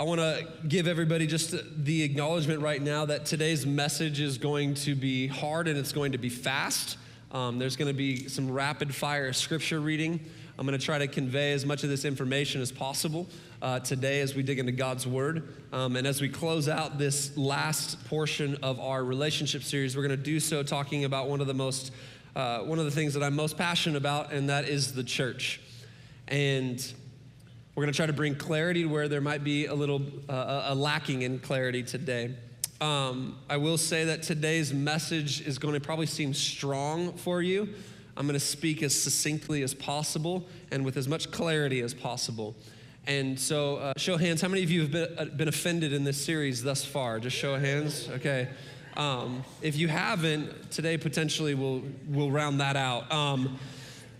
I 0.00 0.04
want 0.04 0.20
to 0.20 0.46
give 0.68 0.86
everybody 0.86 1.26
just 1.26 1.56
the 1.84 2.04
acknowledgement 2.04 2.60
right 2.60 2.80
now 2.80 3.04
that 3.06 3.26
today's 3.26 3.66
message 3.66 4.20
is 4.20 4.38
going 4.38 4.74
to 4.74 4.94
be 4.94 5.26
hard 5.26 5.66
and 5.66 5.76
it's 5.76 5.90
going 5.90 6.12
to 6.12 6.18
be 6.18 6.28
fast. 6.28 6.96
Um, 7.32 7.58
there's 7.58 7.74
going 7.74 7.88
to 7.88 7.98
be 7.98 8.28
some 8.28 8.48
rapid 8.48 8.94
fire 8.94 9.32
scripture 9.32 9.80
reading. 9.80 10.20
I'm 10.56 10.64
going 10.64 10.78
to 10.78 10.84
try 10.84 10.98
to 10.98 11.08
convey 11.08 11.52
as 11.52 11.66
much 11.66 11.82
of 11.82 11.90
this 11.90 12.04
information 12.04 12.60
as 12.60 12.70
possible 12.70 13.26
uh, 13.60 13.80
today 13.80 14.20
as 14.20 14.36
we 14.36 14.44
dig 14.44 14.60
into 14.60 14.70
God's 14.70 15.04
Word. 15.04 15.52
Um, 15.72 15.96
and 15.96 16.06
as 16.06 16.20
we 16.20 16.28
close 16.28 16.68
out 16.68 16.96
this 16.96 17.36
last 17.36 18.04
portion 18.06 18.56
of 18.62 18.78
our 18.78 19.02
relationship 19.02 19.64
series, 19.64 19.96
we're 19.96 20.06
going 20.06 20.16
to 20.16 20.24
do 20.24 20.38
so 20.38 20.62
talking 20.62 21.06
about 21.06 21.28
one 21.28 21.40
of 21.40 21.48
the 21.48 21.54
most, 21.54 21.90
uh, 22.36 22.60
one 22.60 22.78
of 22.78 22.84
the 22.84 22.92
things 22.92 23.14
that 23.14 23.24
I'm 23.24 23.34
most 23.34 23.58
passionate 23.58 23.96
about, 23.96 24.32
and 24.32 24.48
that 24.48 24.68
is 24.68 24.94
the 24.94 25.02
church. 25.02 25.60
And 26.28 26.80
we're 27.78 27.84
going 27.84 27.92
to 27.92 27.96
try 27.96 28.06
to 28.06 28.12
bring 28.12 28.34
clarity 28.34 28.82
to 28.82 28.88
where 28.88 29.06
there 29.06 29.20
might 29.20 29.44
be 29.44 29.66
a 29.66 29.74
little 29.74 30.02
uh, 30.28 30.64
a 30.66 30.74
lacking 30.74 31.22
in 31.22 31.38
clarity 31.38 31.84
today. 31.84 32.34
Um, 32.80 33.38
I 33.48 33.56
will 33.58 33.78
say 33.78 34.06
that 34.06 34.24
today's 34.24 34.74
message 34.74 35.46
is 35.46 35.60
going 35.60 35.74
to 35.74 35.80
probably 35.80 36.06
seem 36.06 36.34
strong 36.34 37.12
for 37.12 37.40
you. 37.40 37.68
I'm 38.16 38.26
going 38.26 38.34
to 38.34 38.44
speak 38.44 38.82
as 38.82 39.00
succinctly 39.00 39.62
as 39.62 39.74
possible 39.74 40.48
and 40.72 40.84
with 40.84 40.96
as 40.96 41.06
much 41.06 41.30
clarity 41.30 41.80
as 41.80 41.94
possible. 41.94 42.56
And 43.06 43.38
so, 43.38 43.76
uh, 43.76 43.92
show 43.96 44.16
hands, 44.16 44.42
how 44.42 44.48
many 44.48 44.64
of 44.64 44.72
you 44.72 44.80
have 44.80 44.90
been, 44.90 45.16
uh, 45.16 45.26
been 45.26 45.46
offended 45.46 45.92
in 45.92 46.02
this 46.02 46.20
series 46.20 46.64
thus 46.64 46.84
far? 46.84 47.20
Just 47.20 47.36
show 47.36 47.54
of 47.54 47.60
hands. 47.60 48.08
Okay. 48.08 48.48
Um, 48.96 49.44
if 49.62 49.76
you 49.76 49.86
haven't, 49.86 50.72
today 50.72 50.96
potentially 50.96 51.54
we'll, 51.54 51.84
we'll 52.08 52.32
round 52.32 52.60
that 52.60 52.74
out. 52.74 53.12
Um, 53.12 53.56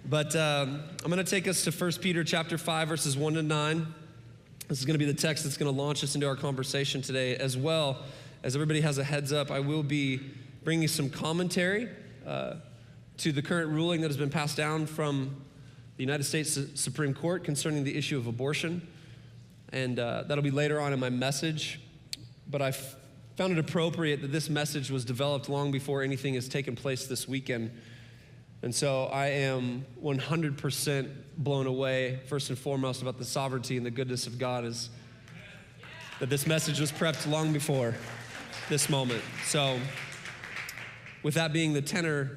but 0.07 0.34
um, 0.37 0.83
I'm 1.05 1.11
going 1.11 1.25
to 1.25 1.30
take 1.30 1.47
us 1.47 1.65
to 1.65 1.70
1 1.70 1.93
Peter 2.01 2.25
chapter 2.25 2.56
5, 2.56 2.89
verses 2.89 3.16
1 3.16 3.34
to 3.34 3.43
9. 3.43 3.95
This 4.69 4.79
is 4.79 4.84
going 4.84 4.95
to 4.95 4.98
be 4.98 5.11
the 5.11 5.19
text 5.19 5.45
that's 5.45 5.56
going 5.56 5.73
to 5.75 5.83
launch 5.83 6.02
us 6.05 6.15
into 6.15 6.27
our 6.27 6.37
conversation 6.37 7.02
today. 7.02 7.37
As 7.37 7.56
well 7.56 8.03
as 8.42 8.55
everybody 8.55 8.80
has 8.80 8.98
a 8.98 9.05
heads 9.05 9.33
up, 9.33 9.50
I 9.50 9.61
will 9.61 9.83
be 9.83 10.20
bringing 10.64 10.89
some 10.89 11.11
commentary 11.11 11.89
uh, 12.27 12.55
to 13.19 13.33
the 13.33 13.42
current 13.42 13.70
ruling 13.70 14.00
that 14.03 14.08
has 14.08 14.17
been 14.17 14.31
passed 14.31 14.56
down 14.56 14.86
from 14.86 15.36
the 15.97 16.03
United 16.03 16.25
States 16.25 16.58
Supreme 16.75 17.14
Court 17.14 17.45
concerning 17.45 17.84
the 17.84 17.97
issue 17.97 18.17
of 18.17 18.27
abortion. 18.27 18.86
And 19.73 19.98
uh, 19.98 20.25
that'll 20.27 20.45
be 20.45 20.51
later 20.51 20.80
on 20.80 20.92
in 20.92 21.01
my 21.01 21.11
message. 21.11 21.80
But 22.48 22.62
I 22.62 22.73
found 23.36 23.53
it 23.53 23.58
appropriate 23.58 24.23
that 24.23 24.33
this 24.33 24.48
message 24.48 24.91
was 24.91 25.05
developed 25.05 25.48
long 25.48 25.70
before 25.70 26.03
anything 26.03 26.34
has 26.34 26.48
taken 26.48 26.75
place 26.75 27.06
this 27.06 27.28
weekend 27.28 27.70
and 28.62 28.75
so 28.75 29.05
I 29.05 29.27
am 29.28 29.84
100% 30.03 31.11
blown 31.37 31.67
away, 31.67 32.19
first 32.27 32.51
and 32.51 32.59
foremost, 32.59 33.03
about 33.03 33.19
the 33.19 33.25
sovereignty 33.25 33.77
and 33.77 33.87
the 33.87 33.91
goodness 33.91 34.27
of 34.27 34.39
God 34.39 34.64
is 34.64 34.91
that 36.19 36.28
this 36.28 36.47
message 36.47 36.81
was 36.81 36.91
prepped 36.91 37.31
long 37.31 37.53
before 37.53 37.95
this 38.69 38.89
moment. 38.89 39.23
So, 39.47 39.79
with 41.23 41.34
that 41.34 41.53
being 41.53 41.73
the 41.73 41.83
tenor 41.83 42.36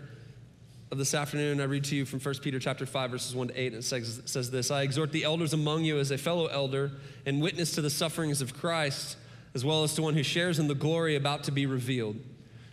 of 0.92 0.99
this 0.99 1.16
afternoon, 1.16 1.59
I 1.59 1.64
read 1.64 1.86
to 1.86 1.95
you 1.95 2.05
from 2.05 2.19
1 2.19 2.36
Peter 2.36 2.59
chapter 2.59 2.86
5, 2.86 3.11
verses 3.11 3.36
1 3.36 3.47
to 3.47 3.59
8, 3.59 3.67
and 3.67 3.75
it 3.77 3.83
says, 3.83 4.22
says 4.25 4.52
this 4.52 4.69
I 4.69 4.83
exhort 4.83 5.11
the 5.11 5.23
elders 5.23 5.53
among 5.53 5.86
you 5.86 5.97
as 5.97 6.11
a 6.11 6.17
fellow 6.19 6.45
elder 6.47 6.92
and 7.25 7.42
witness 7.42 7.73
to 7.75 7.81
the 7.81 7.89
sufferings 7.89 8.42
of 8.42 8.55
Christ, 8.55 9.17
as 9.55 9.66
well 9.66 9.83
as 9.83 9.95
to 9.95 10.03
one 10.03 10.14
who 10.14 10.23
shares 10.23 10.59
in 10.59 10.67
the 10.67 10.75
glory 10.75 11.16
about 11.16 11.45
to 11.45 11.52
be 11.52 11.66
revealed. 11.66 12.17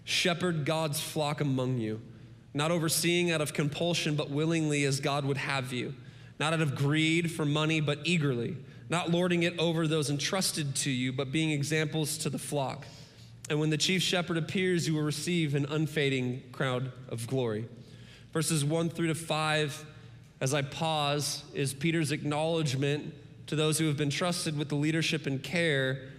Shepherd 0.04 0.66
God's 0.66 1.00
flock 1.00 1.40
among 1.40 1.78
you 1.78 2.02
not 2.54 2.70
overseeing 2.70 3.30
out 3.30 3.40
of 3.40 3.52
compulsion, 3.52 4.14
but 4.14 4.30
willingly 4.30 4.84
as 4.84 5.00
God 5.00 5.24
would 5.24 5.36
have 5.36 5.72
you, 5.72 5.94
not 6.38 6.52
out 6.52 6.60
of 6.60 6.74
greed 6.74 7.30
for 7.30 7.44
money, 7.44 7.80
but 7.80 7.98
eagerly, 8.04 8.56
not 8.88 9.10
lording 9.10 9.42
it 9.42 9.58
over 9.58 9.86
those 9.86 10.10
entrusted 10.10 10.74
to 10.76 10.90
you, 10.90 11.12
but 11.12 11.30
being 11.30 11.50
examples 11.50 12.18
to 12.18 12.30
the 12.30 12.38
flock. 12.38 12.86
And 13.50 13.60
when 13.60 13.70
the 13.70 13.78
chief 13.78 14.02
shepherd 14.02 14.36
appears, 14.36 14.86
you 14.86 14.94
will 14.94 15.02
receive 15.02 15.54
an 15.54 15.66
unfading 15.66 16.42
crown 16.52 16.92
of 17.08 17.26
glory. 17.26 17.66
Verses 18.32 18.64
1 18.64 18.90
through 18.90 19.08
to 19.08 19.14
5, 19.14 19.84
as 20.40 20.52
I 20.52 20.62
pause, 20.62 21.44
is 21.54 21.72
Peter's 21.72 22.12
acknowledgement 22.12 23.14
to 23.46 23.56
those 23.56 23.78
who 23.78 23.86
have 23.86 23.96
been 23.96 24.10
trusted 24.10 24.58
with 24.58 24.68
the 24.68 24.74
leadership 24.74 25.26
and 25.26 25.42
care 25.42 26.10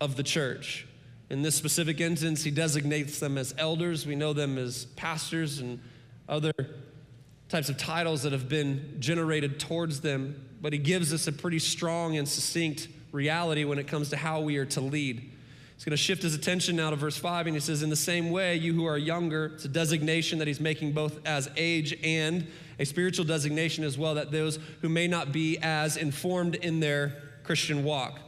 of 0.00 0.16
the 0.16 0.22
church. 0.22 0.86
In 1.30 1.42
this 1.42 1.54
specific 1.54 2.00
instance, 2.00 2.44
he 2.44 2.50
designates 2.50 3.18
them 3.18 3.38
as 3.38 3.54
elders. 3.56 4.06
We 4.06 4.14
know 4.14 4.32
them 4.32 4.58
as 4.58 4.84
pastors 4.96 5.58
and 5.58 5.80
other 6.28 6.52
types 7.48 7.68
of 7.68 7.78
titles 7.78 8.22
that 8.22 8.32
have 8.32 8.48
been 8.48 8.96
generated 8.98 9.58
towards 9.58 10.00
them, 10.00 10.48
but 10.60 10.72
he 10.72 10.78
gives 10.78 11.12
us 11.12 11.26
a 11.26 11.32
pretty 11.32 11.58
strong 11.58 12.16
and 12.16 12.28
succinct 12.28 12.88
reality 13.12 13.64
when 13.64 13.78
it 13.78 13.86
comes 13.86 14.10
to 14.10 14.16
how 14.16 14.40
we 14.40 14.56
are 14.56 14.64
to 14.66 14.80
lead. 14.80 15.30
He's 15.74 15.84
going 15.84 15.90
to 15.90 15.96
shift 15.96 16.22
his 16.22 16.34
attention 16.34 16.76
now 16.76 16.90
to 16.90 16.96
verse 16.96 17.16
5, 17.16 17.46
and 17.46 17.56
he 17.56 17.60
says, 17.60 17.82
In 17.82 17.90
the 17.90 17.96
same 17.96 18.30
way, 18.30 18.56
you 18.56 18.74
who 18.74 18.84
are 18.84 18.98
younger, 18.98 19.46
it's 19.54 19.64
a 19.64 19.68
designation 19.68 20.38
that 20.38 20.48
he's 20.48 20.60
making 20.60 20.92
both 20.92 21.18
as 21.26 21.50
age 21.56 21.98
and 22.04 22.46
a 22.78 22.84
spiritual 22.84 23.24
designation 23.24 23.84
as 23.84 23.98
well, 23.98 24.14
that 24.14 24.30
those 24.30 24.58
who 24.82 24.88
may 24.88 25.08
not 25.08 25.32
be 25.32 25.58
as 25.58 25.96
informed 25.96 26.54
in 26.56 26.80
their 26.80 27.22
Christian 27.42 27.84
walk 27.84 28.20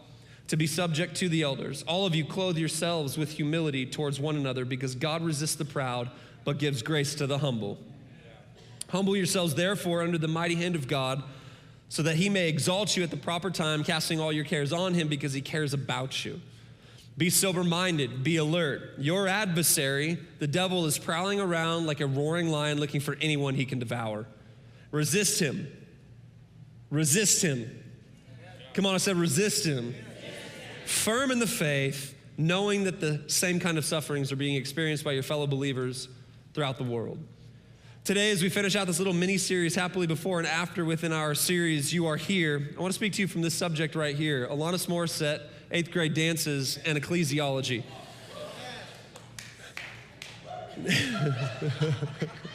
to 0.48 0.56
be 0.56 0.66
subject 0.66 1.16
to 1.16 1.28
the 1.28 1.42
elders. 1.42 1.82
All 1.84 2.06
of 2.06 2.14
you 2.14 2.24
clothe 2.24 2.56
yourselves 2.56 3.18
with 3.18 3.32
humility 3.32 3.84
towards 3.84 4.20
one 4.20 4.36
another 4.36 4.64
because 4.64 4.94
God 4.94 5.22
resists 5.22 5.56
the 5.56 5.64
proud 5.64 6.10
but 6.44 6.58
gives 6.58 6.82
grace 6.82 7.14
to 7.16 7.26
the 7.26 7.38
humble. 7.38 7.78
Humble 8.88 9.16
yourselves, 9.16 9.54
therefore, 9.54 10.02
under 10.02 10.18
the 10.18 10.28
mighty 10.28 10.54
hand 10.54 10.76
of 10.76 10.86
God, 10.86 11.22
so 11.88 12.02
that 12.04 12.16
he 12.16 12.28
may 12.28 12.48
exalt 12.48 12.96
you 12.96 13.02
at 13.02 13.10
the 13.10 13.16
proper 13.16 13.50
time, 13.50 13.82
casting 13.82 14.20
all 14.20 14.32
your 14.32 14.44
cares 14.44 14.72
on 14.72 14.94
him 14.94 15.08
because 15.08 15.32
he 15.32 15.40
cares 15.40 15.74
about 15.74 16.24
you. 16.24 16.40
Be 17.18 17.30
sober 17.30 17.64
minded, 17.64 18.22
be 18.22 18.36
alert. 18.36 18.92
Your 18.98 19.26
adversary, 19.26 20.18
the 20.38 20.46
devil, 20.46 20.86
is 20.86 20.98
prowling 20.98 21.40
around 21.40 21.86
like 21.86 22.00
a 22.00 22.06
roaring 22.06 22.48
lion 22.48 22.78
looking 22.78 23.00
for 23.00 23.16
anyone 23.20 23.54
he 23.54 23.64
can 23.64 23.80
devour. 23.80 24.26
Resist 24.92 25.40
him. 25.40 25.66
Resist 26.90 27.42
him. 27.42 27.68
Come 28.74 28.86
on, 28.86 28.94
I 28.94 28.98
said 28.98 29.16
resist 29.16 29.64
him 29.64 29.94
firm 30.86 31.30
in 31.30 31.38
the 31.38 31.47
faith, 31.47 32.14
knowing 32.38 32.84
that 32.84 33.00
the 33.00 33.22
same 33.26 33.60
kind 33.60 33.78
of 33.78 33.84
sufferings 33.84 34.32
are 34.32 34.36
being 34.36 34.56
experienced 34.56 35.04
by 35.04 35.12
your 35.12 35.22
fellow 35.22 35.47
believers 35.47 36.08
throughout 36.54 36.78
the 36.78 36.84
world. 36.84 37.19
Today, 38.04 38.30
as 38.30 38.42
we 38.42 38.48
finish 38.48 38.76
out 38.76 38.86
this 38.86 38.98
little 38.98 39.12
mini 39.12 39.36
series, 39.36 39.74
Happily 39.74 40.06
Before 40.06 40.38
and 40.38 40.47
After, 40.47 40.84
within 40.84 41.12
our 41.12 41.34
series, 41.34 41.92
You 41.92 42.06
Are 42.06 42.16
Here, 42.16 42.70
I 42.76 42.80
want 42.80 42.92
to 42.92 42.97
speak 42.97 43.14
to 43.14 43.22
you 43.22 43.26
from 43.26 43.42
this 43.42 43.54
subject 43.54 43.97
right 43.97 44.14
here 44.14 44.47
Alanis 44.47 44.86
Morissette, 44.86 45.42
eighth 45.72 45.91
grade 45.91 46.14
dances, 46.14 46.78
and 46.84 46.97
ecclesiology. 46.97 47.82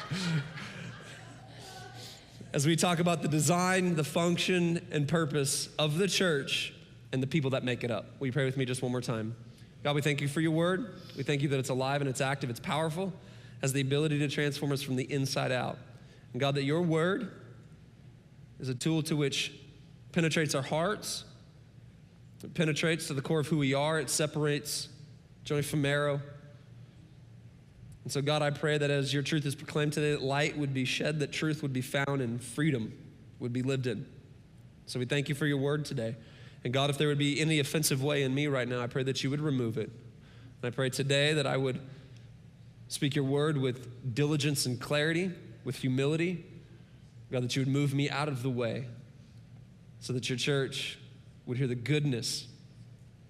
as 2.54 2.68
we 2.68 2.76
talk 2.76 3.00
about 3.00 3.22
the 3.22 3.28
design, 3.28 3.96
the 3.96 4.04
function, 4.04 4.86
and 4.92 5.08
purpose 5.08 5.70
of 5.80 5.98
the 5.98 6.08
church 6.08 6.74
and 7.14 7.22
the 7.22 7.28
people 7.28 7.50
that 7.52 7.64
make 7.64 7.84
it 7.84 7.92
up. 7.92 8.20
Will 8.20 8.28
you 8.28 8.34
pray 8.34 8.46
with 8.46 8.58
me 8.58 8.66
just 8.66 8.82
one 8.82 8.92
more 8.92 9.02
time? 9.02 9.36
God, 9.84 9.96
we 9.96 10.02
thank 10.02 10.22
you 10.22 10.28
for 10.28 10.42
your 10.42 10.52
word. 10.52 10.94
We 11.18 11.24
thank 11.24 11.42
you 11.42 11.50
that 11.50 11.60
it's 11.60 11.70
alive 11.70 12.02
and 12.02 12.10
it's 12.10 12.22
active, 12.22 12.50
it's 12.50 12.60
powerful, 12.60 13.12
has 13.62 13.74
the 13.74 13.82
ability 13.82 14.20
to 14.20 14.28
transform 14.28 14.72
us 14.72 14.82
from 14.82 14.96
the 14.96 15.12
inside 15.12 15.52
out. 15.52 15.78
And 16.34 16.40
God, 16.40 16.56
that 16.56 16.64
your 16.64 16.82
word 16.82 17.32
is 18.60 18.70
a 18.70 18.76
tool 18.76 19.02
to 19.04 19.16
which 19.16 19.54
penetrates 20.12 20.54
our 20.56 20.62
hearts, 20.62 21.26
it 22.44 22.54
penetrates 22.54 23.08
to 23.08 23.14
the 23.14 23.22
core 23.22 23.40
of 23.40 23.48
who 23.48 23.58
we 23.58 23.74
are, 23.74 24.00
it 24.00 24.10
separates 24.10 24.90
joint 25.44 25.66
from 25.66 25.82
marrow. 25.82 26.20
And 28.04 28.12
so, 28.12 28.22
God, 28.22 28.42
I 28.42 28.50
pray 28.50 28.78
that 28.78 28.90
as 28.90 29.14
your 29.14 29.22
truth 29.22 29.46
is 29.46 29.54
proclaimed 29.54 29.94
today, 29.94 30.12
that 30.12 30.24
light 30.24 30.58
would 30.58 30.74
be 30.74 30.86
shed, 30.86 31.20
that 31.20 31.32
truth 31.32 31.62
would 31.62 31.74
be 31.74 31.82
found, 31.82 32.22
and 32.22 32.42
freedom 32.42 32.94
would 33.40 33.54
be 33.54 33.62
lived 33.62 33.86
in. 33.86 34.08
So 34.88 35.00
we 35.00 35.06
thank 35.06 35.30
you 35.30 35.36
for 35.36 35.46
your 35.46 35.58
word 35.58 35.86
today. 35.86 36.16
And 36.64 36.74
God, 36.74 36.90
if 36.90 36.98
there 36.98 37.08
would 37.08 37.18
be 37.18 37.40
any 37.40 37.60
offensive 37.60 38.04
way 38.04 38.24
in 38.24 38.34
me 38.36 38.48
right 38.48 38.68
now, 38.68 38.82
I 38.82 38.88
pray 38.88 39.04
that 39.04 39.24
you 39.24 39.30
would 39.30 39.42
remove 39.42 39.78
it. 39.78 39.90
And 39.90 40.68
I 40.68 40.70
pray 40.70 40.90
today 40.90 41.34
that 41.34 41.48
I 41.48 41.58
would 41.58 41.82
speak 42.88 43.16
your 43.16 43.26
word 43.26 43.58
with 43.58 44.14
diligence 44.14 44.66
and 44.66 44.80
clarity, 44.80 45.32
with 45.64 45.78
humility. 45.78 46.46
God, 47.32 47.44
that 47.44 47.56
you 47.56 47.62
would 47.62 47.70
move 47.70 47.94
me 47.94 48.10
out 48.10 48.28
of 48.28 48.44
the 48.44 48.50
way 48.50 48.88
so 50.00 50.14
that 50.14 50.30
your 50.30 50.38
church 50.38 51.00
would 51.46 51.58
hear 51.58 51.68
the 51.68 51.76
goodness 51.76 52.48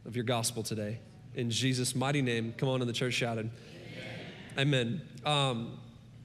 of 0.06 0.16
your 0.16 0.26
gospel 0.26 0.64
today. 0.64 1.00
In 1.36 1.50
Jesus' 1.52 1.96
mighty 1.96 2.22
name, 2.22 2.54
come 2.58 2.68
on, 2.68 2.82
in 2.82 2.88
the 2.88 2.94
church 2.94 3.14
shouted. 3.14 3.50
Amen. 4.58 5.02
Amen. 5.24 5.32
Um, 5.32 5.80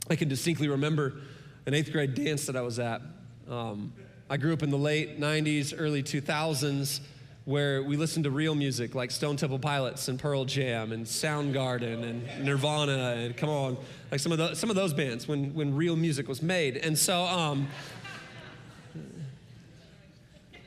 I 0.09 0.17
can 0.17 0.29
distinctly 0.29 0.69
remember 0.69 1.21
an 1.67 1.75
eighth 1.75 1.93
grade 1.93 2.15
dance 2.15 2.47
that 2.47 2.57
I 2.57 2.63
was 2.63 2.79
at. 2.79 3.03
Um, 3.49 3.93
I 4.29 4.37
grew 4.37 4.53
up 4.53 4.65
in 4.65 4.71
the 4.71 4.79
late 4.79 5.21
90s, 5.21 5.73
early 5.77 6.03
2000s, 6.03 6.99
where 7.45 7.85
we 7.85 7.97
listened 7.97 8.25
to 8.25 8.31
real 8.31 8.57
music 8.57 8.97
like 8.97 9.13
Stone 9.13 9.37
Temple 9.37 9.61
Pilots 9.61 10.09
and 10.09 10.19
Pearl 10.19 10.45
Jam 10.45 10.91
and 10.91 11.07
Soundgarden 11.07 12.03
and 12.03 12.45
Nirvana 12.45 13.15
and 13.19 13.37
come 13.37 13.49
on, 13.49 13.77
like 14.11 14.19
some 14.19 14.33
of, 14.33 14.39
the, 14.39 14.55
some 14.57 14.69
of 14.69 14.75
those 14.75 14.93
bands 14.93 15.29
when, 15.29 15.55
when 15.55 15.77
real 15.77 15.95
music 15.95 16.27
was 16.27 16.43
made. 16.43 16.77
And 16.79 16.99
so, 16.99 17.23
um, 17.23 17.69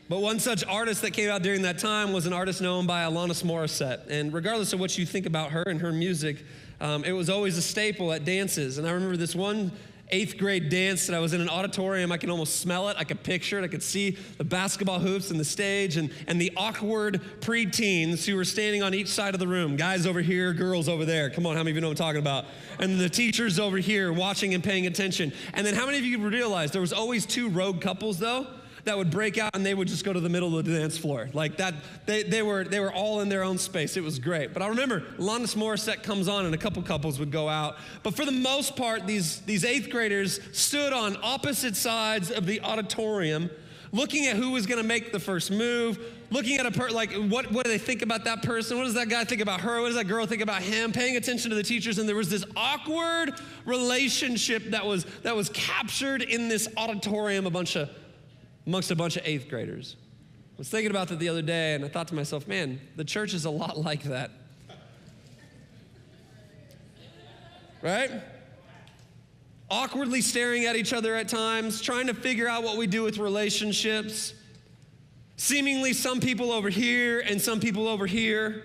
But 0.07 0.21
one 0.21 0.39
such 0.39 0.65
artist 0.65 1.03
that 1.03 1.11
came 1.11 1.29
out 1.29 1.43
during 1.43 1.61
that 1.61 1.77
time 1.77 2.13
was 2.13 2.25
an 2.25 2.33
artist 2.33 2.61
known 2.61 2.87
by 2.87 3.03
Alanis 3.03 3.43
Morissette. 3.43 4.07
And 4.09 4.33
regardless 4.33 4.73
of 4.73 4.79
what 4.79 4.97
you 4.97 5.05
think 5.05 5.27
about 5.27 5.51
her 5.51 5.61
and 5.61 5.79
her 5.81 5.91
music, 5.91 6.43
um, 6.81 7.03
it 7.03 7.11
was 7.11 7.29
always 7.29 7.59
a 7.59 7.61
staple 7.61 8.11
at 8.11 8.25
dances. 8.25 8.79
And 8.79 8.87
I 8.87 8.91
remember 8.91 9.17
this 9.17 9.35
one 9.35 9.71
eighth 10.11 10.37
grade 10.37 10.69
dance 10.69 11.07
that 11.07 11.15
I 11.15 11.19
was 11.19 11.33
in 11.33 11.41
an 11.41 11.49
auditorium. 11.49 12.11
I 12.11 12.17
can 12.17 12.29
almost 12.29 12.59
smell 12.59 12.89
it. 12.89 12.97
I 12.97 13.03
could 13.03 13.23
picture 13.23 13.59
it. 13.59 13.63
I 13.63 13.67
could 13.67 13.83
see 13.83 14.17
the 14.37 14.43
basketball 14.43 14.99
hoops 14.99 15.31
and 15.31 15.39
the 15.39 15.45
stage 15.45 15.97
and, 15.97 16.11
and 16.27 16.39
the 16.39 16.51
awkward 16.57 17.21
preteens 17.41 18.25
who 18.25 18.35
were 18.35 18.45
standing 18.45 18.83
on 18.83 18.93
each 18.93 19.07
side 19.07 19.33
of 19.33 19.39
the 19.39 19.47
room. 19.47 19.75
Guys 19.75 20.05
over 20.05 20.21
here, 20.21 20.53
girls 20.53 20.89
over 20.89 21.05
there. 21.05 21.29
Come 21.29 21.45
on, 21.45 21.55
how 21.55 21.61
many 21.61 21.71
of 21.71 21.75
you 21.75 21.81
know 21.81 21.89
what 21.89 21.99
I'm 21.99 22.05
talking 22.05 22.21
about? 22.21 22.45
And 22.79 22.99
the 22.99 23.09
teachers 23.09 23.59
over 23.59 23.77
here 23.77 24.11
watching 24.11 24.53
and 24.53 24.63
paying 24.63 24.87
attention. 24.87 25.33
And 25.53 25.65
then 25.65 25.75
how 25.75 25.85
many 25.85 25.97
of 25.97 26.05
you 26.05 26.17
realize 26.19 26.71
there 26.71 26.81
was 26.81 26.93
always 26.93 27.25
two 27.25 27.49
rogue 27.49 27.81
couples 27.81 28.19
though? 28.19 28.47
That 28.89 28.97
would 28.97 29.11
break 29.11 29.37
out 29.37 29.55
and 29.55 29.63
they 29.63 29.75
would 29.75 29.87
just 29.87 30.03
go 30.03 30.11
to 30.11 30.19
the 30.19 30.29
middle 30.29 30.57
of 30.57 30.65
the 30.65 30.73
dance 30.79 30.97
floor. 30.97 31.29
Like 31.31 31.57
that, 31.57 31.75
they, 32.07 32.23
they, 32.23 32.41
were, 32.41 32.63
they 32.63 32.79
were 32.79 32.91
all 32.91 33.21
in 33.21 33.29
their 33.29 33.43
own 33.43 33.59
space. 33.59 33.95
It 33.95 34.03
was 34.03 34.17
great. 34.17 34.51
But 34.51 34.63
I 34.63 34.67
remember 34.67 35.01
Alanis 35.19 35.55
Morissette 35.55 36.01
comes 36.01 36.27
on 36.27 36.45
and 36.45 36.55
a 36.55 36.57
couple 36.57 36.81
couples 36.81 37.19
would 37.19 37.31
go 37.31 37.47
out. 37.47 37.77
But 38.01 38.15
for 38.15 38.25
the 38.25 38.31
most 38.31 38.75
part, 38.75 39.05
these, 39.05 39.41
these 39.41 39.63
eighth 39.63 39.91
graders 39.91 40.39
stood 40.53 40.91
on 40.91 41.17
opposite 41.21 41.75
sides 41.75 42.31
of 42.31 42.47
the 42.47 42.61
auditorium 42.61 43.51
looking 43.91 44.27
at 44.27 44.35
who 44.35 44.51
was 44.51 44.65
going 44.65 44.81
to 44.81 44.87
make 44.87 45.11
the 45.11 45.19
first 45.19 45.51
move, 45.51 45.99
looking 46.29 46.57
at 46.57 46.65
a 46.65 46.71
person, 46.71 46.95
like 46.95 47.11
what, 47.13 47.51
what 47.51 47.65
do 47.65 47.71
they 47.71 47.77
think 47.77 48.01
about 48.01 48.23
that 48.25 48.43
person? 48.43 48.77
What 48.77 48.83
does 48.83 48.93
that 48.93 49.09
guy 49.09 49.23
think 49.23 49.41
about 49.41 49.61
her? 49.61 49.81
What 49.81 49.87
does 49.87 49.95
that 49.95 50.07
girl 50.07 50.25
think 50.25 50.41
about 50.41 50.61
him? 50.61 50.91
Paying 50.91 51.17
attention 51.17 51.49
to 51.49 51.55
the 51.55 51.63
teachers. 51.63 51.97
And 51.97 52.07
there 52.07 52.15
was 52.15 52.29
this 52.29 52.45
awkward 52.55 53.33
relationship 53.65 54.65
that 54.71 54.85
was, 54.85 55.05
that 55.23 55.35
was 55.35 55.49
captured 55.49 56.21
in 56.21 56.47
this 56.49 56.67
auditorium, 56.77 57.45
a 57.45 57.49
bunch 57.49 57.75
of 57.75 57.89
amongst 58.65 58.91
a 58.91 58.95
bunch 58.95 59.17
of 59.17 59.23
eighth 59.25 59.49
graders. 59.49 59.95
I 60.01 60.57
was 60.59 60.69
thinking 60.69 60.91
about 60.91 61.07
that 61.07 61.19
the 61.19 61.29
other 61.29 61.41
day, 61.41 61.73
and 61.75 61.85
I 61.85 61.87
thought 61.87 62.07
to 62.09 62.15
myself, 62.15 62.47
man, 62.47 62.81
the 62.95 63.05
church 63.05 63.33
is 63.33 63.45
a 63.45 63.49
lot 63.49 63.77
like 63.83 64.03
that. 64.03 64.31
Right? 67.81 68.11
Awkwardly 69.71 70.21
staring 70.21 70.65
at 70.65 70.75
each 70.75 70.91
other 70.91 71.15
at 71.15 71.29
times, 71.29 71.81
trying 71.81 72.07
to 72.07 72.13
figure 72.13 72.47
out 72.47 72.63
what 72.63 72.77
we 72.77 72.87
do 72.87 73.03
with 73.03 73.17
relationships. 73.19 74.33
Seemingly, 75.37 75.93
some 75.93 76.19
people 76.19 76.51
over 76.51 76.69
here 76.69 77.21
and 77.21 77.41
some 77.41 77.61
people 77.61 77.87
over 77.87 78.05
here. 78.05 78.63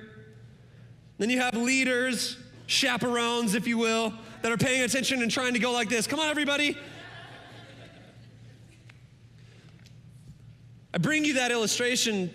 Then 1.18 1.30
you 1.30 1.38
have 1.38 1.54
leaders, 1.54 2.36
chaperones, 2.66 3.54
if 3.54 3.68
you 3.68 3.78
will, 3.78 4.12
that 4.42 4.50
are 4.50 4.56
paying 4.56 4.82
attention 4.82 5.22
and 5.22 5.30
trying 5.30 5.52
to 5.52 5.60
go 5.60 5.70
like 5.70 5.88
this. 5.88 6.08
Come 6.08 6.18
on, 6.18 6.28
everybody. 6.28 6.76
I 10.94 10.98
bring 10.98 11.24
you 11.24 11.34
that 11.34 11.50
illustration 11.50 12.30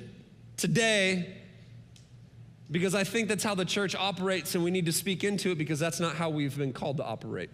today 0.57 1.33
because 2.69 2.93
I 2.93 3.05
think 3.05 3.29
that's 3.29 3.43
how 3.43 3.55
the 3.55 3.63
church 3.63 3.95
operates, 3.95 4.53
and 4.53 4.65
we 4.65 4.69
need 4.69 4.85
to 4.87 4.91
speak 4.91 5.23
into 5.23 5.51
it 5.51 5.57
because 5.57 5.79
that's 5.79 6.01
not 6.01 6.15
how 6.15 6.29
we've 6.29 6.57
been 6.57 6.73
called 6.73 6.97
to 6.97 7.05
operate. 7.05 7.49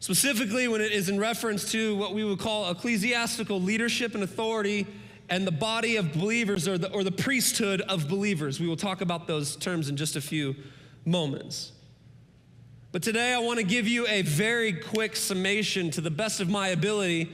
Specifically, 0.00 0.66
when 0.66 0.80
it 0.80 0.90
is 0.90 1.08
in 1.08 1.20
reference 1.20 1.70
to 1.70 1.94
what 1.94 2.14
we 2.14 2.24
would 2.24 2.40
call 2.40 2.68
ecclesiastical 2.68 3.60
leadership 3.62 4.16
and 4.16 4.24
authority 4.24 4.88
and 5.28 5.46
the 5.46 5.52
body 5.52 5.94
of 5.94 6.12
believers 6.14 6.66
or 6.66 6.76
the, 6.76 6.90
or 6.90 7.04
the 7.04 7.12
priesthood 7.12 7.80
of 7.82 8.08
believers. 8.08 8.58
We 8.58 8.66
will 8.66 8.76
talk 8.76 9.02
about 9.02 9.28
those 9.28 9.54
terms 9.54 9.88
in 9.88 9.96
just 9.96 10.16
a 10.16 10.20
few 10.20 10.56
moments. 11.04 11.70
But 12.90 13.04
today, 13.04 13.34
I 13.34 13.38
want 13.38 13.60
to 13.60 13.64
give 13.64 13.86
you 13.86 14.04
a 14.08 14.22
very 14.22 14.72
quick 14.72 15.14
summation 15.14 15.92
to 15.92 16.00
the 16.00 16.10
best 16.10 16.40
of 16.40 16.48
my 16.48 16.68
ability 16.68 17.30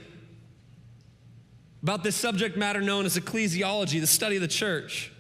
about 1.85 2.03
this 2.03 2.17
subject 2.17 2.57
matter 2.57 2.81
known 2.81 3.05
as 3.05 3.19
ecclesiology, 3.19 4.01
the 4.01 4.07
study 4.07 4.37
of 4.37 4.41
the 4.41 4.49
church. 4.49 5.13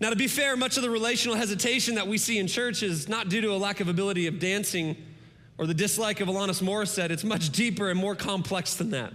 Now, 0.00 0.10
to 0.10 0.16
be 0.16 0.28
fair, 0.28 0.54
much 0.54 0.76
of 0.76 0.82
the 0.82 0.90
relational 0.90 1.34
hesitation 1.34 1.94
that 1.94 2.06
we 2.06 2.18
see 2.18 2.38
in 2.38 2.46
church 2.46 2.82
is 2.82 3.08
not 3.08 3.30
due 3.30 3.40
to 3.40 3.52
a 3.52 3.56
lack 3.56 3.80
of 3.80 3.88
ability 3.88 4.26
of 4.26 4.38
dancing 4.38 4.98
or 5.56 5.66
the 5.66 5.72
dislike 5.72 6.20
of 6.20 6.28
Alanis 6.28 6.62
Morissette. 6.62 7.08
It's 7.08 7.24
much 7.24 7.48
deeper 7.48 7.88
and 7.88 7.98
more 7.98 8.14
complex 8.14 8.74
than 8.74 8.90
that. 8.90 9.14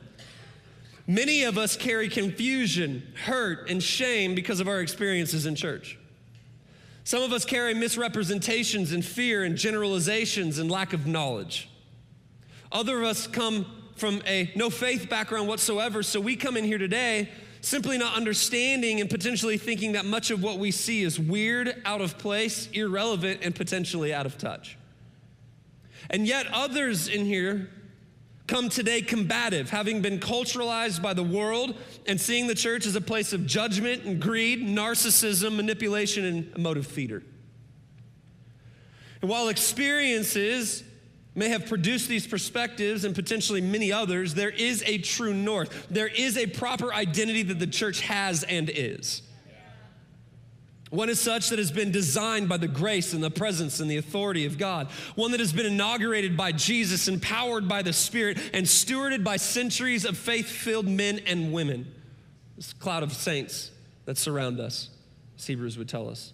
Many 1.06 1.44
of 1.44 1.60
us 1.60 1.78
carry 1.78 2.10
confusion, 2.10 3.04
hurt, 3.26 3.70
and 3.70 3.82
shame 3.82 4.34
because 4.34 4.60
of 4.60 4.68
our 4.68 4.80
experiences 4.80 5.46
in 5.46 5.54
church. 5.54 6.00
Some 7.04 7.22
of 7.22 7.32
us 7.34 7.46
carry 7.46 7.76
misrepresentations 7.76 8.94
and 8.94 9.06
fear 9.06 9.44
and 9.44 9.56
generalizations 9.56 10.58
and 10.58 10.72
lack 10.72 10.94
of 10.94 11.06
knowledge. 11.06 11.70
Other 12.72 12.98
of 12.98 13.04
us 13.10 13.28
come 13.28 13.77
from 13.98 14.22
a 14.26 14.52
no 14.56 14.70
faith 14.70 15.10
background 15.10 15.48
whatsoever. 15.48 16.04
So 16.04 16.20
we 16.20 16.36
come 16.36 16.56
in 16.56 16.64
here 16.64 16.78
today 16.78 17.30
simply 17.62 17.98
not 17.98 18.16
understanding 18.16 19.02
and 19.02 19.10
potentially 19.10 19.58
thinking 19.58 19.94
that 19.94 20.06
much 20.06 20.32
of 20.32 20.42
what 20.42 20.60
we 20.60 20.72
see 20.72 21.04
is 21.04 21.20
weird, 21.20 21.82
out 21.86 22.02
of 22.02 22.18
place, 22.18 22.70
irrelevant, 22.72 23.42
and 23.44 23.54
potentially 23.56 24.14
out 24.14 24.26
of 24.26 24.38
touch. 24.38 24.78
And 26.10 26.26
yet, 26.26 26.48
others 26.54 27.08
in 27.08 27.26
here 27.26 27.70
come 28.46 28.70
today 28.70 29.02
combative, 29.02 29.70
having 29.70 30.02
been 30.02 30.20
culturalized 30.20 31.02
by 31.02 31.14
the 31.14 31.24
world 31.24 31.76
and 32.06 32.20
seeing 32.20 32.48
the 32.48 32.56
church 32.56 32.86
as 32.86 32.96
a 32.96 33.02
place 33.02 33.34
of 33.34 33.46
judgment 33.46 34.04
and 34.04 34.22
greed, 34.22 34.62
narcissism, 34.62 35.58
manipulation, 35.58 36.24
and 36.24 36.56
emotive 36.56 36.88
theater. 36.88 37.24
And 39.22 39.30
while 39.30 39.50
experiences 39.50 40.84
may 41.38 41.50
have 41.50 41.68
produced 41.68 42.10
these 42.10 42.26
perspectives 42.26 43.06
and 43.06 43.14
potentially 43.14 43.62
many 43.62 43.94
others, 43.94 44.34
there 44.34 44.50
is 44.50 44.84
a 44.88 44.98
true 44.98 45.36
north. 45.36 45.88
There 45.90 46.08
is 46.08 46.36
a 46.36 46.48
proper 46.48 46.92
identity 46.92 47.44
that 47.44 47.60
the 47.60 47.68
church 47.68 48.02
has 48.02 48.44
and 48.44 48.72
is. 48.74 49.22
One 50.90 51.10
is 51.10 51.20
such 51.20 51.50
that 51.50 51.60
has 51.60 51.72
been 51.72 51.92
designed 51.92 52.50
by 52.50 52.58
the 52.58 52.68
grace 52.68 53.14
and 53.14 53.24
the 53.24 53.30
presence 53.30 53.80
and 53.80 53.92
the 53.92 53.98
authority 53.98 54.46
of 54.46 54.58
God. 54.58 54.88
One 55.16 55.32
that 55.32 55.40
has 55.40 55.54
been 55.54 55.66
inaugurated 55.66 56.36
by 56.36 56.54
Jesus, 56.54 57.08
empowered 57.08 57.68
by 57.68 57.84
the 57.84 57.94
Spirit, 57.94 58.40
and 58.54 58.66
stewarded 58.66 59.24
by 59.24 59.38
centuries 59.38 60.06
of 60.06 60.18
faith 60.18 60.50
filled 60.50 60.88
men 60.88 61.20
and 61.28 61.54
women. 61.54 61.94
This 62.56 62.74
cloud 62.74 63.04
of 63.04 63.14
saints 63.14 63.70
that 64.06 64.18
surround 64.18 64.60
us, 64.60 64.90
as 65.38 65.46
Hebrews 65.46 65.78
would 65.78 65.90
tell 65.90 66.10
us. 66.10 66.34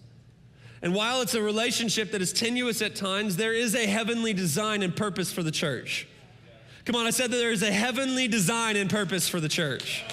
And 0.84 0.94
while 0.94 1.22
it's 1.22 1.32
a 1.32 1.40
relationship 1.40 2.12
that 2.12 2.20
is 2.20 2.30
tenuous 2.30 2.82
at 2.82 2.94
times, 2.94 3.36
there 3.36 3.54
is 3.54 3.74
a 3.74 3.86
heavenly 3.86 4.34
design 4.34 4.82
and 4.82 4.94
purpose 4.94 5.32
for 5.32 5.42
the 5.42 5.50
church. 5.50 6.06
Come 6.84 6.94
on, 6.94 7.06
I 7.06 7.10
said 7.10 7.30
that 7.30 7.38
there 7.38 7.52
is 7.52 7.62
a 7.62 7.72
heavenly 7.72 8.28
design 8.28 8.76
and 8.76 8.90
purpose 8.90 9.26
for 9.26 9.40
the 9.40 9.48
church. 9.48 10.04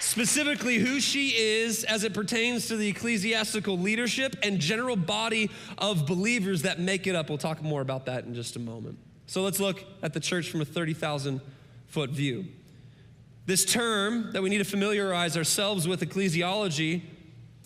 Specifically, 0.00 0.78
who 0.78 1.00
she 1.00 1.36
is 1.36 1.84
as 1.84 2.02
it 2.02 2.14
pertains 2.14 2.66
to 2.68 2.78
the 2.78 2.88
ecclesiastical 2.88 3.78
leadership 3.78 4.36
and 4.42 4.58
general 4.58 4.96
body 4.96 5.50
of 5.76 6.06
believers 6.06 6.62
that 6.62 6.80
make 6.80 7.06
it 7.06 7.14
up. 7.14 7.28
We'll 7.28 7.36
talk 7.36 7.62
more 7.62 7.82
about 7.82 8.06
that 8.06 8.24
in 8.24 8.34
just 8.34 8.56
a 8.56 8.58
moment. 8.58 8.96
So 9.26 9.42
let's 9.42 9.60
look 9.60 9.84
at 10.02 10.14
the 10.14 10.20
church 10.20 10.50
from 10.50 10.62
a 10.62 10.64
30,000 10.64 11.42
foot 11.88 12.08
view. 12.08 12.46
This 13.44 13.66
term 13.66 14.32
that 14.32 14.42
we 14.42 14.48
need 14.48 14.58
to 14.58 14.64
familiarize 14.64 15.36
ourselves 15.36 15.86
with, 15.86 16.00
ecclesiology, 16.00 17.02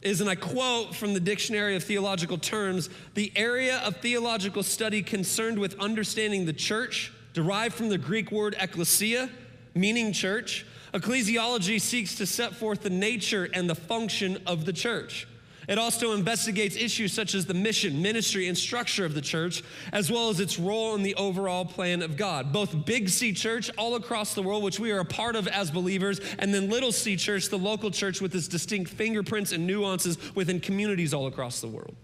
is, 0.03 0.21
and 0.21 0.29
I 0.29 0.35
quote 0.35 0.95
from 0.95 1.15
the 1.15 1.21
Dictionary 1.21 1.77
of 1.77 1.85
Theological 1.85 2.39
Terms, 2.39 2.91
the 3.15 3.33
area 3.37 3.79
of 3.79 3.97
theological 3.97 4.63
study 4.63 5.03
concerned 5.03 5.59
with 5.59 5.79
understanding 5.79 6.47
the 6.47 6.53
church, 6.53 7.13
derived 7.33 7.75
from 7.75 7.89
the 7.89 7.99
Greek 7.99 8.31
word 8.31 8.55
ecclesia, 8.59 9.31
meaning 9.75 10.13
church. 10.13 10.67
Ecclesiology 10.93 11.81
seeks 11.81 12.15
to 12.17 12.27
set 12.27 12.55
forth 12.55 12.83
the 12.83 12.91
nature 12.91 13.49
and 13.55 13.69
the 13.69 13.75
function 13.75 14.39
of 14.47 14.65
the 14.67 14.73
church. 14.73 15.27
It 15.69 15.79
also 15.79 16.13
investigates 16.13 16.77
issues 16.77 17.13
such 17.13 17.35
as 17.35 17.47
the 17.47 17.55
mission, 17.55 18.03
ministry, 18.03 18.49
and 18.49 18.59
structure 18.59 19.05
of 19.05 19.15
the 19.15 19.21
church, 19.21 19.63
as 19.93 20.11
well 20.11 20.29
as 20.29 20.41
its 20.41 20.59
role 20.59 20.95
in 20.95 21.03
the 21.03 21.15
overall 21.15 21.65
plan 21.65 22.03
of 22.03 22.17
God. 22.17 22.53
Both 22.53 22.85
Big 22.85 23.09
C 23.09 23.33
Church 23.33 23.71
all 23.79 23.95
across 23.95 24.35
the 24.35 24.43
world, 24.43 24.65
which 24.65 24.81
we 24.81 24.91
are 24.91 24.99
a 24.99 25.05
part 25.05 25.37
of 25.37 25.47
as 25.47 25.71
believers, 25.71 26.21
and 26.39 26.53
then 26.53 26.69
Little 26.69 26.91
C 26.91 27.17
Church, 27.17 27.49
the 27.49 27.59
local 27.59 27.91
church 27.91 28.21
with 28.21 28.35
its 28.35 28.49
distinct 28.49 28.91
fingerprints 28.91 29.53
and 29.53 29.67
nuances 29.67 30.19
within 30.35 30.59
communities 30.59 31.15
all 31.15 31.29
across 31.29 31.61
the 31.61 31.69
world. 31.69 31.95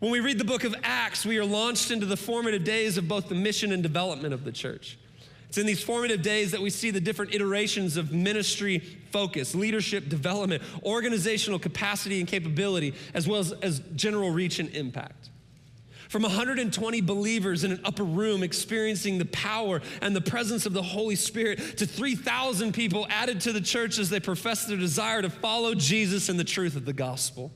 When 0.00 0.10
we 0.10 0.20
read 0.20 0.38
the 0.38 0.44
book 0.44 0.64
of 0.64 0.74
Acts, 0.82 1.26
we 1.26 1.38
are 1.38 1.44
launched 1.44 1.90
into 1.90 2.06
the 2.06 2.16
formative 2.16 2.64
days 2.64 2.96
of 2.96 3.06
both 3.06 3.28
the 3.28 3.34
mission 3.34 3.72
and 3.72 3.82
development 3.82 4.32
of 4.32 4.42
the 4.44 4.52
church. 4.52 4.98
It's 5.52 5.58
in 5.58 5.66
these 5.66 5.84
formative 5.84 6.22
days 6.22 6.52
that 6.52 6.62
we 6.62 6.70
see 6.70 6.90
the 6.90 6.98
different 6.98 7.34
iterations 7.34 7.98
of 7.98 8.10
ministry 8.10 8.78
focus, 9.10 9.54
leadership 9.54 10.08
development, 10.08 10.62
organizational 10.82 11.58
capacity 11.58 12.20
and 12.20 12.26
capability, 12.26 12.94
as 13.12 13.28
well 13.28 13.40
as, 13.40 13.52
as 13.60 13.80
general 13.94 14.30
reach 14.30 14.60
and 14.60 14.70
impact. 14.70 15.28
From 16.08 16.22
120 16.22 17.02
believers 17.02 17.64
in 17.64 17.72
an 17.72 17.82
upper 17.84 18.02
room 18.02 18.42
experiencing 18.42 19.18
the 19.18 19.26
power 19.26 19.82
and 20.00 20.16
the 20.16 20.22
presence 20.22 20.64
of 20.64 20.72
the 20.72 20.82
Holy 20.82 21.16
Spirit 21.16 21.76
to 21.76 21.84
3,000 21.84 22.72
people 22.72 23.06
added 23.10 23.42
to 23.42 23.52
the 23.52 23.60
church 23.60 23.98
as 23.98 24.08
they 24.08 24.20
profess 24.20 24.64
their 24.64 24.78
desire 24.78 25.20
to 25.20 25.28
follow 25.28 25.74
Jesus 25.74 26.30
and 26.30 26.40
the 26.40 26.44
truth 26.44 26.76
of 26.76 26.86
the 26.86 26.94
gospel. 26.94 27.52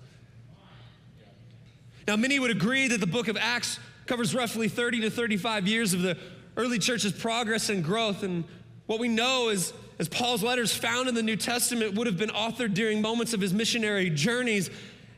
Now, 2.07 2.17
many 2.17 2.39
would 2.39 2.51
agree 2.51 2.89
that 2.89 3.01
the 3.01 3.07
book 3.07 3.29
of 3.29 3.39
Acts 3.39 3.81
covers 4.05 4.35
roughly 4.35 4.69
30 4.69 5.01
to 5.01 5.11
35 5.11 5.67
years 5.67 5.95
of 5.95 6.03
the 6.03 6.19
early 6.57 6.79
church's 6.79 7.13
progress 7.13 7.69
and 7.69 7.85
growth. 7.85 8.23
And 8.23 8.45
What 8.87 9.01
we 9.01 9.09
know 9.09 9.49
is, 9.49 9.73
as 9.99 10.09
Paul's 10.09 10.43
letters 10.43 10.75
found 10.75 11.09
in 11.09 11.15
the 11.15 11.23
New 11.23 11.37
Testament 11.37 11.95
would 11.95 12.07
have 12.07 12.19
been 12.19 12.31
authored 12.31 12.75
during 12.75 13.03
moments 13.03 13.35
of 13.35 13.41
his 13.41 13.53
missionary 13.53 14.11
journeys, 14.11 14.71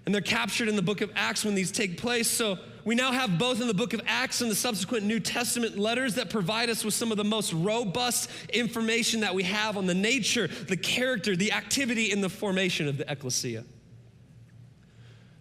and 0.06 0.14
they're 0.14 0.22
captured 0.22 0.68
in 0.68 0.76
the 0.76 0.82
book 0.82 1.00
of 1.02 1.10
Acts 1.14 1.44
when 1.44 1.54
these 1.54 1.70
take 1.70 1.98
place. 1.98 2.30
So 2.30 2.56
we 2.84 2.94
now 2.94 3.12
have 3.12 3.38
both 3.38 3.60
in 3.60 3.68
the 3.68 3.74
book 3.74 3.92
of 3.92 4.00
Acts 4.06 4.40
and 4.40 4.50
the 4.50 4.54
subsequent 4.54 5.04
New 5.04 5.20
Testament 5.20 5.76
letters 5.76 6.14
that 6.14 6.30
provide 6.30 6.70
us 6.70 6.82
with 6.82 6.94
some 6.94 7.10
of 7.10 7.18
the 7.18 7.24
most 7.24 7.52
robust 7.52 8.30
information 8.50 9.20
that 9.20 9.34
we 9.34 9.42
have 9.42 9.76
on 9.76 9.84
the 9.84 9.94
nature, 9.94 10.46
the 10.46 10.76
character, 10.76 11.36
the 11.36 11.52
activity, 11.52 12.10
and 12.10 12.24
the 12.24 12.30
formation 12.30 12.88
of 12.88 12.96
the 12.96 13.10
ecclesia. 13.10 13.64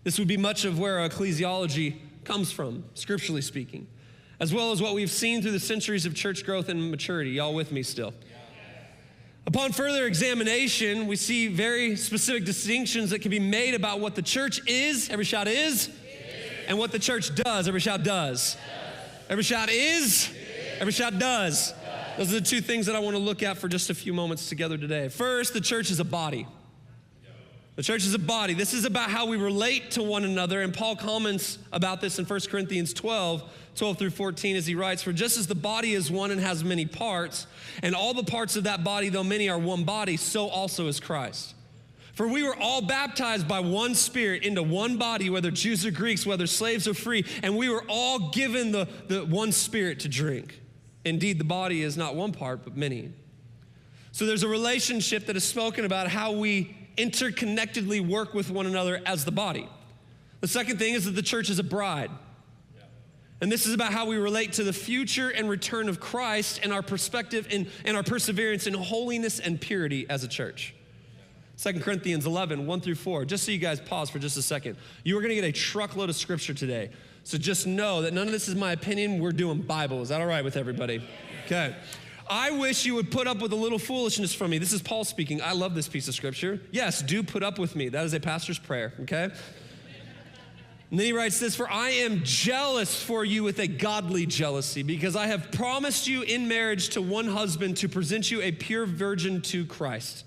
This 0.04 0.20
would 0.20 0.28
be 0.28 0.38
much 0.38 0.66
of 0.66 0.80
where 0.80 1.00
our 1.00 1.08
ecclesiology 1.08 2.00
comes 2.26 2.52
from, 2.52 2.84
scripturally 2.94 3.42
speaking, 3.42 3.88
as 4.40 4.54
well 4.54 4.72
as 4.72 4.82
what 4.82 4.94
we've 4.94 5.12
seen 5.12 5.42
through 5.42 5.52
the 5.52 5.60
centuries 5.60 6.06
of 6.06 6.14
church 6.14 6.46
growth 6.46 6.70
and 6.70 6.92
maturity. 6.92 7.32
Y'all 7.32 7.54
with 7.54 7.72
me 7.72 7.84
still? 7.84 8.14
Upon 9.48 9.72
further 9.72 10.06
examination, 10.06 11.08
we 11.08 11.16
see 11.16 11.48
very 11.48 11.96
specific 11.96 12.44
distinctions 12.44 13.12
that 13.12 13.20
can 13.20 13.32
be 13.32 13.40
made 13.40 13.74
about 13.74 14.02
what 14.02 14.14
the 14.14 14.22
church 14.22 14.60
is, 14.68 15.10
every 15.10 15.24
shot 15.24 15.48
is, 15.48 15.90
and 16.68 16.78
what 16.78 16.92
the 16.92 17.00
church 17.00 17.34
does, 17.34 17.68
every 17.68 17.80
shot 17.80 18.04
does. 18.04 18.58
Every 19.30 19.44
shot 19.44 19.70
is, 19.70 20.30
every 20.80 20.92
shot 20.92 21.18
does. 21.18 21.74
Those 22.18 22.32
are 22.32 22.40
the 22.40 22.46
two 22.46 22.62
things 22.62 22.88
that 22.88 22.96
I 22.96 23.00
want 23.00 23.16
to 23.16 23.22
look 23.22 23.42
at 23.42 23.58
for 23.58 23.68
just 23.68 23.90
a 23.90 23.94
few 23.94 24.14
moments 24.14 24.50
together 24.50 24.78
today. 24.78 25.08
First, 25.08 25.54
the 25.54 25.62
church 25.62 25.92
is 25.92 26.00
a 26.00 26.06
body. 26.06 26.48
The 27.78 27.84
church 27.84 28.08
is 28.08 28.16
a 28.16 28.20
body. 28.20 28.56
This 28.56 28.74
is 28.74 28.86
about 28.86 29.12
how 29.12 29.28
we 29.28 29.38
relate 29.38 29.92
to 29.92 30.02
one 30.02 30.24
another. 30.24 30.64
And 30.64 30.74
Paul 30.74 30.96
comments 30.96 31.60
about 31.72 32.02
this 32.02 32.18
in 32.18 32.26
1 32.26 32.40
Corinthians 32.50 32.92
12, 32.92 33.44
12 33.76 34.00
through 34.00 34.10
14, 34.10 34.56
as 34.56 34.66
he 34.66 34.74
writes 34.74 35.04
For 35.04 35.14
just 35.14 35.38
as 35.38 35.46
the 35.46 35.54
body 35.54 35.94
is 35.94 36.10
one 36.10 36.32
and 36.32 36.42
has 36.42 36.64
many 36.64 36.88
parts, 36.88 37.46
and 37.84 37.94
all 37.94 38.16
the 38.16 38.24
parts 38.24 38.56
of 38.56 38.64
that 38.64 38.84
body, 38.84 39.10
though 39.10 39.24
many, 39.24 39.48
are 39.48 39.60
one 39.60 39.84
body, 39.84 40.18
so 40.18 40.48
also 40.48 40.88
is 40.88 41.00
Christ. 41.00 41.54
For 42.14 42.28
we 42.28 42.42
were 42.42 42.56
all 42.60 42.82
baptized 42.82 43.48
by 43.48 43.60
one 43.60 43.94
Spirit 43.94 44.42
into 44.42 44.64
one 44.64 44.98
body, 44.98 45.30
whether 45.30 45.52
Jews 45.52 45.86
or 45.86 45.92
Greeks, 45.92 46.26
whether 46.26 46.48
slaves 46.48 46.88
or 46.88 46.96
free, 46.96 47.26
and 47.44 47.56
we 47.56 47.70
were 47.70 47.84
all 47.88 48.32
given 48.32 48.72
the, 48.72 48.88
the 49.08 49.24
one 49.24 49.52
Spirit 49.52 50.00
to 50.00 50.10
drink. 50.10 50.62
Indeed, 51.06 51.38
the 51.38 51.44
body 51.44 51.84
is 51.84 51.96
not 51.96 52.16
one 52.16 52.32
part, 52.32 52.64
but 52.64 52.76
many. 52.76 53.12
So 54.14 54.26
there's 54.26 54.42
a 54.42 54.48
relationship 54.48 55.28
that 55.28 55.36
is 55.36 55.44
spoken 55.44 55.86
about 55.86 56.08
how 56.08 56.32
we 56.32 56.76
interconnectedly 56.98 58.06
work 58.06 58.34
with 58.34 58.50
one 58.50 58.66
another 58.66 59.02
as 59.06 59.26
the 59.26 59.32
body. 59.32 59.68
The 60.42 60.48
second 60.48 60.78
thing 60.78 60.94
is 60.94 61.06
that 61.06 61.12
the 61.12 61.22
church 61.22 61.50
is 61.50 61.60
a 61.60 61.64
bride. 61.64 62.12
And 63.40 63.52
this 63.52 63.68
is 63.68 63.74
about 63.74 63.94
how 63.94 64.08
we 64.08 64.18
relate 64.18 64.54
to 64.54 64.64
the 64.64 64.74
future 64.74 65.30
and 65.30 65.48
return 65.48 65.90
of 65.90 66.00
Christ 66.00 66.60
and 66.64 66.74
our 66.74 66.82
perspective 66.82 67.48
and, 67.52 67.68
and 67.86 67.96
our 67.96 68.02
perseverance 68.02 68.66
in 68.66 68.74
holiness 68.74 69.40
and 69.40 69.62
purity 69.62 70.08
as 70.10 70.24
a 70.24 70.28
church. 70.28 70.74
2 71.58 71.80
Corinthians 71.80 72.26
11, 72.26 72.66
1 72.66 72.82
through 72.82 72.96
4. 72.96 73.26
Just 73.26 73.44
so 73.44 73.52
you 73.52 73.58
guys 73.58 73.80
pause 73.80 74.10
for 74.10 74.20
just 74.20 74.38
a 74.38 74.42
second. 74.42 74.76
You 75.04 75.18
are 75.18 75.22
going 75.22 75.30
to 75.30 75.36
get 75.36 75.44
a 75.44 75.52
truckload 75.52 76.10
of 76.10 76.16
scripture 76.16 76.54
today. 76.54 76.90
So 77.24 77.38
just 77.38 77.68
know 77.68 78.04
that 78.04 78.14
none 78.14 78.28
of 78.28 78.32
this 78.32 78.48
is 78.48 78.56
my 78.56 78.72
opinion. 78.72 79.20
We're 79.20 79.32
doing 79.32 79.62
Bible. 79.62 80.02
Is 80.02 80.10
that 80.10 80.22
all 80.22 80.28
right 80.28 80.44
with 80.44 80.56
everybody? 80.56 81.04
Okay. 81.46 81.76
I 82.30 82.52
wish 82.52 82.86
you 82.86 82.96
would 82.96 83.12
put 83.12 83.28
up 83.28 83.42
with 83.42 83.52
a 83.54 83.56
little 83.56 83.80
foolishness 83.80 84.34
from 84.34 84.52
me. 84.52 84.58
This 84.58 84.74
is 84.74 84.82
Paul 84.82 85.04
speaking. 85.04 85.42
I 85.42 85.54
love 85.54 85.76
this 85.76 85.88
piece 85.88 86.08
of 86.08 86.16
scripture. 86.16 86.62
Yes, 86.72 87.02
do 87.02 87.24
put 87.24 87.44
up 87.44 87.60
with 87.60 87.76
me. 87.76 87.90
That 87.90 88.06
is 88.06 88.14
a 88.14 88.20
pastor's 88.20 88.60
prayer, 88.60 88.94
okay? 89.02 89.30
And 90.90 90.98
then 90.98 91.06
he 91.06 91.14
writes 91.14 91.40
this 91.40 91.56
For 91.56 91.70
I 91.70 91.90
am 91.90 92.22
jealous 92.24 93.02
for 93.02 93.26
you 93.26 93.44
with 93.44 93.60
a 93.60 93.68
godly 93.68 94.26
jealousy, 94.26 94.84
because 94.84 95.16
I 95.16 95.28
have 95.28 95.52
promised 95.52 96.08
you 96.08 96.22
in 96.22 96.48
marriage 96.48 96.90
to 96.90 97.02
one 97.02 97.28
husband 97.28 97.78
to 97.78 97.90
present 97.90 98.32
you 98.32 98.42
a 98.42 98.52
pure 98.52 98.86
virgin 98.86 99.42
to 99.44 99.66
Christ. 99.66 100.24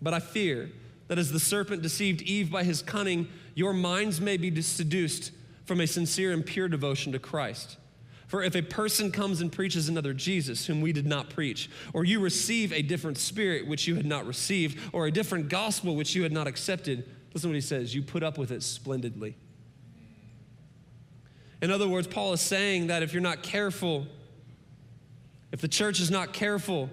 But 0.00 0.14
I 0.14 0.20
fear 0.20 0.70
that 1.08 1.18
as 1.18 1.32
the 1.32 1.40
serpent 1.40 1.82
deceived 1.82 2.22
Eve 2.22 2.50
by 2.50 2.62
his 2.62 2.82
cunning, 2.82 3.28
your 3.54 3.72
minds 3.72 4.20
may 4.20 4.36
be 4.36 4.62
seduced 4.62 5.32
from 5.64 5.80
a 5.80 5.86
sincere 5.86 6.32
and 6.32 6.46
pure 6.46 6.68
devotion 6.68 7.12
to 7.12 7.18
Christ. 7.18 7.76
For 8.30 8.44
if 8.44 8.54
a 8.54 8.62
person 8.62 9.10
comes 9.10 9.40
and 9.40 9.50
preaches 9.50 9.88
another 9.88 10.14
Jesus, 10.14 10.64
whom 10.64 10.80
we 10.80 10.92
did 10.92 11.04
not 11.04 11.30
preach, 11.30 11.68
or 11.92 12.04
you 12.04 12.20
receive 12.20 12.72
a 12.72 12.80
different 12.80 13.18
spirit 13.18 13.66
which 13.66 13.88
you 13.88 13.96
had 13.96 14.06
not 14.06 14.24
received, 14.24 14.78
or 14.92 15.08
a 15.08 15.10
different 15.10 15.48
gospel 15.48 15.96
which 15.96 16.14
you 16.14 16.22
had 16.22 16.30
not 16.30 16.46
accepted, 16.46 17.10
listen 17.34 17.48
to 17.48 17.48
what 17.48 17.54
he 17.56 17.60
says 17.60 17.92
you 17.92 18.02
put 18.02 18.22
up 18.22 18.38
with 18.38 18.52
it 18.52 18.62
splendidly. 18.62 19.36
In 21.60 21.72
other 21.72 21.88
words, 21.88 22.06
Paul 22.06 22.32
is 22.32 22.40
saying 22.40 22.86
that 22.86 23.02
if 23.02 23.12
you're 23.12 23.20
not 23.20 23.42
careful, 23.42 24.06
if 25.50 25.60
the 25.60 25.66
church 25.66 25.98
is 25.98 26.08
not 26.08 26.32
careful, 26.32 26.88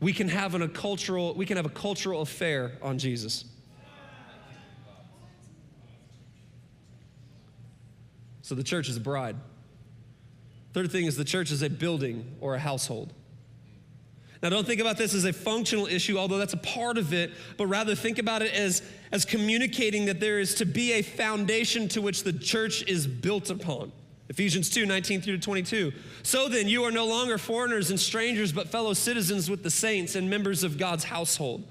we 0.00 0.12
can 0.12 0.28
have 0.28 0.56
an, 0.56 0.62
a 0.62 0.68
cultural, 0.68 1.32
we 1.34 1.46
can 1.46 1.58
have 1.58 1.66
a 1.66 1.70
cultural 1.70 2.22
affair 2.22 2.72
on 2.82 2.98
Jesus. 2.98 3.44
So 8.42 8.56
the 8.56 8.64
church 8.64 8.88
is 8.88 8.96
a 8.96 9.00
bride. 9.00 9.36
Third 10.72 10.90
thing 10.92 11.06
is 11.06 11.16
the 11.16 11.24
church 11.24 11.50
is 11.50 11.62
a 11.62 11.70
building 11.70 12.36
or 12.40 12.54
a 12.54 12.58
household. 12.58 13.12
Now, 14.42 14.48
don't 14.48 14.66
think 14.66 14.80
about 14.80 14.96
this 14.96 15.12
as 15.12 15.24
a 15.24 15.32
functional 15.34 15.86
issue, 15.86 16.16
although 16.16 16.38
that's 16.38 16.54
a 16.54 16.58
part 16.58 16.96
of 16.96 17.12
it, 17.12 17.32
but 17.58 17.66
rather 17.66 17.94
think 17.94 18.18
about 18.18 18.40
it 18.40 18.54
as, 18.54 18.82
as 19.12 19.26
communicating 19.26 20.06
that 20.06 20.18
there 20.18 20.38
is 20.38 20.54
to 20.56 20.64
be 20.64 20.92
a 20.92 21.02
foundation 21.02 21.88
to 21.88 22.00
which 22.00 22.22
the 22.22 22.32
church 22.32 22.82
is 22.86 23.06
built 23.06 23.50
upon. 23.50 23.92
Ephesians 24.30 24.70
2 24.70 24.86
19 24.86 25.20
through 25.20 25.38
22. 25.38 25.92
So 26.22 26.48
then, 26.48 26.68
you 26.68 26.84
are 26.84 26.92
no 26.92 27.04
longer 27.04 27.36
foreigners 27.36 27.90
and 27.90 28.00
strangers, 28.00 28.52
but 28.52 28.68
fellow 28.68 28.94
citizens 28.94 29.50
with 29.50 29.62
the 29.62 29.70
saints 29.70 30.14
and 30.14 30.30
members 30.30 30.62
of 30.64 30.78
God's 30.78 31.04
household 31.04 31.64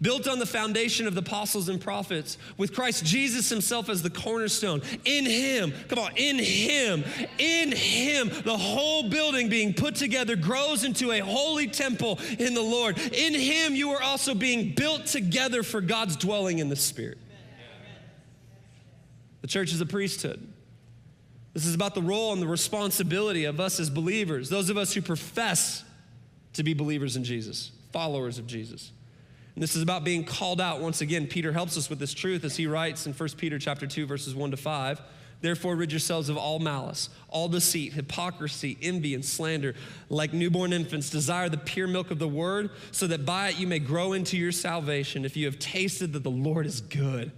built 0.00 0.28
on 0.28 0.38
the 0.38 0.46
foundation 0.46 1.06
of 1.06 1.14
the 1.14 1.20
apostles 1.20 1.68
and 1.68 1.80
prophets, 1.80 2.38
with 2.56 2.74
Christ 2.74 3.04
Jesus 3.04 3.48
himself 3.48 3.88
as 3.88 4.02
the 4.02 4.10
cornerstone. 4.10 4.82
In 5.04 5.24
him, 5.24 5.72
come 5.88 5.98
on, 5.98 6.12
in 6.16 6.38
him, 6.38 7.04
in 7.38 7.72
him, 7.72 8.30
the 8.44 8.56
whole 8.56 9.08
building 9.08 9.48
being 9.48 9.74
put 9.74 9.94
together 9.94 10.36
grows 10.36 10.84
into 10.84 11.12
a 11.12 11.20
holy 11.20 11.66
temple 11.66 12.18
in 12.38 12.54
the 12.54 12.62
Lord. 12.62 12.98
In 12.98 13.34
him, 13.34 13.74
you 13.74 13.90
are 13.90 14.02
also 14.02 14.34
being 14.34 14.74
built 14.74 15.06
together 15.06 15.62
for 15.62 15.80
God's 15.80 16.16
dwelling 16.16 16.58
in 16.58 16.68
the 16.68 16.76
Spirit. 16.76 17.18
The 19.42 19.48
church 19.48 19.72
is 19.72 19.80
a 19.80 19.86
priesthood. 19.86 20.46
This 21.52 21.66
is 21.66 21.74
about 21.74 21.94
the 21.94 22.02
role 22.02 22.32
and 22.32 22.42
the 22.42 22.48
responsibility 22.48 23.44
of 23.44 23.60
us 23.60 23.78
as 23.78 23.88
believers, 23.88 24.48
those 24.48 24.70
of 24.70 24.76
us 24.76 24.92
who 24.92 25.02
profess 25.02 25.84
to 26.54 26.64
be 26.64 26.74
believers 26.74 27.16
in 27.16 27.24
Jesus, 27.24 27.70
followers 27.92 28.38
of 28.38 28.46
Jesus. 28.46 28.90
And 29.54 29.62
this 29.62 29.76
is 29.76 29.82
about 29.82 30.04
being 30.04 30.24
called 30.24 30.60
out. 30.60 30.80
Once 30.80 31.00
again, 31.00 31.26
Peter 31.26 31.52
helps 31.52 31.76
us 31.76 31.88
with 31.88 31.98
this 31.98 32.12
truth 32.12 32.44
as 32.44 32.56
he 32.56 32.66
writes 32.66 33.06
in 33.06 33.12
1 33.12 33.28
Peter 33.36 33.58
chapter 33.58 33.86
2 33.86 34.06
verses 34.06 34.34
1 34.34 34.50
to 34.50 34.56
5. 34.56 35.00
Therefore, 35.40 35.76
rid 35.76 35.92
yourselves 35.92 36.30
of 36.30 36.38
all 36.38 36.58
malice, 36.58 37.10
all 37.28 37.48
deceit, 37.48 37.92
hypocrisy, 37.92 38.78
envy, 38.80 39.14
and 39.14 39.22
slander. 39.22 39.74
Like 40.08 40.32
newborn 40.32 40.72
infants, 40.72 41.10
desire 41.10 41.50
the 41.50 41.58
pure 41.58 41.86
milk 41.86 42.10
of 42.10 42.18
the 42.18 42.26
word, 42.26 42.70
so 42.92 43.06
that 43.08 43.26
by 43.26 43.50
it 43.50 43.58
you 43.58 43.66
may 43.66 43.78
grow 43.78 44.14
into 44.14 44.38
your 44.38 44.52
salvation 44.52 45.24
if 45.26 45.36
you 45.36 45.44
have 45.44 45.58
tasted 45.58 46.14
that 46.14 46.22
the 46.22 46.30
Lord 46.30 46.64
is 46.64 46.80
good. 46.80 47.30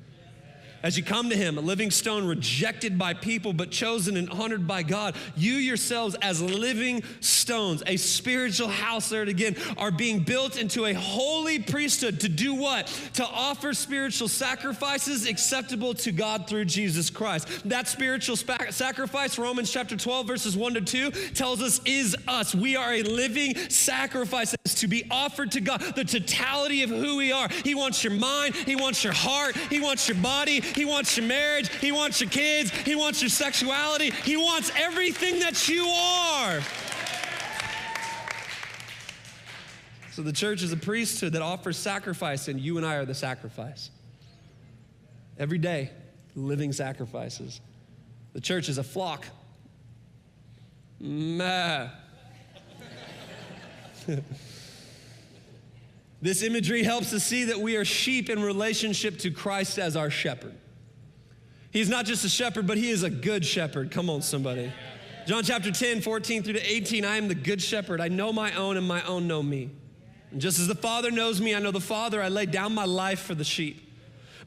As 0.86 0.96
you 0.96 1.02
come 1.02 1.30
to 1.30 1.36
him, 1.36 1.58
a 1.58 1.60
living 1.60 1.90
stone 1.90 2.28
rejected 2.28 2.96
by 2.96 3.12
people 3.12 3.52
but 3.52 3.72
chosen 3.72 4.16
and 4.16 4.30
honored 4.30 4.68
by 4.68 4.84
God, 4.84 5.16
you 5.36 5.54
yourselves 5.54 6.14
as 6.22 6.40
living 6.40 7.02
stones, 7.18 7.82
a 7.88 7.96
spiritual 7.96 8.68
house 8.68 9.08
there 9.08 9.22
again, 9.22 9.56
are 9.78 9.90
being 9.90 10.20
built 10.20 10.56
into 10.56 10.84
a 10.84 10.92
holy 10.92 11.58
priesthood 11.58 12.20
to 12.20 12.28
do 12.28 12.54
what? 12.54 12.86
To 13.14 13.26
offer 13.26 13.74
spiritual 13.74 14.28
sacrifices 14.28 15.26
acceptable 15.26 15.92
to 15.94 16.12
God 16.12 16.46
through 16.46 16.66
Jesus 16.66 17.10
Christ. 17.10 17.48
That 17.68 17.88
spiritual 17.88 18.36
sacrifice, 18.36 19.40
Romans 19.40 19.72
chapter 19.72 19.96
12, 19.96 20.24
verses 20.24 20.56
1 20.56 20.74
to 20.74 20.80
2, 20.82 21.10
tells 21.34 21.62
us 21.62 21.80
is 21.84 22.14
us. 22.28 22.54
We 22.54 22.76
are 22.76 22.92
a 22.92 23.02
living 23.02 23.56
sacrifice 23.70 24.54
to 24.76 24.86
be 24.86 25.04
offered 25.10 25.50
to 25.52 25.60
God, 25.60 25.80
the 25.96 26.04
totality 26.04 26.84
of 26.84 26.90
who 26.90 27.16
we 27.16 27.32
are. 27.32 27.48
He 27.64 27.74
wants 27.74 28.04
your 28.04 28.12
mind, 28.12 28.54
He 28.54 28.76
wants 28.76 29.02
your 29.02 29.14
heart, 29.14 29.56
He 29.56 29.80
wants 29.80 30.06
your 30.06 30.18
body, 30.18 30.62
he 30.76 30.84
wants 30.84 31.16
your 31.16 31.26
marriage. 31.26 31.74
He 31.78 31.90
wants 31.90 32.20
your 32.20 32.28
kids. 32.28 32.70
He 32.70 32.94
wants 32.94 33.22
your 33.22 33.30
sexuality. 33.30 34.10
He 34.10 34.36
wants 34.36 34.70
everything 34.76 35.38
that 35.40 35.68
you 35.68 35.86
are. 35.86 36.60
So 40.12 40.20
the 40.22 40.34
church 40.34 40.62
is 40.62 40.72
a 40.72 40.76
priesthood 40.76 41.32
that 41.32 41.40
offers 41.40 41.78
sacrifice, 41.78 42.48
and 42.48 42.60
you 42.60 42.76
and 42.76 42.84
I 42.84 42.96
are 42.96 43.06
the 43.06 43.14
sacrifice. 43.14 43.90
Every 45.38 45.56
day, 45.58 45.90
living 46.34 46.72
sacrifices. 46.72 47.62
The 48.34 48.40
church 48.42 48.68
is 48.68 48.76
a 48.76 48.84
flock. 48.84 49.24
Meh. 51.00 51.88
this 56.20 56.42
imagery 56.42 56.82
helps 56.82 57.14
us 57.14 57.24
see 57.24 57.44
that 57.44 57.58
we 57.58 57.76
are 57.76 57.84
sheep 57.84 58.28
in 58.28 58.42
relationship 58.42 59.18
to 59.20 59.30
Christ 59.30 59.78
as 59.78 59.96
our 59.96 60.10
shepherd. 60.10 60.54
He's 61.76 61.90
not 61.90 62.06
just 62.06 62.24
a 62.24 62.28
shepherd, 62.30 62.66
but 62.66 62.78
he 62.78 62.88
is 62.88 63.02
a 63.02 63.10
good 63.10 63.44
shepherd. 63.44 63.90
Come 63.90 64.08
on, 64.08 64.22
somebody. 64.22 64.72
John 65.26 65.44
chapter 65.44 65.70
10, 65.70 66.00
14 66.00 66.42
through 66.42 66.54
to 66.54 66.72
18, 66.72 67.04
I 67.04 67.18
am 67.18 67.28
the 67.28 67.34
good 67.34 67.60
shepherd. 67.60 68.00
I 68.00 68.08
know 68.08 68.32
my 68.32 68.54
own, 68.54 68.78
and 68.78 68.88
my 68.88 69.02
own 69.02 69.28
know 69.28 69.42
me. 69.42 69.68
And 70.30 70.40
just 70.40 70.58
as 70.58 70.68
the 70.68 70.74
Father 70.74 71.10
knows 71.10 71.38
me, 71.38 71.54
I 71.54 71.58
know 71.58 71.72
the 71.72 71.78
Father, 71.78 72.22
I 72.22 72.28
lay 72.28 72.46
down 72.46 72.74
my 72.74 72.86
life 72.86 73.20
for 73.20 73.34
the 73.34 73.44
sheep. 73.44 73.92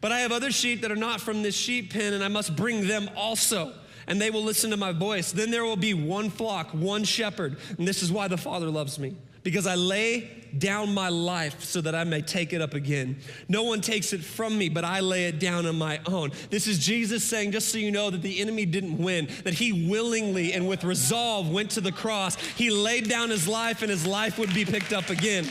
But 0.02 0.12
I 0.12 0.22
have 0.22 0.32
other 0.32 0.50
sheep 0.50 0.82
that 0.82 0.92
are 0.92 0.96
not 0.96 1.22
from 1.22 1.44
this 1.44 1.56
sheep 1.56 1.94
pen, 1.94 2.14
and 2.14 2.24
I 2.24 2.30
must 2.30 2.56
bring 2.56 2.88
them 2.88 3.08
also, 3.16 3.76
and 4.08 4.20
they 4.20 4.32
will 4.32 4.44
listen 4.44 4.72
to 4.72 4.78
my 4.78 4.92
voice. 4.92 5.32
Then 5.32 5.52
there 5.52 5.64
will 5.64 5.76
be 5.76 5.94
one 5.94 6.32
flock, 6.32 6.72
one 6.72 7.04
shepherd, 7.04 7.58
and 7.78 7.88
this 7.88 8.02
is 8.02 8.12
why 8.12 8.28
the 8.28 8.38
Father 8.38 8.72
loves 8.72 8.98
me 8.98 9.16
because 9.44 9.66
I 9.68 9.76
lay 9.76 10.30
down 10.58 10.94
my 10.94 11.10
life 11.10 11.64
so 11.64 11.82
that 11.82 11.96
I 11.96 12.04
may 12.04 12.22
take 12.22 12.54
it 12.54 12.62
up 12.62 12.74
again. 12.74 13.20
No 13.48 13.64
one 13.64 13.82
takes 13.82 14.14
it 14.14 14.24
from 14.24 14.58
me, 14.58 14.70
but 14.70 14.84
I 14.84 15.00
lay 15.00 15.26
it 15.26 15.40
down 15.40 15.66
on 15.66 15.78
my 15.78 16.00
own. 16.06 16.32
This 16.50 16.68
is 16.68 16.80
Jesus 16.80 17.24
saying, 17.24 17.52
just 17.52 17.70
so 17.70 17.78
you 17.78 17.92
know, 17.92 18.10
that 18.10 18.22
the 18.22 18.40
enemy 18.42 18.66
didn't 18.66 18.98
win, 18.98 19.28
that 19.44 19.54
he 19.54 19.88
willingly 19.88 20.54
and 20.54 20.68
with 20.68 20.84
resolve 20.84 21.50
went 21.50 21.72
to 21.72 21.82
the 21.82 21.92
cross. 21.92 22.36
He 22.36 22.70
laid 22.70 23.08
down 23.08 23.30
his 23.30 23.48
life, 23.48 23.82
and 23.82 23.92
his 23.92 24.06
life 24.06 24.38
would 24.40 24.54
be 24.54 24.66
picked 24.66 24.94
up 24.94 25.10
again. 25.10 25.48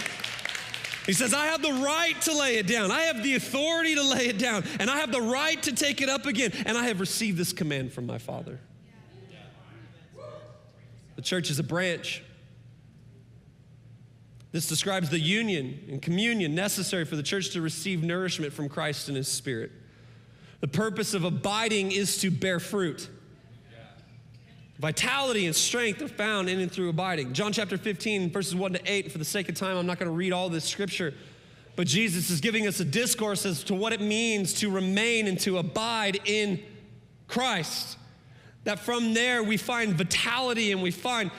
He 1.06 1.14
says, 1.14 1.32
I 1.32 1.46
have 1.46 1.62
the 1.62 1.72
right 1.72 2.20
to 2.22 2.36
lay 2.36 2.56
it 2.56 2.66
down. 2.66 2.90
I 2.90 3.02
have 3.02 3.22
the 3.22 3.34
authority 3.34 3.94
to 3.94 4.02
lay 4.02 4.26
it 4.26 4.38
down, 4.38 4.64
and 4.78 4.90
I 4.90 4.98
have 4.98 5.10
the 5.10 5.22
right 5.22 5.62
to 5.62 5.72
take 5.72 6.02
it 6.02 6.10
up 6.10 6.26
again. 6.26 6.52
And 6.66 6.76
I 6.76 6.88
have 6.88 7.00
received 7.00 7.38
this 7.38 7.54
command 7.54 7.92
from 7.92 8.04
my 8.04 8.18
Father. 8.18 8.60
The 11.16 11.22
church 11.22 11.50
is 11.50 11.58
a 11.58 11.62
branch. 11.62 12.22
This 14.50 14.66
describes 14.66 15.10
the 15.10 15.20
union 15.20 15.78
and 15.90 16.00
communion 16.00 16.54
necessary 16.54 17.04
for 17.04 17.16
the 17.16 17.22
church 17.22 17.50
to 17.50 17.60
receive 17.60 18.02
nourishment 18.02 18.52
from 18.52 18.68
Christ 18.68 19.08
and 19.08 19.16
His 19.16 19.28
Spirit. 19.28 19.70
The 20.60 20.68
purpose 20.68 21.14
of 21.14 21.24
abiding 21.24 21.92
is 21.92 22.18
to 22.18 22.30
bear 22.30 22.58
fruit. 22.58 23.08
Vitality 24.78 25.46
and 25.46 25.54
strength 25.54 26.00
are 26.02 26.08
found 26.08 26.48
in 26.48 26.60
and 26.60 26.70
through 26.70 26.88
abiding. 26.88 27.32
John 27.32 27.52
chapter 27.52 27.76
15, 27.76 28.30
verses 28.30 28.54
1 28.54 28.74
to 28.74 28.80
8. 28.84 29.12
For 29.12 29.18
the 29.18 29.24
sake 29.24 29.48
of 29.48 29.56
time, 29.56 29.76
I'm 29.76 29.86
not 29.86 29.98
going 29.98 30.08
to 30.08 30.16
read 30.16 30.32
all 30.32 30.48
this 30.48 30.64
scripture, 30.64 31.14
but 31.74 31.86
Jesus 31.86 32.30
is 32.30 32.40
giving 32.40 32.66
us 32.66 32.78
a 32.78 32.84
discourse 32.84 33.44
as 33.44 33.64
to 33.64 33.74
what 33.74 33.92
it 33.92 34.00
means 34.00 34.54
to 34.54 34.70
remain 34.70 35.26
and 35.26 35.38
to 35.40 35.58
abide 35.58 36.20
in 36.24 36.62
Christ. 37.26 37.98
That 38.64 38.78
from 38.78 39.14
there 39.14 39.42
we 39.42 39.56
find 39.56 39.94
vitality 39.94 40.70
and 40.70 40.80
we 40.80 40.92
find 40.92 41.32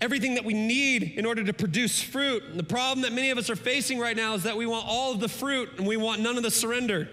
everything 0.00 0.34
that 0.34 0.44
we 0.44 0.54
need 0.54 1.02
in 1.16 1.26
order 1.26 1.44
to 1.44 1.52
produce 1.52 2.02
fruit. 2.02 2.42
And 2.44 2.58
the 2.58 2.64
problem 2.64 3.02
that 3.02 3.12
many 3.12 3.30
of 3.30 3.38
us 3.38 3.50
are 3.50 3.56
facing 3.56 3.98
right 3.98 4.16
now 4.16 4.34
is 4.34 4.44
that 4.44 4.56
we 4.56 4.66
want 4.66 4.86
all 4.86 5.12
of 5.12 5.20
the 5.20 5.28
fruit 5.28 5.70
and 5.76 5.86
we 5.86 5.96
want 5.96 6.20
none 6.20 6.36
of 6.36 6.42
the 6.42 6.50
surrender. 6.50 7.08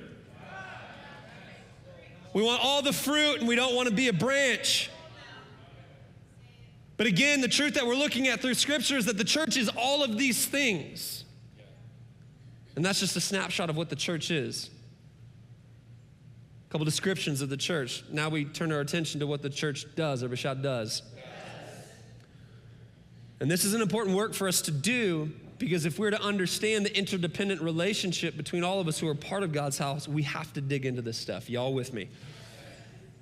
We 2.34 2.44
want 2.44 2.64
all 2.64 2.82
the 2.82 2.94
fruit 2.94 3.40
and 3.40 3.48
we 3.48 3.56
don't 3.56 3.76
want 3.76 3.90
to 3.90 3.94
be 3.96 4.08
a 4.08 4.14
branch. 4.14 4.90
But 6.96 7.08
again, 7.08 7.42
the 7.42 7.48
truth 7.48 7.76
that 7.76 7.86
we're 7.86 7.96
looking 7.96 8.28
at 8.28 8.42
through 8.42 8.56
Scripture 8.56 8.98
is 8.98 9.06
that 9.06 9.18
the 9.18 9.24
church 9.24 9.58
is 9.58 9.70
all 9.78 10.04
of 10.04 10.18
these 10.18 10.46
things. 10.46 11.26
And 12.76 12.86
that's 12.86 13.00
just 13.00 13.16
a 13.16 13.22
snapshot 13.22 13.70
of 13.70 13.78
what 13.78 13.90
the 13.90 13.96
church 13.96 14.32
is. 14.32 14.70
A 16.68 16.72
couple 16.72 16.86
descriptions 16.86 17.42
of 17.42 17.50
the 17.50 17.58
church. 17.58 18.04
Now 18.12 18.30
we 18.30 18.46
turn 18.46 18.72
our 18.72 18.82
attention 18.82 19.20
to 19.20 19.28
what 19.28 19.42
the 19.42 19.50
church 19.50 19.86
does, 19.96 20.22
or 20.22 20.30
Bashad 20.30 20.62
does. 20.62 21.02
And 23.40 23.50
this 23.52 23.66
is 23.66 23.74
an 23.74 23.82
important 23.82 24.16
work 24.16 24.34
for 24.34 24.48
us 24.48 24.62
to 24.62 24.72
do 24.72 25.32
because 25.60 25.86
if 25.86 25.98
we're 25.98 26.12
to 26.12 26.22
understand 26.22 26.86
the 26.86 26.96
interdependent 26.96 27.62
relationship 27.62 28.38
between 28.38 28.64
all 28.64 28.80
of 28.80 28.88
us 28.88 29.00
who 29.00 29.08
are 29.08 29.16
part 29.16 29.44
of 29.44 29.52
God's 29.52 29.78
house, 29.78 30.08
we 30.08 30.24
have 30.24 30.54
to 30.54 30.62
dig 30.62 30.86
into 30.86 31.02
this 31.02 31.18
stuff. 31.18 31.50
Y'all 31.50 31.74
with 31.74 31.94
me? 31.94 32.10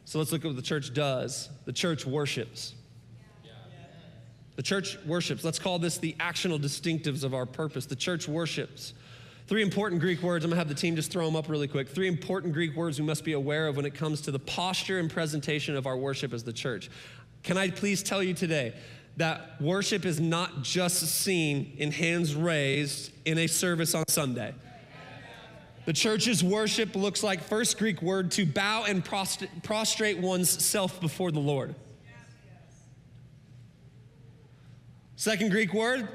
So 0.06 0.20
let's 0.20 0.32
look 0.32 0.44
at 0.44 0.48
what 0.48 0.56
the 0.56 0.62
church 0.62 0.94
does. 0.94 1.50
The 1.66 1.74
church 1.74 2.06
worships. 2.06 2.74
The 4.56 4.64
church 4.64 4.98
worships. 5.06 5.44
Let's 5.44 5.60
call 5.60 5.80
this 5.80 5.98
the 5.98 6.14
actional 6.20 6.60
distinctives 6.60 7.24
of 7.24 7.34
our 7.34 7.46
purpose. 7.46 7.86
The 7.86 7.96
church 7.96 8.28
worships. 8.28 8.94
Three 9.48 9.62
important 9.62 10.02
Greek 10.02 10.22
words. 10.22 10.46
I'm 10.46 10.52
gonna 10.52 10.60
have 10.60 10.70
the 10.70 10.76
team 10.76 10.96
just 10.96 11.12
throw 11.12 11.26
them 11.26 11.36
up 11.36 11.50
really 11.50 11.68
quick. 11.68 11.90
Three 11.90 12.08
important 12.08 12.54
Greek 12.54 12.76
words 12.76 13.00
we 13.00 13.06
must 13.06 13.24
be 13.24 13.34
aware 13.34 13.68
of 13.68 13.76
when 13.76 13.86
it 13.86 13.94
comes 13.94 14.22
to 14.22 14.32
the 14.32 14.40
posture 14.40 15.00
and 15.00 15.10
presentation 15.10 15.75
of 15.75 15.86
our 15.86 15.98
worship 15.98 16.34
as 16.34 16.44
the 16.44 16.54
church. 16.54 16.90
Can 17.44 17.58
I 17.58 17.70
please 17.70 18.01
tell 18.01 18.24
you 18.24 18.34
today 18.34 18.74
that 19.18 19.62
worship 19.62 20.06
is 20.06 20.20
not 20.20 20.62
just 20.62 21.00
seen 21.08 21.74
in 21.78 21.92
hands 21.92 22.36
raised 22.36 23.12
in 23.25 23.38
a 23.38 23.48
service 23.48 23.96
on 23.96 24.08
Sunday. 24.08 24.54
The 25.86 25.94
church's 25.94 26.44
worship 26.44 26.96
looks 26.96 27.24
like 27.24 27.42
first 27.44 27.78
Greek 27.78 28.01
word 28.01 28.32
to 28.32 28.46
bow 28.46 28.86
and 28.86 29.06
prostrate 29.06 30.18
one's 30.18 30.50
self 30.50 31.00
before 31.00 31.32
the 31.32 31.40
Lord. 31.40 31.75
Second 35.16 35.51
Greek 35.51 35.74
word, 35.74 36.10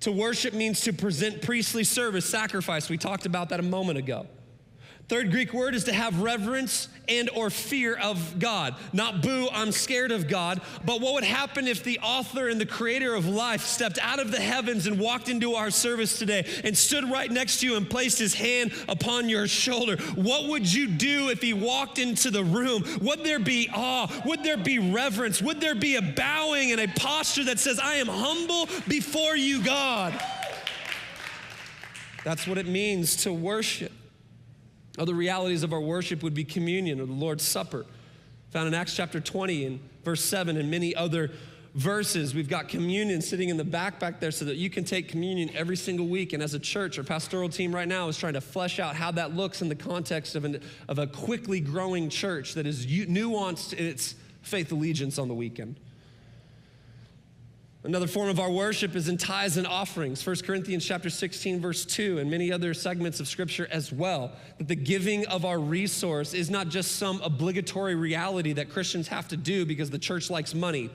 to 0.00 0.10
worship 0.10 0.54
means 0.54 0.80
to 0.82 0.92
present 0.92 1.42
priestly 1.42 1.84
service, 1.84 2.24
sacrifice. 2.24 2.88
We 2.88 2.96
talked 2.96 3.26
about 3.26 3.50
that 3.50 3.60
a 3.60 3.64
moment 3.64 3.98
ago. 3.98 4.26
Third 5.12 5.30
Greek 5.30 5.52
word 5.52 5.74
is 5.74 5.84
to 5.84 5.92
have 5.92 6.22
reverence 6.22 6.88
and 7.06 7.28
or 7.36 7.50
fear 7.50 7.94
of 7.98 8.38
God. 8.38 8.74
Not 8.94 9.20
boo, 9.20 9.46
I'm 9.52 9.70
scared 9.70 10.10
of 10.10 10.26
God, 10.26 10.62
but 10.86 11.02
what 11.02 11.12
would 11.12 11.22
happen 11.22 11.68
if 11.68 11.84
the 11.84 11.98
author 11.98 12.48
and 12.48 12.58
the 12.58 12.64
creator 12.64 13.14
of 13.14 13.28
life 13.28 13.60
stepped 13.60 13.98
out 14.00 14.20
of 14.20 14.30
the 14.30 14.40
heavens 14.40 14.86
and 14.86 14.98
walked 14.98 15.28
into 15.28 15.52
our 15.52 15.70
service 15.70 16.18
today 16.18 16.46
and 16.64 16.74
stood 16.74 17.10
right 17.10 17.30
next 17.30 17.60
to 17.60 17.66
you 17.66 17.76
and 17.76 17.90
placed 17.90 18.18
his 18.18 18.32
hand 18.32 18.72
upon 18.88 19.28
your 19.28 19.46
shoulder? 19.46 19.98
What 20.14 20.48
would 20.48 20.72
you 20.72 20.88
do 20.88 21.28
if 21.28 21.42
he 21.42 21.52
walked 21.52 21.98
into 21.98 22.30
the 22.30 22.44
room? 22.44 22.82
Would 23.02 23.22
there 23.22 23.38
be 23.38 23.68
awe? 23.70 24.08
Would 24.24 24.42
there 24.42 24.56
be 24.56 24.78
reverence? 24.78 25.42
Would 25.42 25.60
there 25.60 25.74
be 25.74 25.96
a 25.96 26.00
bowing 26.00 26.72
and 26.72 26.80
a 26.80 26.88
posture 26.88 27.44
that 27.44 27.58
says, 27.58 27.78
I 27.78 27.96
am 27.96 28.08
humble 28.08 28.66
before 28.88 29.36
you, 29.36 29.62
God? 29.62 30.18
That's 32.24 32.46
what 32.46 32.56
it 32.56 32.66
means 32.66 33.16
to 33.24 33.32
worship. 33.34 33.92
Other 34.98 35.14
realities 35.14 35.62
of 35.62 35.72
our 35.72 35.80
worship 35.80 36.22
would 36.22 36.34
be 36.34 36.44
communion 36.44 37.00
or 37.00 37.06
the 37.06 37.12
Lord's 37.12 37.44
Supper, 37.44 37.86
found 38.50 38.68
in 38.68 38.74
Acts 38.74 38.94
chapter 38.94 39.20
20 39.20 39.64
and 39.64 39.80
verse 40.04 40.22
7 40.22 40.56
and 40.56 40.70
many 40.70 40.94
other 40.94 41.30
verses. 41.74 42.34
We've 42.34 42.48
got 42.48 42.68
communion 42.68 43.22
sitting 43.22 43.48
in 43.48 43.56
the 43.56 43.64
back 43.64 43.98
back 43.98 44.20
there 44.20 44.30
so 44.30 44.44
that 44.44 44.56
you 44.56 44.68
can 44.68 44.84
take 44.84 45.08
communion 45.08 45.50
every 45.54 45.76
single 45.76 46.06
week. 46.06 46.34
And 46.34 46.42
as 46.42 46.52
a 46.52 46.58
church, 46.58 46.98
our 46.98 47.04
pastoral 47.04 47.48
team 47.48 47.74
right 47.74 47.88
now 47.88 48.08
is 48.08 48.18
trying 48.18 48.34
to 48.34 48.40
flesh 48.40 48.78
out 48.78 48.94
how 48.94 49.10
that 49.12 49.34
looks 49.34 49.62
in 49.62 49.68
the 49.68 49.74
context 49.74 50.34
of, 50.34 50.44
an, 50.44 50.60
of 50.88 50.98
a 50.98 51.06
quickly 51.06 51.60
growing 51.60 52.10
church 52.10 52.54
that 52.54 52.66
is 52.66 52.86
nuanced 52.86 53.72
in 53.72 53.86
its 53.86 54.14
faith 54.42 54.72
allegiance 54.72 55.18
on 55.18 55.28
the 55.28 55.34
weekend. 55.34 55.76
Another 57.84 58.06
form 58.06 58.28
of 58.28 58.38
our 58.38 58.50
worship 58.50 58.94
is 58.94 59.08
in 59.08 59.18
tithes 59.18 59.56
and 59.56 59.66
offerings. 59.66 60.24
1 60.24 60.36
Corinthians 60.46 60.84
chapter 60.84 61.10
16 61.10 61.60
verse 61.60 61.84
2 61.84 62.18
and 62.18 62.30
many 62.30 62.52
other 62.52 62.74
segments 62.74 63.18
of 63.18 63.26
scripture 63.26 63.66
as 63.72 63.92
well. 63.92 64.30
That 64.58 64.68
the 64.68 64.76
giving 64.76 65.26
of 65.26 65.44
our 65.44 65.58
resource 65.58 66.32
is 66.32 66.48
not 66.48 66.68
just 66.68 66.96
some 66.96 67.20
obligatory 67.22 67.96
reality 67.96 68.52
that 68.52 68.70
Christians 68.70 69.08
have 69.08 69.26
to 69.28 69.36
do 69.36 69.66
because 69.66 69.90
the 69.90 69.98
church 69.98 70.30
likes 70.30 70.54
money. 70.54 70.90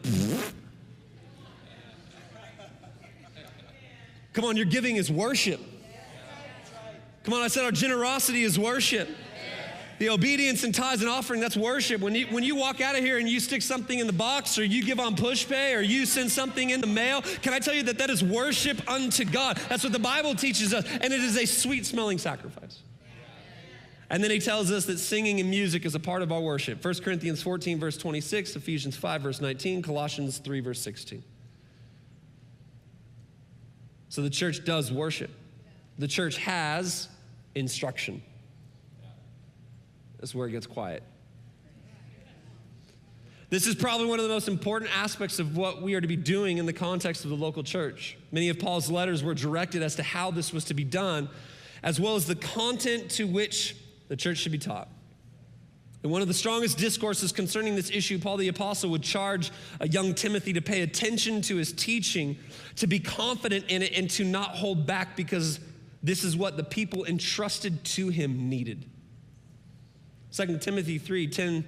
Come 4.32 4.46
on, 4.46 4.56
your 4.56 4.66
giving 4.66 4.96
is 4.96 5.12
worship. 5.12 5.60
Come 7.24 7.34
on, 7.34 7.42
I 7.42 7.50
said 7.50 7.66
our 7.66 7.72
generosity 7.72 8.44
is 8.44 8.58
worship. 8.58 9.10
The 10.00 10.10
obedience 10.10 10.64
and 10.64 10.76
tithes 10.76 11.02
and 11.02 11.10
offering, 11.10 11.42
that's 11.42 11.58
worship. 11.58 12.02
When 12.02 12.14
you, 12.14 12.28
when 12.28 12.44
you 12.44 12.56
walk 12.56 12.82
out 12.82 12.96
of 12.96 13.04
here 13.04 13.18
and 13.18 13.28
you 13.28 13.40
stick 13.40 13.64
something 13.64 13.98
in 13.98 14.06
the 14.06 14.14
box 14.14 14.60
or 14.60 14.64
you 14.64 14.84
give 14.84 15.00
on 15.00 15.16
Pushpay 15.16 15.76
or 15.76 15.82
you 15.82 16.06
send 16.06 16.32
something 16.32 16.70
in 16.70 16.82
the 16.82 16.88
mail, 16.88 17.22
can 17.42 17.54
I 17.54 17.60
tell 17.60 17.74
you 17.74 17.84
that 17.84 17.98
that 17.98 18.10
is 18.12 18.24
worship 18.24 18.88
unto 18.90 19.26
God? 19.26 19.58
That's 19.70 19.84
what 19.84 19.94
the 19.94 20.00
Bible 20.00 20.36
teaches 20.36 20.74
us, 20.74 20.86
and 20.86 21.06
it 21.06 21.20
is 21.20 21.36
a 21.36 21.48
sweet 21.48 21.86
smelling 21.86 22.20
sacrifice. 22.20 22.84
And 24.10 24.24
then 24.24 24.32
he 24.32 24.40
tells 24.40 24.72
us 24.72 24.86
that 24.86 25.00
singing 25.00 25.40
and 25.40 25.50
music 25.50 25.86
is 25.86 25.94
a 25.96 26.00
part 26.00 26.22
of 26.22 26.32
our 26.32 26.40
worship. 26.40 26.84
1 26.84 26.94
Corinthians 26.96 27.42
14, 27.42 27.80
verse 27.80 27.98
26, 27.98 28.56
Ephesians 28.56 28.96
5, 28.96 29.22
verse 29.22 29.42
19, 29.42 29.82
Colossians 29.82 30.38
3, 30.38 30.60
verse 30.62 30.80
16. 30.80 31.24
So 34.10 34.22
the 34.22 34.30
church 34.30 34.64
does 34.64 34.92
worship. 34.92 35.32
The 35.98 36.08
church 36.08 36.38
has 36.38 37.10
instruction. 37.56 38.22
That's 40.20 40.34
where 40.34 40.48
it 40.48 40.52
gets 40.52 40.68
quiet. 40.68 41.04
This 43.50 43.66
is 43.66 43.76
probably 43.76 44.08
one 44.08 44.20
of 44.20 44.24
the 44.24 44.30
most 44.30 44.50
important 44.50 44.92
aspects 44.96 45.40
of 45.40 45.56
what 45.56 45.82
we 45.82 45.94
are 45.94 46.02
to 46.02 46.08
be 46.08 46.18
doing 46.18 46.58
in 46.58 46.66
the 46.66 46.74
context 46.74 47.24
of 47.24 47.30
the 47.30 47.38
local 47.38 47.64
church. 47.64 48.18
Many 48.32 48.50
of 48.50 48.60
Paul's 48.60 48.92
letters 48.92 49.24
were 49.24 49.34
directed 49.34 49.82
as 49.82 49.96
to 49.96 50.04
how 50.04 50.32
this 50.32 50.52
was 50.52 50.66
to 50.66 50.74
be 50.74 50.84
done, 50.84 51.30
as 51.82 51.98
well 51.98 52.16
as 52.16 52.26
the 52.26 52.36
content 52.36 53.10
to 53.12 53.26
which 53.26 53.78
the 54.10 54.18
church 54.18 54.40
should 54.40 54.52
be 54.52 54.58
taught. 54.58 54.90
In 56.04 56.10
one 56.10 56.22
of 56.22 56.28
the 56.28 56.34
strongest 56.34 56.78
discourses 56.78 57.32
concerning 57.32 57.76
this 57.76 57.90
issue, 57.90 58.20
Paul 58.20 58.38
the 58.38 58.50
Apostle 58.50 58.90
would 58.92 59.02
charge 59.02 59.52
a 59.80 59.88
young 59.88 60.14
Timothy 60.14 60.52
to 60.54 60.62
pay 60.62 60.82
attention 60.82 61.42
to 61.44 61.56
his 61.56 61.72
teaching, 61.72 62.38
to 62.76 62.86
be 62.86 63.00
confident 63.00 63.66
in 63.70 63.82
it, 63.82 63.94
and 63.94 64.10
to 64.12 64.26
not 64.26 64.52
hold 64.52 64.86
back 64.86 65.16
because 65.16 65.62
this 66.04 66.26
is 66.26 66.36
what 66.36 66.58
the 66.58 66.64
people 66.64 67.06
entrusted 67.06 67.84
to 67.84 68.10
him 68.10 68.50
needed. 68.50 68.90
2 70.38 70.60
Timothy 70.60 71.00
3 71.00 71.28
10 71.28 71.66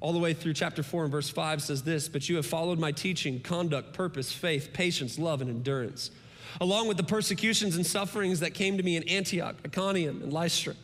all 0.00 0.14
the 0.14 0.18
way 0.18 0.32
through 0.32 0.54
chapter 0.54 0.82
4 0.82 1.02
and 1.02 1.12
verse 1.12 1.28
5 1.28 1.60
says 1.60 1.82
this 1.82 2.08
But 2.08 2.26
you 2.26 2.36
have 2.36 2.46
followed 2.46 2.78
my 2.78 2.90
teaching, 2.90 3.38
conduct, 3.40 3.92
purpose, 3.92 4.32
faith, 4.32 4.70
patience, 4.72 5.18
love, 5.18 5.42
and 5.42 5.50
endurance. 5.50 6.10
along 6.58 6.88
with 6.88 6.96
the 6.96 7.02
persecutions 7.02 7.76
and 7.76 7.84
sufferings 7.84 8.40
that 8.40 8.54
came 8.54 8.78
to 8.78 8.82
me 8.82 8.96
in 8.96 9.06
Antioch, 9.08 9.56
Iconium, 9.66 10.22
and 10.22 10.32
Lystra. 10.32 10.74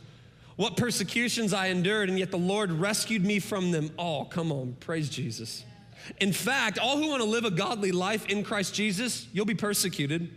What 0.55 0.77
persecutions 0.77 1.51
I 1.51 1.67
endured, 1.67 2.09
and 2.09 2.19
yet 2.19 2.29
the 2.29 2.37
Lord 2.37 2.71
rescued 2.71 3.25
me 3.25 3.39
from 3.39 3.71
them 3.71 3.89
all. 3.97 4.25
Come 4.25 4.51
on, 4.51 4.75
praise 4.79 5.09
Jesus. 5.09 5.63
In 6.19 6.31
fact, 6.31 6.77
all 6.77 6.97
who 6.97 7.07
want 7.07 7.23
to 7.23 7.27
live 7.27 7.45
a 7.45 7.51
godly 7.51 7.91
life 7.91 8.27
in 8.27 8.43
Christ 8.43 8.75
Jesus, 8.75 9.27
you'll 9.33 9.45
be 9.45 9.55
persecuted. 9.55 10.29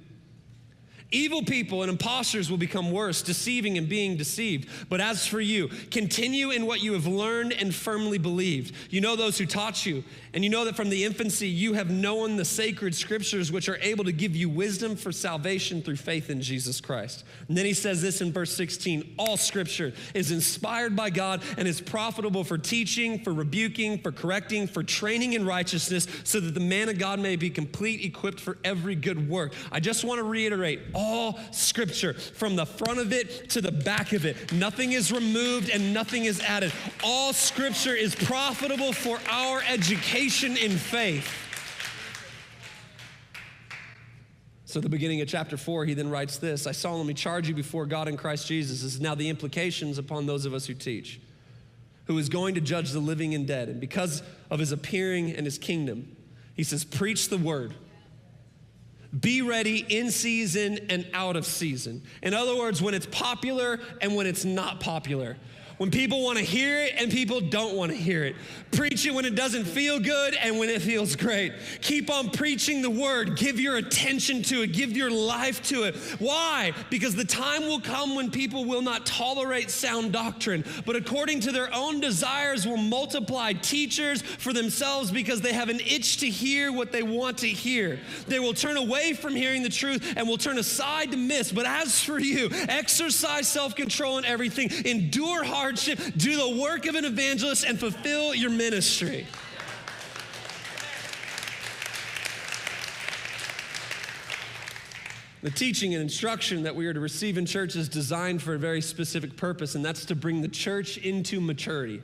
Evil 1.13 1.43
people 1.43 1.83
and 1.83 1.91
impostors 1.91 2.51
will 2.51 2.59
become 2.59 2.91
worse, 2.91 3.21
deceiving 3.21 3.77
and 3.77 3.87
being 3.87 4.17
deceived. 4.17 4.69
But 4.89 5.03
as 5.03 5.27
for 5.27 5.43
you, 5.43 5.69
continue 5.91 6.51
in 6.51 6.65
what 6.65 6.83
you 6.83 6.95
have 6.95 7.07
learned 7.07 7.53
and 7.53 7.75
firmly 7.75 8.17
believed. 8.17 8.75
You 8.89 9.03
know 9.03 9.15
those 9.15 9.37
who 9.37 9.45
taught 9.45 9.85
you, 9.85 10.05
and 10.33 10.43
you 10.43 10.49
know 10.49 10.65
that 10.65 10.75
from 10.75 10.89
the 10.89 11.05
infancy 11.05 11.49
you 11.49 11.75
have 11.75 11.91
known 11.91 12.37
the 12.37 12.47
sacred 12.47 12.95
scriptures, 12.95 13.53
which 13.53 13.69
are 13.69 13.77
able 13.83 14.05
to 14.05 14.13
give 14.13 14.35
you 14.35 14.49
wisdom 14.49 14.97
for 14.97 15.13
salvation 15.13 15.83
through 15.83 15.97
faith 15.97 16.31
in 16.31 16.41
Jesus 16.41 16.81
Christ. 16.81 17.25
And 17.49 17.59
then 17.59 17.67
he 17.67 17.75
says 17.75 18.01
this 18.01 18.23
in 18.23 18.33
verse 18.33 18.55
16 18.57 19.15
All 19.19 19.37
scripture 19.37 19.93
is 20.15 20.31
inspired 20.31 20.97
by 20.97 21.11
God 21.11 21.43
and 21.59 21.69
is 21.69 21.81
profitable 21.81 22.43
for 22.43 22.57
teaching, 22.57 23.19
for 23.19 23.35
rebuking, 23.35 23.99
for 23.99 24.13
correcting, 24.13 24.67
for 24.67 24.83
training 24.83 25.35
in 25.35 25.45
righteousness, 25.45 26.07
so 26.25 26.41
that 26.41 26.55
the 26.55 26.61
man 26.61 26.89
of 26.89 26.99
God 26.99 27.21
may 27.21 27.37
be 27.37 27.51
complete, 27.51 28.03
equipped 28.03 28.41
for 28.41 28.57
every 28.65 28.95
good 28.95 29.29
work. 29.29 29.53
I 29.71 29.79
just 29.79 30.05
want 30.05 30.19
to 30.19 30.25
reiterate 30.25 30.81
all 31.03 31.39
scripture 31.51 32.15
from 32.15 32.57
the 32.57 32.67
front 32.67 32.99
of 32.99 33.13
it 33.13 33.51
to 33.51 33.61
the 33.61 33.73
back 33.73 34.13
of 34.13 34.25
it. 34.25 34.53
Nothing 34.53 34.93
is 34.93 35.13
removed 35.13 35.69
and 35.69 35.93
nothing 35.93 36.25
is 36.25 36.41
added. 36.41 36.73
All 37.03 37.33
scripture 37.33 37.95
is 37.95 38.15
profitable 38.15 38.93
for 38.93 39.19
our 39.29 39.63
education 39.69 40.57
in 40.57 40.73
faith. 40.73 41.29
So, 44.65 44.81
the 44.81 44.89
beginning 44.89 45.21
of 45.21 45.29
chapter 45.29 45.59
four, 45.59 45.85
he 45.85 45.93
then 45.93 46.09
writes 46.09 46.39
this 46.39 46.67
I 46.67 46.73
solemnly 46.73 47.13
charge 47.13 47.47
you 47.47 47.55
before 47.55 47.85
God 47.85 48.09
in 48.09 48.17
Christ 48.17 48.47
Jesus. 48.47 48.83
This 48.83 48.95
is 48.95 49.01
now 49.01 49.15
the 49.15 49.29
implications 49.29 49.99
upon 49.99 50.25
those 50.25 50.47
of 50.47 50.55
us 50.55 50.65
who 50.67 50.73
teach, 50.73 51.21
who 52.07 52.17
is 52.17 52.31
going 52.31 52.55
to 52.55 52.61
judge 52.63 52.93
the 52.93 53.01
living 53.01 53.35
and 53.35 53.47
dead. 53.47 53.69
And 53.69 53.81
because 53.81 54.23
of 54.51 54.61
his 54.61 54.73
appearing 54.73 55.31
and 55.31 55.45
his 55.45 55.59
kingdom, 55.59 56.17
he 56.55 56.65
says, 56.65 56.85
Preach 56.85 57.29
the 57.29 57.37
word. 57.37 57.75
Be 59.19 59.43
ready 59.43 59.85
in 59.89 60.11
season 60.11 60.79
and 60.89 61.07
out 61.13 61.37
of 61.37 61.45
season. 61.45 62.03
In 62.23 62.33
other 62.33 62.57
words, 62.57 62.81
when 62.81 62.95
it's 62.95 63.07
popular 63.07 63.79
and 64.01 64.17
when 64.17 64.27
it's 64.27 64.45
not 64.45 64.81
popular 64.81 65.37
when 65.83 65.91
people 65.91 66.23
want 66.23 66.39
to 66.39 66.45
hear 66.45 66.79
it 66.79 66.95
and 66.97 67.11
people 67.11 67.41
don't 67.41 67.75
want 67.75 67.91
to 67.91 67.99
hear 67.99 68.23
it. 68.23 68.37
Preach 68.71 69.05
it 69.05 69.13
when 69.13 69.25
it 69.25 69.35
doesn't 69.35 69.65
feel 69.65 69.99
good 69.99 70.33
and 70.41 70.57
when 70.57 70.71
it 70.71 70.81
feels 70.81 71.17
great. 71.17 71.53
Keep 71.81 72.09
on 72.09 72.31
preaching 72.31 72.83
the 72.83 72.89
word. 72.89 73.37
Give 73.37 73.59
your 73.59 73.79
attention 73.79 74.45
to 74.45 74.63
it. 74.63 74.69
Give 74.69 74.97
your 74.97 75.11
life 75.11 75.61
to 75.65 75.83
it. 75.83 75.97
Why? 76.21 76.73
Because 76.89 77.17
the 77.17 77.25
time 77.25 77.63
will 77.63 77.81
come 77.81 78.15
when 78.15 78.31
people 78.31 78.65
will 78.65 78.81
not 78.81 79.07
tolerate 79.07 79.71
sound 79.71 80.13
doctrine, 80.13 80.65
but 80.87 80.95
according 80.95 81.41
to 81.41 81.51
their 81.51 81.69
own 81.75 81.99
desires 81.99 82.65
will 82.65 82.77
multiply 82.77 83.53
teachers 83.53 84.23
for 84.23 84.53
themselves 84.53 85.11
because 85.11 85.41
they 85.41 85.53
have 85.53 85.69
an 85.69 85.81
itch 85.81 86.19
to 86.19 86.31
hear 86.31 86.71
what 86.71 86.93
they 86.93 87.03
want 87.03 87.39
to 87.39 87.49
hear. 87.49 87.99
They 88.29 88.39
will 88.39 88.55
turn 88.55 88.77
away 88.77 89.15
from 89.15 89.35
hearing 89.35 89.65
the 89.65 89.69
truth 89.69 90.15
and 90.17 90.29
will 90.29 90.39
turn 90.39 90.59
aside 90.59 91.11
to 91.11 91.17
miss. 91.17 91.51
But 91.51 91.67
as 91.67 92.01
for 92.01 92.21
you, 92.21 92.51
exercise 92.53 93.49
self 93.49 93.75
control 93.75 94.19
in 94.19 94.25
everything, 94.25 94.71
endure 94.87 95.43
hard 95.43 95.72
hardship, 95.73 95.99
do 96.17 96.37
the 96.37 96.61
work 96.61 96.87
of 96.87 96.95
an 96.95 97.05
evangelist, 97.05 97.65
and 97.65 97.79
fulfill 97.81 98.35
your 98.35 98.51
ministry. 98.51 99.27
The 105.43 105.51
teaching 105.51 105.95
and 105.95 106.03
instruction 106.03 106.63
that 106.65 106.77
we 106.77 106.87
are 106.87 106.93
to 106.93 107.01
receive 107.01 107.37
in 107.37 107.47
church 107.47 107.75
is 107.75 107.89
designed 107.89 108.43
for 108.43 108.55
a 108.55 108.59
very 108.59 108.81
specific 108.81 109.37
purpose, 109.37 109.75
and 109.75 109.85
that's 109.85 110.05
to 110.07 110.15
bring 110.15 110.43
the 110.43 110.49
church 110.49 110.99
into 110.99 111.41
maturity. 111.41 112.03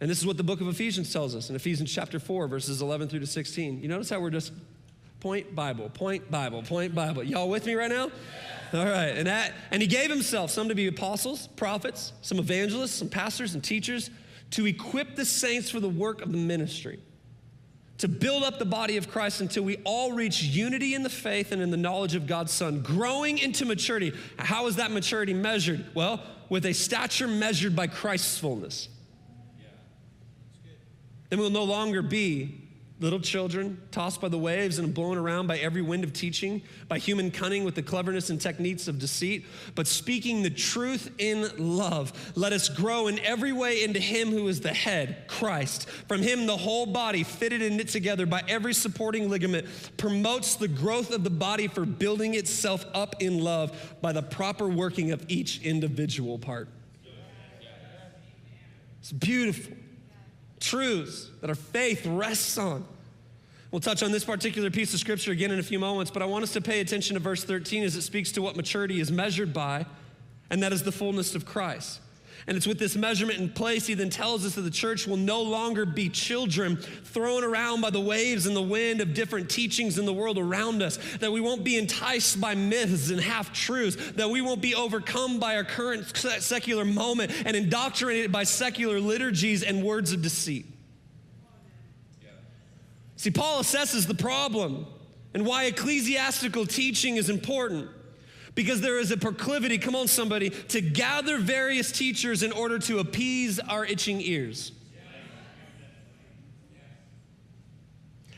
And 0.00 0.10
this 0.10 0.18
is 0.18 0.26
what 0.26 0.36
the 0.36 0.44
book 0.44 0.60
of 0.60 0.68
Ephesians 0.68 1.12
tells 1.12 1.34
us 1.34 1.50
in 1.50 1.56
Ephesians 1.56 1.92
chapter 1.92 2.20
4, 2.20 2.46
verses 2.46 2.82
11 2.82 3.08
through 3.08 3.20
to 3.20 3.26
16. 3.26 3.80
You 3.80 3.88
notice 3.88 4.10
how 4.10 4.20
we're 4.20 4.30
just 4.30 4.52
point 5.20 5.54
Bible, 5.54 5.88
point 5.88 6.30
Bible, 6.30 6.62
point 6.62 6.94
Bible. 6.94 7.22
Y'all 7.24 7.48
with 7.48 7.64
me 7.64 7.74
right 7.74 7.90
now? 7.90 8.10
All 8.72 8.84
right. 8.84 9.16
And, 9.16 9.26
that, 9.26 9.54
and 9.70 9.80
he 9.80 9.88
gave 9.88 10.10
himself 10.10 10.50
some 10.50 10.68
to 10.68 10.74
be 10.74 10.86
apostles, 10.86 11.46
prophets, 11.56 12.12
some 12.22 12.38
evangelists, 12.38 12.92
some 12.92 13.08
pastors 13.08 13.54
and 13.54 13.64
teachers 13.64 14.10
to 14.52 14.66
equip 14.66 15.16
the 15.16 15.24
saints 15.24 15.70
for 15.70 15.80
the 15.80 15.88
work 15.88 16.22
of 16.22 16.32
the 16.32 16.38
ministry, 16.38 17.00
to 17.98 18.08
build 18.08 18.42
up 18.42 18.58
the 18.58 18.64
body 18.64 18.96
of 18.96 19.10
Christ 19.10 19.40
until 19.40 19.64
we 19.64 19.76
all 19.84 20.12
reach 20.12 20.42
unity 20.42 20.94
in 20.94 21.02
the 21.02 21.10
faith 21.10 21.52
and 21.52 21.60
in 21.60 21.70
the 21.70 21.76
knowledge 21.76 22.14
of 22.14 22.26
God's 22.26 22.52
Son, 22.52 22.80
growing 22.80 23.38
into 23.38 23.64
maturity. 23.64 24.12
How 24.38 24.66
is 24.66 24.76
that 24.76 24.90
maturity 24.90 25.34
measured? 25.34 25.84
Well, 25.94 26.22
with 26.48 26.64
a 26.64 26.72
stature 26.72 27.28
measured 27.28 27.76
by 27.76 27.86
Christ's 27.86 28.38
fullness. 28.38 28.88
Yeah. 29.58 29.66
Then 31.30 31.38
we'll 31.40 31.50
no 31.50 31.64
longer 31.64 32.00
be 32.00 32.67
Little 33.00 33.20
children, 33.20 33.80
tossed 33.92 34.20
by 34.20 34.28
the 34.28 34.38
waves 34.38 34.80
and 34.80 34.92
blown 34.92 35.18
around 35.18 35.46
by 35.46 35.58
every 35.58 35.82
wind 35.82 36.02
of 36.02 36.12
teaching, 36.12 36.62
by 36.88 36.98
human 36.98 37.30
cunning 37.30 37.62
with 37.62 37.76
the 37.76 37.82
cleverness 37.82 38.28
and 38.28 38.40
techniques 38.40 38.88
of 38.88 38.98
deceit, 38.98 39.46
but 39.76 39.86
speaking 39.86 40.42
the 40.42 40.50
truth 40.50 41.08
in 41.18 41.48
love. 41.58 42.32
Let 42.34 42.52
us 42.52 42.68
grow 42.68 43.06
in 43.06 43.20
every 43.20 43.52
way 43.52 43.84
into 43.84 44.00
Him 44.00 44.30
who 44.30 44.48
is 44.48 44.60
the 44.60 44.74
head, 44.74 45.28
Christ. 45.28 45.88
From 46.08 46.22
Him, 46.22 46.46
the 46.46 46.56
whole 46.56 46.86
body, 46.86 47.22
fitted 47.22 47.62
and 47.62 47.76
knit 47.76 47.86
together 47.86 48.26
by 48.26 48.42
every 48.48 48.74
supporting 48.74 49.30
ligament, 49.30 49.68
promotes 49.96 50.56
the 50.56 50.66
growth 50.66 51.12
of 51.12 51.22
the 51.22 51.30
body 51.30 51.68
for 51.68 51.84
building 51.86 52.34
itself 52.34 52.84
up 52.94 53.22
in 53.22 53.38
love 53.38 53.94
by 54.02 54.10
the 54.10 54.22
proper 54.22 54.66
working 54.66 55.12
of 55.12 55.24
each 55.28 55.62
individual 55.62 56.36
part. 56.36 56.68
It's 58.98 59.12
beautiful 59.12 59.76
truths 60.60 61.30
that 61.40 61.50
our 61.50 61.56
faith 61.56 62.04
rests 62.06 62.58
on. 62.58 62.84
We'll 63.70 63.80
touch 63.80 64.02
on 64.02 64.12
this 64.12 64.24
particular 64.24 64.70
piece 64.70 64.94
of 64.94 65.00
scripture 65.00 65.32
again 65.32 65.50
in 65.50 65.58
a 65.58 65.62
few 65.62 65.78
moments, 65.78 66.10
but 66.10 66.22
I 66.22 66.26
want 66.26 66.42
us 66.42 66.52
to 66.54 66.60
pay 66.60 66.80
attention 66.80 67.14
to 67.14 67.20
verse 67.20 67.44
13 67.44 67.84
as 67.84 67.96
it 67.96 68.02
speaks 68.02 68.32
to 68.32 68.42
what 68.42 68.56
maturity 68.56 68.98
is 68.98 69.12
measured 69.12 69.52
by, 69.52 69.84
and 70.48 70.62
that 70.62 70.72
is 70.72 70.82
the 70.82 70.92
fullness 70.92 71.34
of 71.34 71.44
Christ. 71.44 72.00
And 72.48 72.56
it's 72.56 72.66
with 72.66 72.78
this 72.78 72.96
measurement 72.96 73.38
in 73.40 73.50
place, 73.50 73.86
he 73.86 73.92
then 73.92 74.08
tells 74.08 74.46
us 74.46 74.54
that 74.54 74.62
the 74.62 74.70
church 74.70 75.06
will 75.06 75.18
no 75.18 75.42
longer 75.42 75.84
be 75.84 76.08
children 76.08 76.78
thrown 76.78 77.44
around 77.44 77.82
by 77.82 77.90
the 77.90 78.00
waves 78.00 78.46
and 78.46 78.56
the 78.56 78.62
wind 78.62 79.02
of 79.02 79.12
different 79.12 79.50
teachings 79.50 79.98
in 79.98 80.06
the 80.06 80.14
world 80.14 80.38
around 80.38 80.82
us, 80.82 80.98
that 81.20 81.30
we 81.30 81.42
won't 81.42 81.62
be 81.62 81.76
enticed 81.76 82.40
by 82.40 82.54
myths 82.54 83.10
and 83.10 83.20
half 83.20 83.52
truths, 83.52 84.12
that 84.12 84.30
we 84.30 84.40
won't 84.40 84.62
be 84.62 84.74
overcome 84.74 85.38
by 85.38 85.56
our 85.56 85.64
current 85.64 86.06
secular 86.16 86.86
moment 86.86 87.32
and 87.44 87.54
indoctrinated 87.54 88.32
by 88.32 88.44
secular 88.44 88.98
liturgies 88.98 89.62
and 89.62 89.84
words 89.84 90.12
of 90.12 90.22
deceit. 90.22 90.64
See, 93.16 93.30
Paul 93.30 93.60
assesses 93.60 94.06
the 94.06 94.14
problem 94.14 94.86
and 95.34 95.44
why 95.44 95.64
ecclesiastical 95.64 96.64
teaching 96.64 97.16
is 97.16 97.28
important 97.28 97.90
because 98.58 98.80
there 98.80 98.98
is 98.98 99.12
a 99.12 99.16
proclivity, 99.16 99.78
come 99.78 99.94
on, 99.94 100.08
somebody, 100.08 100.50
to 100.50 100.80
gather 100.80 101.38
various 101.38 101.92
teachers 101.92 102.42
in 102.42 102.50
order 102.50 102.76
to 102.76 102.98
appease 102.98 103.60
our 103.60 103.84
itching 103.84 104.20
ears. 104.20 104.72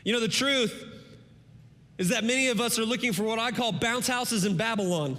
You 0.03 0.13
know, 0.13 0.19
the 0.19 0.27
truth 0.27 0.85
is 1.97 2.09
that 2.09 2.23
many 2.23 2.49
of 2.49 2.61
us 2.61 2.77
are 2.77 2.85
looking 2.85 3.13
for 3.13 3.23
what 3.23 3.39
I 3.39 3.49
call 3.49 3.71
bounce 3.71 4.05
houses 4.05 4.45
in 4.45 4.57
Babylon. 4.57 5.17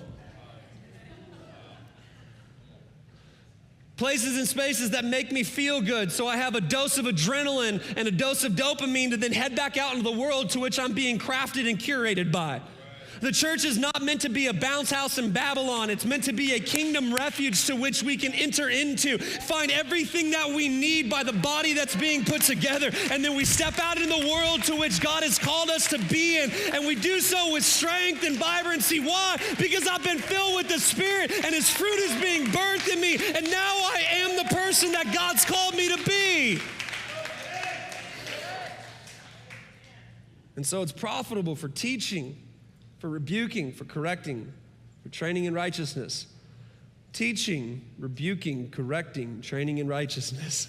Places 3.97 4.39
and 4.39 4.47
spaces 4.47 4.91
that 4.91 5.05
make 5.05 5.33
me 5.33 5.43
feel 5.43 5.81
good, 5.81 6.13
so 6.13 6.29
I 6.29 6.37
have 6.37 6.55
a 6.55 6.61
dose 6.61 6.97
of 6.97 7.07
adrenaline 7.07 7.83
and 7.97 8.07
a 8.07 8.13
dose 8.13 8.45
of 8.45 8.53
dopamine 8.53 9.11
to 9.11 9.17
then 9.17 9.33
head 9.33 9.57
back 9.57 9.77
out 9.77 9.97
into 9.97 10.05
the 10.09 10.17
world 10.17 10.51
to 10.51 10.61
which 10.61 10.79
I'm 10.79 10.93
being 10.93 11.19
crafted 11.19 11.69
and 11.69 11.77
curated 11.77 12.31
by. 12.31 12.61
The 13.23 13.31
church 13.31 13.65
is 13.65 13.79
not 13.79 14.03
meant 14.03 14.23
to 14.23 14.29
be 14.29 14.49
a 14.49 14.53
bounce 14.53 14.91
house 14.91 15.17
in 15.17 15.31
Babylon. 15.31 15.91
It's 15.91 16.05
meant 16.05 16.25
to 16.25 16.33
be 16.33 16.55
a 16.55 16.59
kingdom 16.59 17.15
refuge 17.15 17.67
to 17.67 17.77
which 17.77 18.03
we 18.03 18.17
can 18.17 18.35
enter 18.35 18.69
into, 18.69 19.17
find 19.19 19.71
everything 19.71 20.33
that 20.33 20.49
we 20.49 20.67
need 20.67 21.09
by 21.09 21.23
the 21.23 21.33
body 21.33 21.73
that's 21.73 21.95
being 21.95 22.25
put 22.25 22.43
together. 22.43 22.91
And 23.13 23.25
then 23.25 23.37
we 23.37 23.45
step 23.45 23.79
out 23.79 23.97
in 23.97 24.09
the 24.09 24.27
world 24.29 24.65
to 24.65 24.75
which 24.75 25.01
God 25.01 25.23
has 25.23 25.39
called 25.39 25.71
us 25.71 25.87
to 25.91 25.99
be 25.99 26.43
in. 26.43 26.51
And 26.75 26.85
we 26.85 26.97
do 26.97 27.21
so 27.21 27.53
with 27.53 27.63
strength 27.63 28.25
and 28.25 28.37
vibrancy. 28.37 28.99
Why? 28.99 29.37
Because 29.57 29.87
I've 29.87 30.03
been 30.03 30.19
filled 30.19 30.57
with 30.57 30.69
the 30.69 30.81
Spirit 30.81 31.31
and 31.31 31.55
His 31.55 31.71
fruit 31.71 31.99
is 32.01 32.21
being 32.21 32.47
birthed 32.47 32.93
in 32.93 33.01
me. 33.01 33.15
And 33.37 33.49
now 33.49 33.73
I 33.85 34.03
am 34.15 34.37
the 34.37 34.53
person 34.53 34.91
that 34.93 35.15
God's 35.15 35.45
called 35.45 35.77
me 35.77 35.97
to 35.97 36.03
be. 36.03 36.61
And 40.57 40.67
so 40.67 40.83
it's 40.83 40.91
profitable 40.91 41.55
for 41.55 41.69
teaching 41.69 42.42
for 43.03 43.09
rebuking, 43.09 43.73
for 43.73 43.85
correcting, 43.85 44.53
for 45.03 45.09
training 45.09 45.47
in 45.47 45.55
righteousness. 45.55 46.29
Teaching, 47.13 47.85
rebuking, 47.99 48.71
correcting, 48.71 49.41
training 49.41 49.79
in 49.79 49.89
righteousness. 49.89 50.69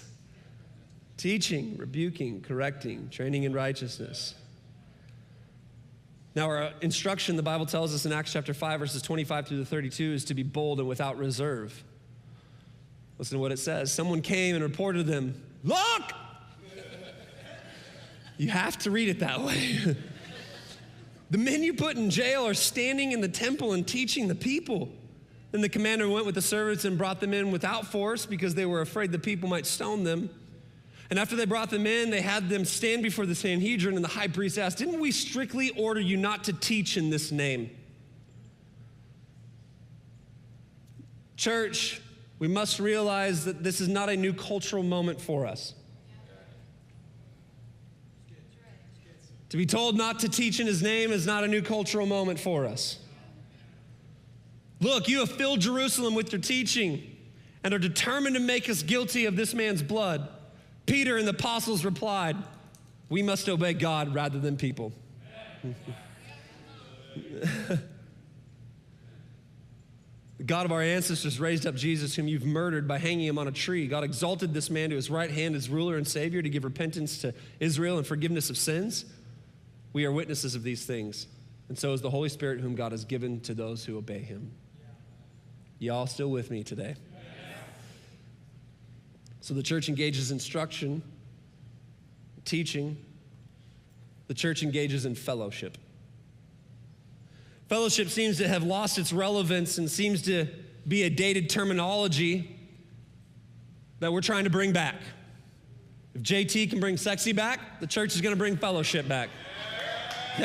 Teaching, 1.16 1.76
rebuking, 1.76 2.40
correcting, 2.40 3.08
training 3.10 3.44
in 3.44 3.52
righteousness. 3.52 4.34
Now, 6.34 6.46
our 6.46 6.72
instruction, 6.80 7.36
the 7.36 7.42
Bible 7.44 7.66
tells 7.66 7.94
us 7.94 8.04
in 8.04 8.10
Acts 8.10 8.32
chapter 8.32 8.52
5, 8.52 8.80
verses 8.80 9.00
25 9.00 9.46
through 9.46 9.58
the 9.58 9.64
32, 9.64 10.14
is 10.14 10.24
to 10.24 10.34
be 10.34 10.42
bold 10.42 10.80
and 10.80 10.88
without 10.88 11.16
reserve. 11.16 11.84
Listen 13.16 13.36
to 13.36 13.40
what 13.40 13.52
it 13.52 13.60
says. 13.60 13.92
Someone 13.92 14.22
came 14.22 14.56
and 14.56 14.64
reported 14.64 15.06
to 15.06 15.12
them, 15.12 15.40
Look! 15.62 16.02
you 18.38 18.48
have 18.48 18.76
to 18.78 18.90
read 18.90 19.08
it 19.08 19.20
that 19.20 19.40
way. 19.40 19.94
the 21.30 21.38
men 21.38 21.62
you 21.62 21.74
put 21.74 21.96
in 21.96 22.10
jail 22.10 22.46
are 22.46 22.54
standing 22.54 23.12
in 23.12 23.20
the 23.20 23.28
temple 23.28 23.72
and 23.72 23.86
teaching 23.86 24.28
the 24.28 24.34
people. 24.34 24.90
Then 25.50 25.60
the 25.60 25.68
commander 25.68 26.08
went 26.08 26.26
with 26.26 26.34
the 26.34 26.42
servants 26.42 26.84
and 26.84 26.98
brought 26.98 27.20
them 27.20 27.32
in 27.32 27.50
without 27.50 27.86
force 27.86 28.26
because 28.26 28.54
they 28.54 28.66
were 28.66 28.80
afraid 28.80 29.12
the 29.12 29.18
people 29.18 29.48
might 29.48 29.66
stone 29.66 30.04
them. 30.04 30.30
And 31.10 31.18
after 31.18 31.36
they 31.36 31.44
brought 31.44 31.70
them 31.70 31.86
in, 31.86 32.10
they 32.10 32.20
had 32.20 32.48
them 32.48 32.64
stand 32.64 33.02
before 33.02 33.26
the 33.26 33.34
Sanhedrin, 33.34 33.94
and 33.94 34.04
the 34.04 34.08
high 34.08 34.26
priest 34.26 34.58
asked, 34.58 34.78
Didn't 34.78 35.00
we 35.00 35.12
strictly 35.12 35.70
order 35.70 36.00
you 36.00 36.16
not 36.16 36.44
to 36.44 36.52
teach 36.52 36.96
in 36.96 37.10
this 37.10 37.30
name? 37.30 37.70
Church, 41.36 42.00
we 42.38 42.48
must 42.48 42.80
realize 42.80 43.44
that 43.44 43.62
this 43.62 43.80
is 43.80 43.88
not 43.88 44.08
a 44.08 44.16
new 44.16 44.32
cultural 44.32 44.82
moment 44.82 45.20
for 45.20 45.46
us. 45.46 45.74
To 49.54 49.58
be 49.58 49.66
told 49.66 49.96
not 49.96 50.18
to 50.18 50.28
teach 50.28 50.58
in 50.58 50.66
his 50.66 50.82
name 50.82 51.12
is 51.12 51.28
not 51.28 51.44
a 51.44 51.46
new 51.46 51.62
cultural 51.62 52.06
moment 52.06 52.40
for 52.40 52.66
us. 52.66 52.98
Look, 54.80 55.06
you 55.06 55.20
have 55.20 55.30
filled 55.30 55.60
Jerusalem 55.60 56.16
with 56.16 56.32
your 56.32 56.40
teaching 56.40 57.04
and 57.62 57.72
are 57.72 57.78
determined 57.78 58.34
to 58.34 58.40
make 58.40 58.68
us 58.68 58.82
guilty 58.82 59.26
of 59.26 59.36
this 59.36 59.54
man's 59.54 59.80
blood. 59.80 60.28
Peter 60.86 61.18
and 61.18 61.24
the 61.24 61.30
apostles 61.30 61.84
replied, 61.84 62.36
We 63.08 63.22
must 63.22 63.48
obey 63.48 63.74
God 63.74 64.12
rather 64.12 64.40
than 64.40 64.56
people. 64.56 64.92
the 65.62 65.78
God 70.44 70.66
of 70.66 70.72
our 70.72 70.82
ancestors 70.82 71.38
raised 71.38 71.64
up 71.64 71.76
Jesus, 71.76 72.16
whom 72.16 72.26
you've 72.26 72.44
murdered 72.44 72.88
by 72.88 72.98
hanging 72.98 73.28
him 73.28 73.38
on 73.38 73.46
a 73.46 73.52
tree. 73.52 73.86
God 73.86 74.02
exalted 74.02 74.52
this 74.52 74.68
man 74.68 74.90
to 74.90 74.96
his 74.96 75.10
right 75.10 75.30
hand 75.30 75.54
as 75.54 75.68
ruler 75.68 75.96
and 75.96 76.08
savior 76.08 76.42
to 76.42 76.48
give 76.48 76.64
repentance 76.64 77.18
to 77.18 77.32
Israel 77.60 77.98
and 77.98 78.04
forgiveness 78.04 78.50
of 78.50 78.58
sins. 78.58 79.04
We 79.94 80.04
are 80.04 80.12
witnesses 80.12 80.56
of 80.56 80.64
these 80.64 80.84
things, 80.84 81.28
and 81.68 81.78
so 81.78 81.92
is 81.92 82.02
the 82.02 82.10
Holy 82.10 82.28
Spirit, 82.28 82.60
whom 82.60 82.74
God 82.74 82.90
has 82.90 83.04
given 83.04 83.40
to 83.42 83.54
those 83.54 83.84
who 83.84 83.96
obey 83.96 84.18
him. 84.18 84.50
Y'all 85.78 86.06
still 86.06 86.30
with 86.30 86.50
me 86.50 86.64
today? 86.64 86.96
So 89.40 89.54
the 89.54 89.62
church 89.62 89.88
engages 89.88 90.32
instruction, 90.32 91.00
teaching. 92.44 92.96
The 94.26 94.34
church 94.34 94.62
engages 94.62 95.06
in 95.06 95.14
fellowship. 95.14 95.78
Fellowship 97.68 98.08
seems 98.08 98.38
to 98.38 98.48
have 98.48 98.64
lost 98.64 98.98
its 98.98 99.12
relevance 99.12 99.78
and 99.78 99.88
seems 99.88 100.22
to 100.22 100.48
be 100.88 101.04
a 101.04 101.10
dated 101.10 101.48
terminology 101.48 102.58
that 104.00 104.12
we're 104.12 104.22
trying 104.22 104.44
to 104.44 104.50
bring 104.50 104.72
back. 104.72 104.96
If 106.14 106.22
JT 106.22 106.70
can 106.70 106.80
bring 106.80 106.96
sexy 106.96 107.32
back, 107.32 107.80
the 107.80 107.86
church 107.86 108.14
is 108.14 108.20
going 108.20 108.34
to 108.34 108.38
bring 108.38 108.56
fellowship 108.56 109.06
back. 109.06 109.28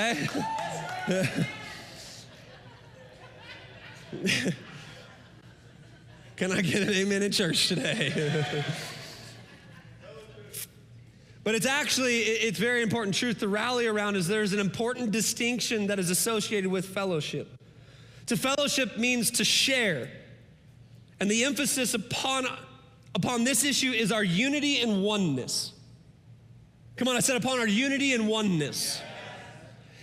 Can 6.35 6.51
I 6.51 6.61
get 6.61 6.83
an 6.83 6.89
amen 6.89 7.23
in 7.23 7.31
church 7.31 7.69
today? 7.69 8.63
but 11.43 11.55
it's 11.55 11.65
actually 11.65 12.17
it's 12.19 12.59
very 12.59 12.83
important 12.83 13.15
truth 13.15 13.39
to 13.39 13.47
rally 13.47 13.87
around 13.87 14.15
is 14.15 14.27
there's 14.27 14.53
an 14.53 14.59
important 14.59 15.09
distinction 15.09 15.87
that 15.87 15.97
is 15.97 16.11
associated 16.11 16.69
with 16.69 16.85
fellowship. 16.85 17.47
To 18.27 18.37
fellowship 18.37 18.99
means 18.99 19.31
to 19.31 19.43
share. 19.43 20.11
And 21.19 21.31
the 21.31 21.45
emphasis 21.45 21.95
upon 21.95 22.45
upon 23.15 23.43
this 23.43 23.63
issue 23.63 23.91
is 23.91 24.11
our 24.11 24.23
unity 24.23 24.81
and 24.81 25.01
oneness. 25.01 25.73
Come 26.95 27.07
on, 27.07 27.15
I 27.15 27.21
said 27.21 27.37
upon 27.37 27.59
our 27.59 27.67
unity 27.67 28.13
and 28.13 28.27
oneness. 28.27 29.01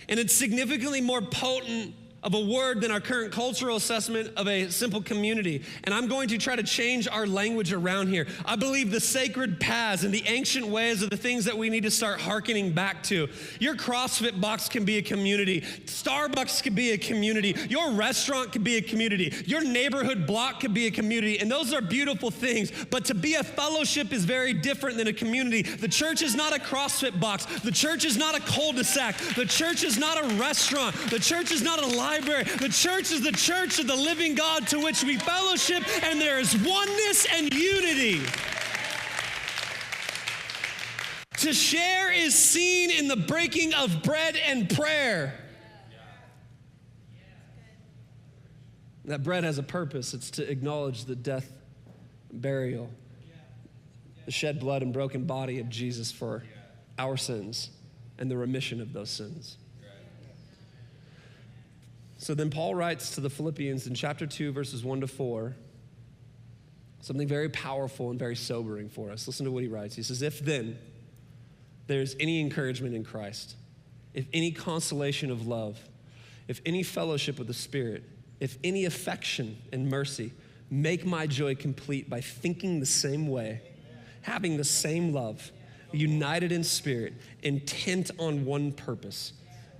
And 0.09 0.19
it's 0.19 0.33
significantly 0.33 1.01
more 1.01 1.21
potent 1.21 1.93
of 2.27 2.33
a 2.33 2.39
word 2.41 2.81
than 2.81 2.91
our 2.91 2.99
current 2.99 3.31
cultural 3.31 3.77
assessment 3.77 4.29
of 4.35 4.49
a 4.49 4.69
simple 4.69 5.01
community. 5.01 5.63
And 5.85 5.95
I'm 5.95 6.07
going 6.07 6.27
to 6.27 6.37
try 6.37 6.57
to 6.57 6.61
change 6.61 7.07
our 7.07 7.25
language 7.25 7.71
around 7.71 8.09
here. 8.09 8.27
I 8.43 8.57
believe 8.57 8.91
the 8.91 8.99
sacred 8.99 9.61
paths 9.61 10.03
and 10.03 10.13
the 10.13 10.23
ancient 10.27 10.67
ways 10.67 11.01
are 11.01 11.07
the 11.07 11.15
things 11.15 11.45
that 11.45 11.57
we 11.57 11.69
need 11.69 11.83
to 11.83 11.89
start 11.89 12.19
hearkening 12.19 12.73
back 12.73 13.01
to. 13.03 13.29
Your 13.61 13.75
CrossFit 13.75 14.41
box 14.41 14.67
can 14.67 14.83
be 14.83 14.97
a 14.97 15.01
community, 15.01 15.61
Starbucks 15.85 16.61
can 16.61 16.75
be 16.75 16.91
a 16.91 16.97
community, 16.97 17.55
your 17.69 17.91
restaurant 17.91 18.51
can 18.51 18.61
be 18.61 18.75
a 18.75 18.81
community, 18.81 19.33
your 19.45 19.63
neighborhood 19.63 20.27
block 20.27 20.59
could 20.59 20.73
be 20.73 20.87
a 20.87 20.91
community. 20.91 21.39
And 21.39 21.49
those 21.49 21.73
are 21.73 21.81
beautiful 21.81 22.29
things. 22.29 22.73
But 22.91 23.05
to 23.05 23.15
be 23.15 23.35
a 23.35 23.43
fellowship 23.43 24.11
is 24.11 24.25
very 24.25 24.51
different 24.51 24.97
than 24.97 25.07
a 25.07 25.13
community. 25.13 25.61
The 25.61 25.87
church 25.87 26.21
is 26.21 26.35
not 26.35 26.53
a 26.53 26.59
CrossFit 26.59 27.21
box, 27.21 27.45
the 27.61 27.71
church 27.71 28.03
is 28.03 28.17
not 28.17 28.35
a 28.35 28.41
cul 28.41 28.73
de 28.73 28.83
sac, 28.83 29.15
the 29.37 29.45
church 29.45 29.85
is 29.85 29.97
not 29.97 30.21
a 30.21 30.35
restaurant, 30.35 30.93
the 31.09 31.19
church 31.19 31.53
is 31.53 31.61
not 31.61 31.81
a 31.81 31.87
library. 31.87 32.16
The 32.25 32.69
church 32.71 33.11
is 33.11 33.21
the 33.21 33.31
church 33.31 33.79
of 33.79 33.87
the 33.87 33.95
living 33.95 34.35
God 34.35 34.67
to 34.67 34.79
which 34.79 35.03
we 35.03 35.17
fellowship, 35.17 35.83
and 36.03 36.19
there 36.19 36.39
is 36.39 36.55
oneness 36.55 37.27
and 37.31 37.53
unity. 37.53 38.21
To 41.37 41.53
share 41.53 42.11
is 42.11 42.33
seen 42.33 42.89
in 42.89 43.07
the 43.07 43.15
breaking 43.15 43.73
of 43.73 44.01
bread 44.01 44.35
and 44.35 44.69
prayer. 44.69 45.39
That 49.05 49.23
bread 49.23 49.43
has 49.43 49.57
a 49.57 49.63
purpose 49.63 50.13
it's 50.13 50.31
to 50.31 50.49
acknowledge 50.49 51.05
the 51.05 51.15
death, 51.15 51.49
burial, 52.33 52.89
the 54.25 54.31
shed 54.31 54.59
blood 54.59 54.81
and 54.81 54.91
broken 54.91 55.25
body 55.25 55.59
of 55.59 55.69
Jesus 55.69 56.11
for 56.11 56.43
our 56.97 57.15
sins 57.15 57.69
and 58.17 58.29
the 58.29 58.35
remission 58.35 58.81
of 58.81 58.91
those 58.91 59.09
sins. 59.09 59.57
So 62.27 62.33
then 62.33 62.49
Paul 62.49 62.75
writes 62.75 63.11
to 63.11 63.21
the 63.21 63.29
Philippians 63.29 63.87
in 63.87 63.95
chapter 63.95 64.27
2, 64.27 64.51
verses 64.51 64.83
1 64.83 64.99
to 64.99 65.07
4, 65.07 65.55
something 66.99 67.25
very 67.25 67.47
powerful 67.47 68.09
and 68.09 68.19
very 68.19 68.35
sobering 68.35 68.89
for 68.89 69.11
us. 69.11 69.27
Listen 69.27 69.45
to 69.45 69.51
what 69.53 69.63
he 69.63 69.69
writes. 69.69 69.95
He 69.95 70.03
says, 70.03 70.21
If 70.21 70.41
then 70.41 70.77
there's 71.85 72.17
any 72.19 72.41
encouragement 72.41 72.95
in 72.95 73.05
Christ, 73.05 73.55
if 74.13 74.25
any 74.33 74.51
consolation 74.51 75.31
of 75.31 75.47
love, 75.47 75.79
if 76.49 76.59
any 76.65 76.83
fellowship 76.83 77.37
with 77.37 77.47
the 77.47 77.53
Spirit, 77.53 78.03
if 78.41 78.57
any 78.61 78.83
affection 78.83 79.57
and 79.71 79.89
mercy, 79.89 80.33
make 80.69 81.05
my 81.05 81.27
joy 81.27 81.55
complete 81.55 82.09
by 82.09 82.19
thinking 82.19 82.81
the 82.81 82.85
same 82.85 83.29
way, 83.29 83.61
having 84.23 84.57
the 84.57 84.65
same 84.65 85.13
love, 85.13 85.49
united 85.93 86.51
in 86.51 86.65
spirit, 86.65 87.13
intent 87.41 88.11
on 88.19 88.43
one 88.43 88.73
purpose. 88.73 89.31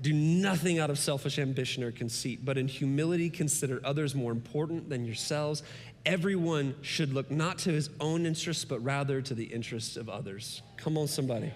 Do 0.02 0.14
nothing 0.14 0.80
out 0.80 0.90
of 0.90 1.00
selfish 1.00 1.40
ambition 1.40 1.84
or 1.84 1.92
conceit, 1.92 2.46
but 2.46 2.58
in 2.58 2.68
humility 2.68 3.30
consider 3.30 3.82
others 3.84 4.14
more 4.14 4.32
important 4.32 4.90
than 4.90 5.06
yourselves. 5.06 5.64
Everyone 6.06 6.76
should 6.82 7.14
look 7.14 7.32
not 7.32 7.58
to 7.60 7.72
his 7.72 7.90
own 8.00 8.26
interests, 8.26 8.64
but 8.64 8.80
rather 8.84 9.22
to 9.22 9.34
the 9.34 9.46
interests 9.46 9.98
of 9.98 10.08
others. 10.08 10.62
Come 10.78 10.98
on, 10.98 11.08
somebody. 11.08 11.52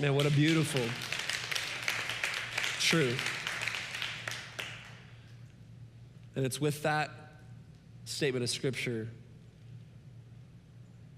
Man, 0.00 0.14
what 0.14 0.26
a 0.26 0.30
beautiful 0.30 0.80
truth. 2.80 3.20
And 6.34 6.44
it's 6.44 6.60
with 6.60 6.82
that 6.82 7.10
statement 8.04 8.42
of 8.42 8.50
scripture 8.50 9.08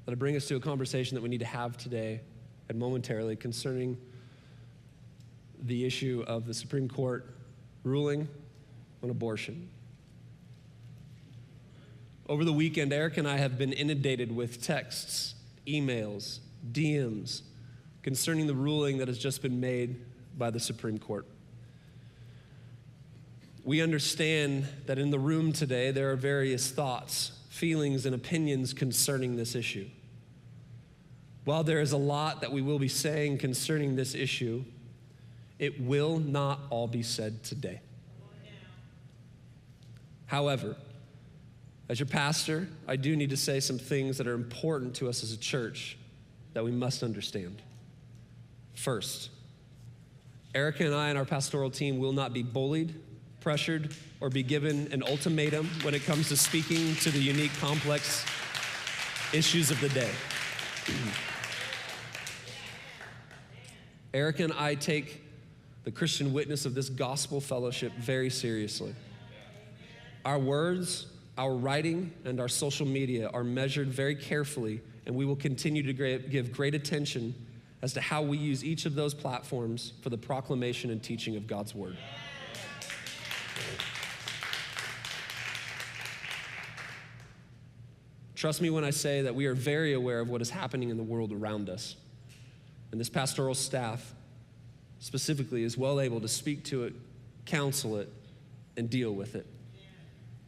that 0.05 0.13
I 0.13 0.15
bring 0.15 0.37
us 0.37 0.49
to 0.49 0.57
a 0.57 0.61
conversation 0.61 1.15
that 1.17 1.21
we 1.21 1.29
need 1.29 1.41
to 1.41 1.45
have 1.45 1.77
today 1.77 2.21
and 2.69 2.79
momentarily 2.79 3.37
concerning 3.37 3.99
the 5.63 5.85
issue 5.85 6.25
of 6.27 6.47
the 6.47 6.55
Supreme 6.55 6.89
Court 6.89 7.35
ruling 7.85 8.29
on 9.03 9.11
abortion. 9.11 9.69
Over 12.29 12.45
the 12.45 12.53
weekend, 12.53 12.93
Erica 12.93 13.21
and 13.21 13.29
I 13.29 13.39
have 13.39 13.57
been 13.57 13.73
inundated 13.73 14.35
with 14.35 14.63
texts, 14.63 15.35
emails, 15.67 16.41
DMs 16.73 17.43
concerning 18.03 18.47
the 18.47 18.55
ruling 18.55 18.99
that 18.99 19.09
has 19.09 19.19
just 19.19 19.43
been 19.43 19.61
made 19.61 20.05
by 20.37 20.51
the 20.51 20.61
Supreme 20.61 20.99
Court. 20.99 21.27
We 23.65 23.83
understand 23.83 24.67
that 24.87 24.99
in 24.99 25.11
the 25.11 25.19
room 25.19 25.53
today 25.53 25.91
there 25.91 26.11
are 26.11 26.17
various 26.17 26.71
thoughts, 26.71 27.33
feelings, 27.51 28.07
and 28.07 28.15
opinions 28.15 28.73
concerning 28.73 29.37
this 29.37 29.55
issue. 29.55 29.89
While 31.45 31.65
there 31.65 31.81
is 31.81 31.93
a 31.93 31.99
lot 31.99 32.41
that 32.43 32.53
we 32.53 32.63
will 32.63 32.79
be 32.79 32.89
saying 32.89 33.39
concerning 33.39 33.97
this 33.97 34.15
issue, 34.15 34.65
it 35.59 35.81
will 35.81 36.19
not 36.19 36.61
all 36.71 36.87
be 36.87 37.03
said 37.03 37.43
today. 37.43 37.81
However, 40.27 40.77
as 41.89 41.99
your 41.99 42.07
pastor, 42.07 42.69
I 42.87 42.97
do 42.97 43.17
need 43.17 43.31
to 43.31 43.37
say 43.37 43.61
some 43.61 43.79
things 43.79 44.19
that 44.19 44.27
are 44.27 44.35
important 44.35 44.95
to 44.97 45.09
us 45.09 45.23
as 45.23 45.33
a 45.33 45.39
church 45.39 45.97
that 46.53 46.63
we 46.63 46.71
must 46.71 47.03
understand. 47.03 47.63
First, 48.75 49.31
Erica 50.55 50.85
and 50.85 50.95
I 50.95 51.09
and 51.09 51.17
our 51.19 51.25
pastoral 51.25 51.71
team 51.71 51.99
will 51.99 52.13
not 52.13 52.33
be 52.33 52.43
bullied, 52.43 52.95
pressured, 53.41 53.95
or 54.21 54.29
be 54.29 54.43
given 54.43 54.93
an 54.93 55.03
ultimatum 55.03 55.67
when 55.83 55.95
it 55.95 56.05
comes 56.05 56.29
to 56.29 56.37
speaking 56.37 56.95
to 56.97 57.11
the 57.11 57.19
unique, 57.19 57.53
complex 57.59 58.25
issues 59.33 59.71
of 59.71 59.81
the 59.81 59.89
day. 59.91 60.11
Erica 64.15 64.45
and 64.45 64.53
I 64.55 64.75
take 64.75 65.23
the 65.89 65.93
Christian 65.93 66.35
witness 66.35 66.67
of 66.67 66.75
this 66.75 66.91
gospel 66.91 67.41
fellowship 67.41 67.95
very 67.95 68.29
seriously. 68.29 68.95
Our 70.23 70.39
words, 70.39 71.07
our 71.39 71.55
writing, 71.55 72.13
and 72.27 72.41
our 72.41 72.49
social 72.49 72.85
media 72.85 73.31
are 73.33 73.43
measured 73.43 73.89
very 73.89 74.15
carefully, 74.15 74.83
and 75.07 75.17
we 75.17 75.25
will 75.25 75.35
continue 75.35 75.83
to 75.83 76.19
give 76.19 76.53
great 76.53 76.75
attention 76.75 77.35
as 77.81 77.95
to 77.95 78.03
how 78.03 78.21
we 78.21 78.37
use 78.37 78.63
each 78.63 78.85
of 78.85 78.97
those 78.97 79.15
platforms 79.15 79.95
for 80.03 80.11
the 80.11 80.19
proclamation 80.19 80.91
and 80.91 81.03
teaching 81.03 81.37
of 81.37 81.47
God's 81.47 81.75
word. 81.75 81.97
Trust 88.35 88.61
me 88.61 88.69
when 88.69 88.85
I 88.85 88.91
say 88.91 89.23
that 89.23 89.35
we 89.35 89.47
are 89.47 89.55
very 89.55 89.95
aware 89.95 90.21
of 90.21 90.29
what 90.29 90.43
is 90.43 90.51
happening 90.51 90.91
in 90.91 90.99
the 90.99 91.03
world 91.03 91.33
around 91.33 91.71
us. 91.71 91.97
And 92.93 93.01
this 93.01 93.09
pastoral 93.09 93.55
staff 93.55 94.13
specifically 95.01 95.63
is 95.63 95.77
well 95.77 96.01
able 96.01 96.21
to 96.21 96.29
speak 96.29 96.65
to 96.65 96.85
it, 96.85 96.95
counsel 97.47 97.97
it, 97.97 98.13
and 98.77 98.91
deal 98.91 99.13
with 99.13 99.35
it. 99.35 99.47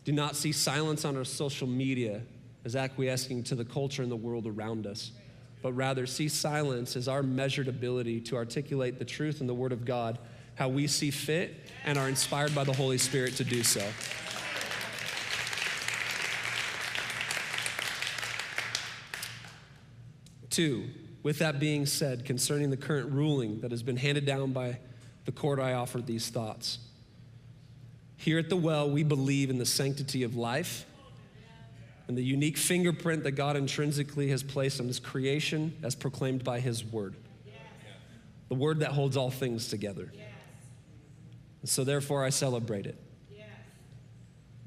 Do 0.05 0.13
not 0.13 0.37
see 0.37 0.53
silence 0.53 1.05
on 1.05 1.17
our 1.17 1.25
social 1.25 1.67
media 1.67 2.23
as 2.65 2.77
acquiescing 2.77 3.43
to 3.45 3.55
the 3.55 3.65
culture 3.65 4.03
and 4.03 4.11
the 4.11 4.17
world 4.17 4.47
around 4.47 4.87
us, 4.87 5.13
but 5.63 5.73
rather 5.73 6.07
see 6.07 6.29
silence 6.29 6.97
as 6.97 7.09
our 7.09 7.23
measured 7.23 7.69
ability 7.69 8.21
to 8.23 8.37
articulate 8.37 8.99
the 8.99 9.05
truth 9.05 9.41
and 9.41 9.49
the 9.49 9.55
Word 9.55 9.73
of 9.73 9.85
God 9.85 10.19
how 10.57 10.69
we 10.69 10.87
see 10.87 11.11
fit 11.11 11.55
and 11.85 11.97
are 11.97 12.09
inspired 12.09 12.55
by 12.55 12.65
the 12.65 12.73
Holy 12.73 12.99
Spirit 12.99 13.35
to 13.37 13.45
do 13.45 13.63
so. 13.63 13.83
Two, 20.51 20.89
with 21.23 21.39
that 21.39 21.61
being 21.61 21.87
said, 21.87 22.25
concerning 22.25 22.71
the 22.71 22.77
current 22.77 23.13
ruling 23.13 23.61
that 23.61 23.71
has 23.71 23.83
been 23.83 23.97
handed 23.97 24.25
down 24.25 24.53
by 24.53 24.79
the 25.27 25.33
court, 25.33 25.59
I 25.59 25.75
offered 25.75 26.07
these 26.07 26.29
thoughts. 26.29 26.79
Here 28.17 28.39
at 28.39 28.49
the 28.49 28.57
well, 28.57 28.91
we 28.91 29.03
believe 29.03 29.51
in 29.51 29.59
the 29.59 29.67
sanctity 29.67 30.23
of 30.23 30.37
life 30.37 30.85
and 32.09 32.17
the 32.17 32.23
unique 32.23 32.57
fingerprint 32.57 33.23
that 33.25 33.33
God 33.33 33.57
intrinsically 33.57 34.29
has 34.31 34.43
placed 34.43 34.81
on 34.81 34.87
His 34.87 34.99
creation 34.99 35.77
as 35.83 35.95
proclaimed 35.95 36.43
by 36.43 36.61
His 36.61 36.85
Word. 36.85 37.15
The 38.49 38.55
Word 38.55 38.81
that 38.81 38.91
holds 38.91 39.17
all 39.17 39.31
things 39.31 39.69
together. 39.69 40.11
And 41.61 41.69
so, 41.69 41.85
therefore, 41.85 42.25
I 42.25 42.31
celebrate 42.31 42.87
it. 42.87 42.97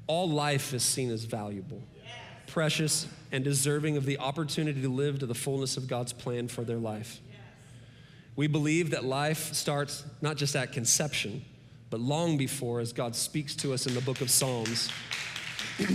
All 0.06 0.28
life 0.28 0.72
is 0.72 0.82
seen 0.82 1.10
as 1.10 1.24
valuable 1.24 1.82
precious, 2.54 3.08
and 3.32 3.42
deserving 3.42 3.96
of 3.96 4.06
the 4.06 4.16
opportunity 4.20 4.80
to 4.80 4.88
live 4.88 5.18
to 5.18 5.26
the 5.26 5.34
fullness 5.34 5.76
of 5.76 5.88
God's 5.88 6.12
plan 6.12 6.46
for 6.46 6.62
their 6.62 6.76
life. 6.76 7.18
We 8.36 8.46
believe 8.46 8.90
that 8.90 9.02
life 9.02 9.52
starts 9.54 10.04
not 10.22 10.36
just 10.36 10.54
at 10.54 10.72
conception, 10.72 11.44
but 11.90 11.98
long 11.98 12.36
before, 12.36 12.78
as 12.78 12.92
God 12.92 13.16
speaks 13.16 13.56
to 13.56 13.72
us 13.72 13.88
in 13.88 13.94
the 13.94 14.00
book 14.02 14.20
of 14.20 14.30
Psalms, 14.30 14.88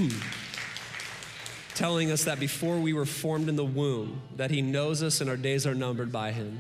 telling 1.76 2.12
us 2.12 2.26
that 2.26 2.42
before 2.42 2.78
we 2.78 2.92
were 2.92 3.06
formed 3.06 3.48
in 3.48 3.56
the 3.56 3.64
womb, 3.64 4.22
that 4.36 4.52
He 4.52 4.62
knows 4.62 5.02
us 5.02 5.22
and 5.22 5.30
our 5.30 5.38
days 5.38 5.66
are 5.66 5.74
numbered 5.76 6.12
by 6.12 6.34
Him. 6.34 6.60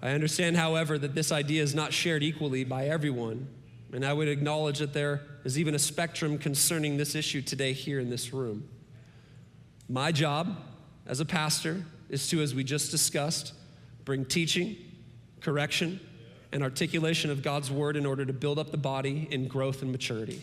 I 0.00 0.12
understand, 0.12 0.56
however, 0.56 0.96
that 0.96 1.14
this 1.14 1.30
idea 1.30 1.62
is 1.62 1.74
not 1.74 1.92
shared 1.92 2.22
equally 2.22 2.64
by 2.64 2.86
everyone, 2.88 3.48
and 3.92 4.04
I 4.04 4.12
would 4.12 4.28
acknowledge 4.28 4.78
that 4.78 4.92
there 4.92 5.22
is 5.44 5.58
even 5.58 5.74
a 5.74 5.78
spectrum 5.78 6.38
concerning 6.38 6.96
this 6.96 7.14
issue 7.14 7.40
today 7.40 7.72
here 7.72 8.00
in 8.00 8.10
this 8.10 8.32
room. 8.32 8.68
My 9.88 10.12
job 10.12 10.56
as 11.06 11.20
a 11.20 11.24
pastor 11.24 11.84
is 12.08 12.28
to, 12.28 12.42
as 12.42 12.54
we 12.54 12.64
just 12.64 12.90
discussed, 12.90 13.52
bring 14.04 14.24
teaching, 14.24 14.76
correction, 15.40 16.00
and 16.52 16.62
articulation 16.62 17.30
of 17.30 17.42
God's 17.42 17.70
word 17.70 17.96
in 17.96 18.06
order 18.06 18.24
to 18.24 18.32
build 18.32 18.58
up 18.58 18.70
the 18.70 18.76
body 18.76 19.28
in 19.30 19.46
growth 19.46 19.82
and 19.82 19.92
maturity. 19.92 20.42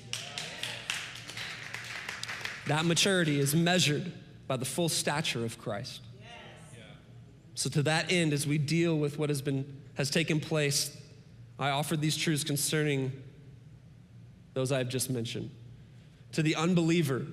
That 2.68 2.86
maturity 2.86 3.40
is 3.40 3.54
measured 3.54 4.12
by 4.48 4.58
the 4.58 4.66
full 4.66 4.90
stature 4.90 5.44
of 5.44 5.58
Christ. 5.58 6.02
So 7.56 7.70
to 7.72 7.84
that 7.84 8.12
end, 8.12 8.34
as 8.34 8.48
we 8.48 8.58
deal 8.58 8.98
with 8.98 9.20
what 9.20 9.30
has 9.30 9.42
been 9.42 9.82
has 9.96 10.10
taken 10.10 10.40
place, 10.40 10.96
I 11.60 11.70
offered 11.70 12.02
these 12.02 12.18
truths 12.18 12.44
concerning 12.44 13.12
those 14.54 14.72
I've 14.72 14.90
just 14.90 15.10
mentioned. 15.10 15.50
To 16.34 16.44
the 16.44 16.56
unbeliever 16.56 17.26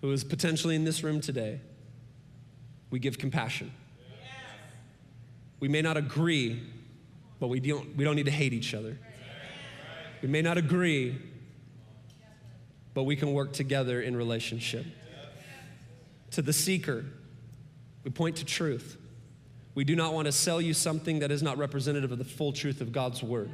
who 0.00 0.12
is 0.12 0.24
potentially 0.24 0.74
in 0.76 0.84
this 0.84 1.02
room 1.02 1.20
today, 1.20 1.60
we 2.90 2.98
give 2.98 3.18
compassion. 3.18 3.72
We 5.60 5.68
may 5.68 5.82
not 5.82 5.96
agree, 5.96 6.62
but 7.40 7.48
we 7.48 7.60
don't, 7.60 7.96
we 7.96 8.04
don't 8.04 8.16
need 8.16 8.26
to 8.26 8.30
hate 8.30 8.52
each 8.52 8.74
other. 8.74 8.98
We 10.22 10.28
may 10.28 10.42
not 10.42 10.58
agree, 10.58 11.18
but 12.92 13.04
we 13.04 13.16
can 13.16 13.32
work 13.32 13.52
together 13.52 14.00
in 14.00 14.16
relationship. 14.16 14.86
To 16.32 16.42
the 16.42 16.52
seeker, 16.52 17.04
we 18.04 18.10
point 18.10 18.36
to 18.36 18.44
truth. 18.44 18.96
We 19.74 19.84
do 19.84 19.96
not 19.96 20.14
want 20.14 20.26
to 20.26 20.32
sell 20.32 20.60
you 20.60 20.74
something 20.74 21.18
that 21.20 21.30
is 21.30 21.42
not 21.42 21.58
representative 21.58 22.12
of 22.12 22.18
the 22.18 22.24
full 22.24 22.52
truth 22.52 22.80
of 22.80 22.92
God's 22.92 23.22
word. 23.22 23.50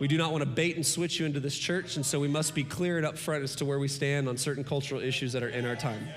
We 0.00 0.08
do 0.08 0.16
not 0.16 0.32
want 0.32 0.40
to 0.40 0.48
bait 0.48 0.76
and 0.76 0.84
switch 0.84 1.20
you 1.20 1.26
into 1.26 1.40
this 1.40 1.56
church, 1.56 1.96
and 1.96 2.06
so 2.06 2.18
we 2.18 2.26
must 2.26 2.54
be 2.54 2.64
clear 2.64 2.96
and 2.96 3.06
upfront 3.06 3.42
as 3.42 3.54
to 3.56 3.66
where 3.66 3.78
we 3.78 3.86
stand 3.86 4.30
on 4.30 4.38
certain 4.38 4.64
cultural 4.64 5.02
issues 5.02 5.34
that 5.34 5.42
are 5.42 5.48
in 5.50 5.66
our 5.66 5.76
time. 5.76 6.08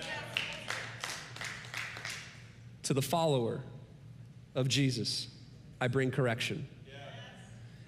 To 2.84 2.94
the 2.94 3.02
follower 3.02 3.62
of 4.56 4.70
Jesus, 4.70 5.28
I 5.82 5.90
bring 5.90 6.12
correction. 6.12 6.66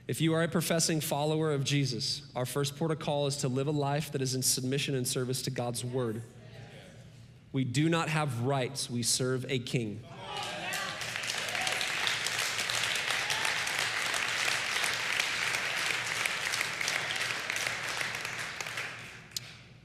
If 0.05 0.19
you 0.19 0.33
are 0.33 0.43
a 0.43 0.49
professing 0.49 0.99
follower 0.99 1.53
of 1.53 1.63
Jesus, 1.63 2.23
our 2.35 2.45
first 2.45 2.75
protocol 2.75 3.27
is 3.27 3.37
to 3.37 3.47
live 3.47 3.67
a 3.67 3.71
life 3.71 4.11
that 4.11 4.21
is 4.21 4.35
in 4.35 4.43
submission 4.43 4.95
and 4.95 5.07
service 5.07 5.41
to 5.43 5.49
God's 5.49 5.85
word. 5.85 6.21
We 7.53 7.63
do 7.63 7.87
not 7.87 8.09
have 8.09 8.41
rights, 8.41 8.89
we 8.89 9.01
serve 9.01 9.45
a 9.47 9.59
king. 9.59 10.01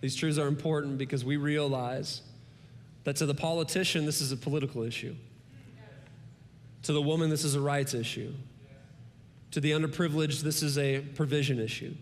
These 0.00 0.16
truths 0.16 0.38
are 0.38 0.48
important 0.48 0.98
because 0.98 1.24
we 1.24 1.36
realize 1.36 2.22
that 3.04 3.16
to 3.16 3.26
the 3.26 3.34
politician, 3.34 4.06
this 4.06 4.20
is 4.20 4.32
a 4.32 4.36
political 4.36 4.82
issue. 4.82 5.14
To 6.84 6.92
the 6.92 7.02
woman, 7.02 7.28
this 7.28 7.44
is 7.44 7.54
a 7.54 7.60
rights 7.60 7.92
issue. 7.92 8.32
To 9.52 9.60
the 9.60 9.72
underprivileged, 9.72 10.42
this 10.42 10.62
is 10.62 10.78
a 10.78 11.00
provision 11.00 11.58
issue. 11.58 11.94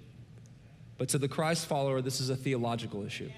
But 0.97 1.09
to 1.11 1.19
the 1.19 1.29
Christ 1.29 1.67
follower, 1.67 2.01
this 2.01 2.21
is 2.21 2.31
a 2.31 2.37
theological 2.37 3.05
issue. 3.05 3.31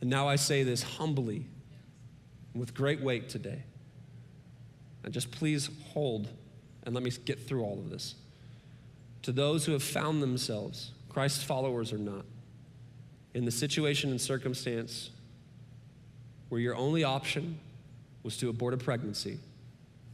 And 0.00 0.10
now 0.10 0.28
I 0.28 0.36
say 0.36 0.62
this 0.62 0.82
humbly 0.82 1.46
with 2.54 2.74
great 2.74 3.00
weight 3.00 3.28
today. 3.28 3.62
And 5.02 5.12
just 5.12 5.30
please 5.30 5.68
hold 5.92 6.28
and 6.84 6.94
let 6.94 7.02
me 7.02 7.10
get 7.24 7.46
through 7.46 7.62
all 7.62 7.78
of 7.78 7.90
this. 7.90 8.14
To 9.22 9.32
those 9.32 9.64
who 9.64 9.72
have 9.72 9.82
found 9.82 10.22
themselves 10.22 10.92
Christ 11.14 11.44
followers 11.44 11.92
or 11.92 11.98
not, 11.98 12.24
in 13.34 13.44
the 13.44 13.50
situation 13.52 14.10
and 14.10 14.20
circumstance 14.20 15.10
where 16.48 16.60
your 16.60 16.74
only 16.74 17.04
option 17.04 17.56
was 18.24 18.36
to 18.38 18.48
abort 18.48 18.74
a 18.74 18.76
pregnancy, 18.76 19.38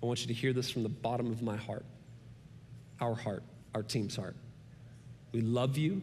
I 0.03 0.07
want 0.07 0.21
you 0.21 0.27
to 0.27 0.35
hear 0.35 0.53
this 0.53 0.71
from 0.71 0.83
the 0.83 0.91
bottom 0.91 1.33
of 1.33 1.41
my 1.41 1.57
heart, 1.57 1.87
our 3.01 3.15
heart, 3.15 3.43
our 3.75 3.83
team's 3.83 4.15
heart. 4.15 4.37
We 5.33 5.41
love 5.41 5.79
you, 5.79 6.03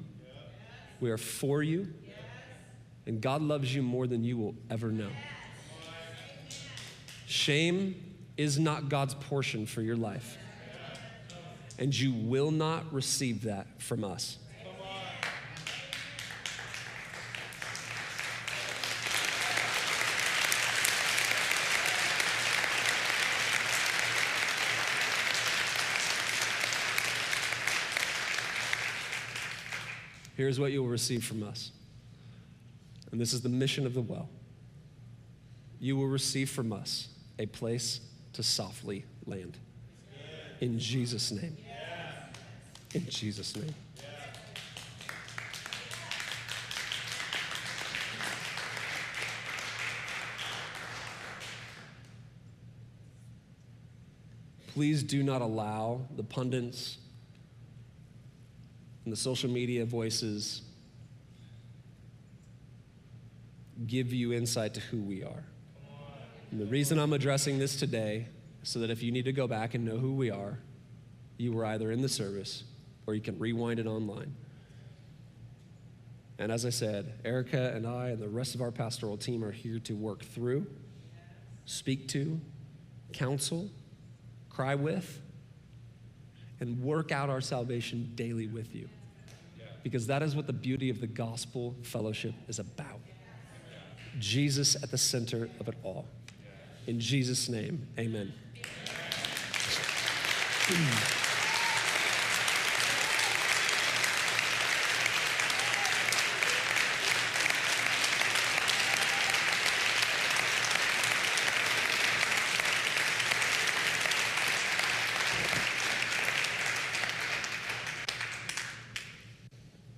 we 0.99 1.11
are 1.11 1.17
for 1.19 1.61
you, 1.61 1.93
and 3.05 3.21
God 3.21 3.43
loves 3.43 3.74
you 3.76 3.84
more 3.84 4.07
than 4.07 4.24
you 4.24 4.36
will 4.36 4.55
ever 4.71 4.91
know. 4.91 5.11
Shame 7.28 8.15
is 8.36 8.57
not 8.57 8.89
God's 8.89 9.13
portion 9.13 9.67
for 9.67 9.84
your 9.84 9.95
life, 9.95 10.39
and 11.78 11.95
you 11.95 12.13
will 12.13 12.49
not 12.49 12.91
receive 12.91 13.43
that 13.43 13.67
from 13.80 14.03
us. 14.03 14.39
Here's 30.38 30.59
what 30.59 30.71
you 30.71 30.83
will 30.83 30.89
receive 30.89 31.25
from 31.25 31.41
us. 31.41 31.71
And 33.11 33.19
this 33.19 33.33
is 33.33 33.41
the 33.41 33.49
mission 33.49 33.88
of 33.88 33.95
the 33.95 34.03
well. 34.03 34.29
You 35.79 35.97
will 35.97 36.05
receive 36.05 36.47
from 36.47 36.71
us 36.71 37.07
a 37.39 37.47
place 37.47 38.01
to 38.33 38.43
softly 38.43 39.03
land. 39.25 39.57
In 40.61 40.77
Jesus' 40.77 41.31
name. 41.31 41.57
In 42.93 43.09
Jesus' 43.09 43.55
name. 43.55 43.73
Please 54.67 55.01
do 55.01 55.23
not 55.23 55.41
allow 55.41 56.01
the 56.15 56.23
pundits 56.23 56.99
and 59.08 59.14
the 59.14 59.16
social 59.16 59.49
media 59.49 59.86
voices 59.86 60.64
give 63.88 64.12
you 64.12 64.34
insight 64.34 64.74
to 64.74 64.82
who 64.82 65.01
we 65.01 65.24
are. 65.24 65.45
And 66.51 66.60
the 66.60 66.66
reason 66.66 66.99
I'm 66.99 67.14
addressing 67.14 67.58
this 67.58 67.78
today 67.78 68.28
is 68.62 68.68
so 68.68 68.80
that 68.80 68.89
if 68.89 69.01
you 69.01 69.14
need 69.14 69.24
to 69.24 69.32
go 69.32 69.47
back 69.47 69.76
and 69.76 69.86
know 69.86 69.95
who 69.95 70.14
we 70.14 70.30
are, 70.30 70.60
you 71.38 71.53
were 71.53 71.64
either 71.64 71.89
in 71.89 72.01
the 72.01 72.10
service 72.10 72.66
or 73.05 73.16
you 73.16 73.22
can 73.22 73.39
rewind 73.39 73.80
it 73.80 73.88
online. 73.88 74.36
And 76.38 76.51
as 76.51 76.66
I 76.66 76.70
said, 76.70 77.14
Erica 77.24 77.72
and 77.74 77.88
I 77.88 78.10
and 78.10 78.22
the 78.22 78.28
rest 78.28 78.55
of 78.55 78.62
our 78.62 78.72
pastoral 78.72 79.16
team 79.16 79.41
are 79.41 79.53
here 79.53 79.80
to 79.80 79.95
work 79.95 80.22
through, 80.22 80.68
speak 81.64 82.10
to, 82.10 82.41
counsel, 83.14 83.70
cry 84.49 84.76
with, 84.76 85.22
and 86.60 86.82
work 86.82 87.14
out 87.14 87.30
our 87.30 87.39
salvation 87.39 88.12
daily 88.16 88.47
with 88.47 88.76
you. 88.76 88.89
Because 89.88 90.05
that 90.07 90.21
is 90.21 90.35
what 90.35 90.47
the 90.47 90.51
beauty 90.51 90.89
of 90.89 90.99
the 90.99 91.07
gospel 91.07 91.73
fellowship 91.81 92.33
is 92.49 92.59
about. 92.59 92.99
Jesus 94.19 94.75
at 94.83 94.91
the 94.91 94.97
center 94.97 95.49
of 95.61 95.69
it 95.69 95.75
all. 95.81 96.05
In 96.88 96.99
Jesus' 96.99 97.47
name, 97.47 97.88
amen. 97.97 98.33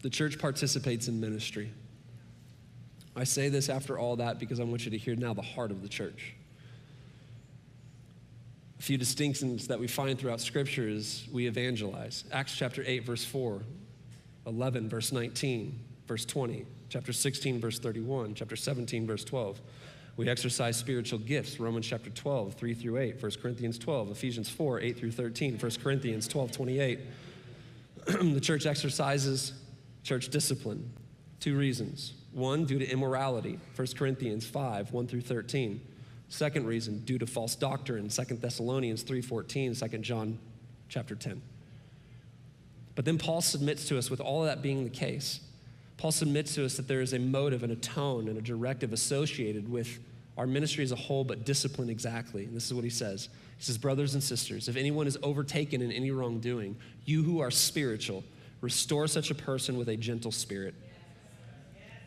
The 0.09 0.15
church 0.15 0.39
participates 0.39 1.07
in 1.07 1.19
ministry. 1.19 1.71
I 3.15 3.25
say 3.25 3.47
this 3.49 3.69
after 3.69 3.99
all 3.99 4.15
that 4.15 4.39
because 4.39 4.59
I 4.59 4.63
want 4.63 4.83
you 4.83 4.89
to 4.89 4.97
hear 4.97 5.15
now 5.15 5.35
the 5.35 5.43
heart 5.43 5.69
of 5.69 5.83
the 5.83 5.87
church. 5.87 6.33
A 8.79 8.81
few 8.81 8.97
distinctions 8.97 9.67
that 9.67 9.79
we 9.79 9.85
find 9.85 10.17
throughout 10.17 10.41
Scripture 10.41 10.87
is 10.87 11.27
we 11.31 11.45
evangelize. 11.45 12.23
Acts 12.31 12.55
chapter 12.55 12.83
8, 12.83 13.05
verse 13.05 13.23
4, 13.23 13.61
11, 14.47 14.89
verse 14.89 15.11
19, 15.11 15.79
verse 16.07 16.25
20, 16.25 16.65
chapter 16.89 17.13
16, 17.13 17.61
verse 17.61 17.77
31, 17.77 18.33
chapter 18.33 18.55
17, 18.55 19.05
verse 19.05 19.23
12. 19.23 19.61
We 20.17 20.27
exercise 20.27 20.75
spiritual 20.75 21.19
gifts, 21.19 21.59
Romans 21.59 21.85
chapter 21.85 22.09
12, 22.09 22.55
3 22.55 22.73
through 22.73 22.97
8, 22.97 23.21
1 23.21 23.31
Corinthians 23.39 23.77
12, 23.77 24.09
Ephesians 24.09 24.49
4, 24.49 24.79
8 24.79 24.97
through 24.97 25.11
13, 25.11 25.59
1 25.59 25.71
Corinthians 25.83 26.27
12, 26.27 26.51
28. 26.51 26.99
the 28.07 28.41
church 28.41 28.65
exercises 28.65 29.53
church 30.03 30.29
discipline. 30.29 30.91
Two 31.39 31.57
reasons. 31.57 32.13
One, 32.31 32.65
due 32.65 32.79
to 32.79 32.89
immorality, 32.89 33.59
1 33.75 33.87
Corinthians 33.97 34.45
5, 34.45 34.91
1 34.91 35.07
through 35.07 35.21
13. 35.21 35.81
Second 36.29 36.67
reason, 36.67 36.99
due 36.99 37.17
to 37.17 37.25
false 37.25 37.55
doctrine, 37.55 38.09
2 38.09 38.35
Thessalonians 38.35 39.03
3.14, 39.03 39.89
2 39.91 39.97
John 39.99 40.37
chapter 40.87 41.15
10. 41.15 41.41
But 42.95 43.05
then 43.05 43.17
Paul 43.17 43.41
submits 43.41 43.87
to 43.87 43.97
us 43.97 44.09
with 44.09 44.19
all 44.19 44.41
of 44.43 44.47
that 44.47 44.61
being 44.61 44.83
the 44.83 44.89
case. 44.89 45.39
Paul 45.97 46.11
submits 46.11 46.53
to 46.55 46.65
us 46.65 46.75
that 46.77 46.87
there 46.87 47.01
is 47.01 47.13
a 47.13 47.19
motive 47.19 47.63
and 47.63 47.71
a 47.71 47.75
tone 47.75 48.27
and 48.27 48.37
a 48.37 48.41
directive 48.41 48.93
associated 48.93 49.69
with 49.69 49.99
our 50.37 50.47
ministry 50.47 50.83
as 50.83 50.91
a 50.91 50.95
whole, 50.95 51.23
but 51.23 51.45
discipline 51.45 51.89
exactly. 51.89 52.45
And 52.45 52.55
this 52.55 52.65
is 52.65 52.73
what 52.73 52.83
he 52.83 52.89
says. 52.89 53.27
He 53.57 53.63
says, 53.63 53.77
Brothers 53.77 54.13
and 54.13 54.23
sisters, 54.23 54.69
if 54.69 54.77
anyone 54.77 55.07
is 55.07 55.17
overtaken 55.23 55.81
in 55.81 55.91
any 55.91 56.11
wrongdoing, 56.11 56.77
you 57.05 57.23
who 57.23 57.41
are 57.41 57.51
spiritual, 57.51 58.23
restore 58.61 59.07
such 59.07 59.31
a 59.31 59.35
person 59.35 59.77
with 59.77 59.89
a 59.89 59.95
gentle 59.95 60.31
spirit 60.31 60.75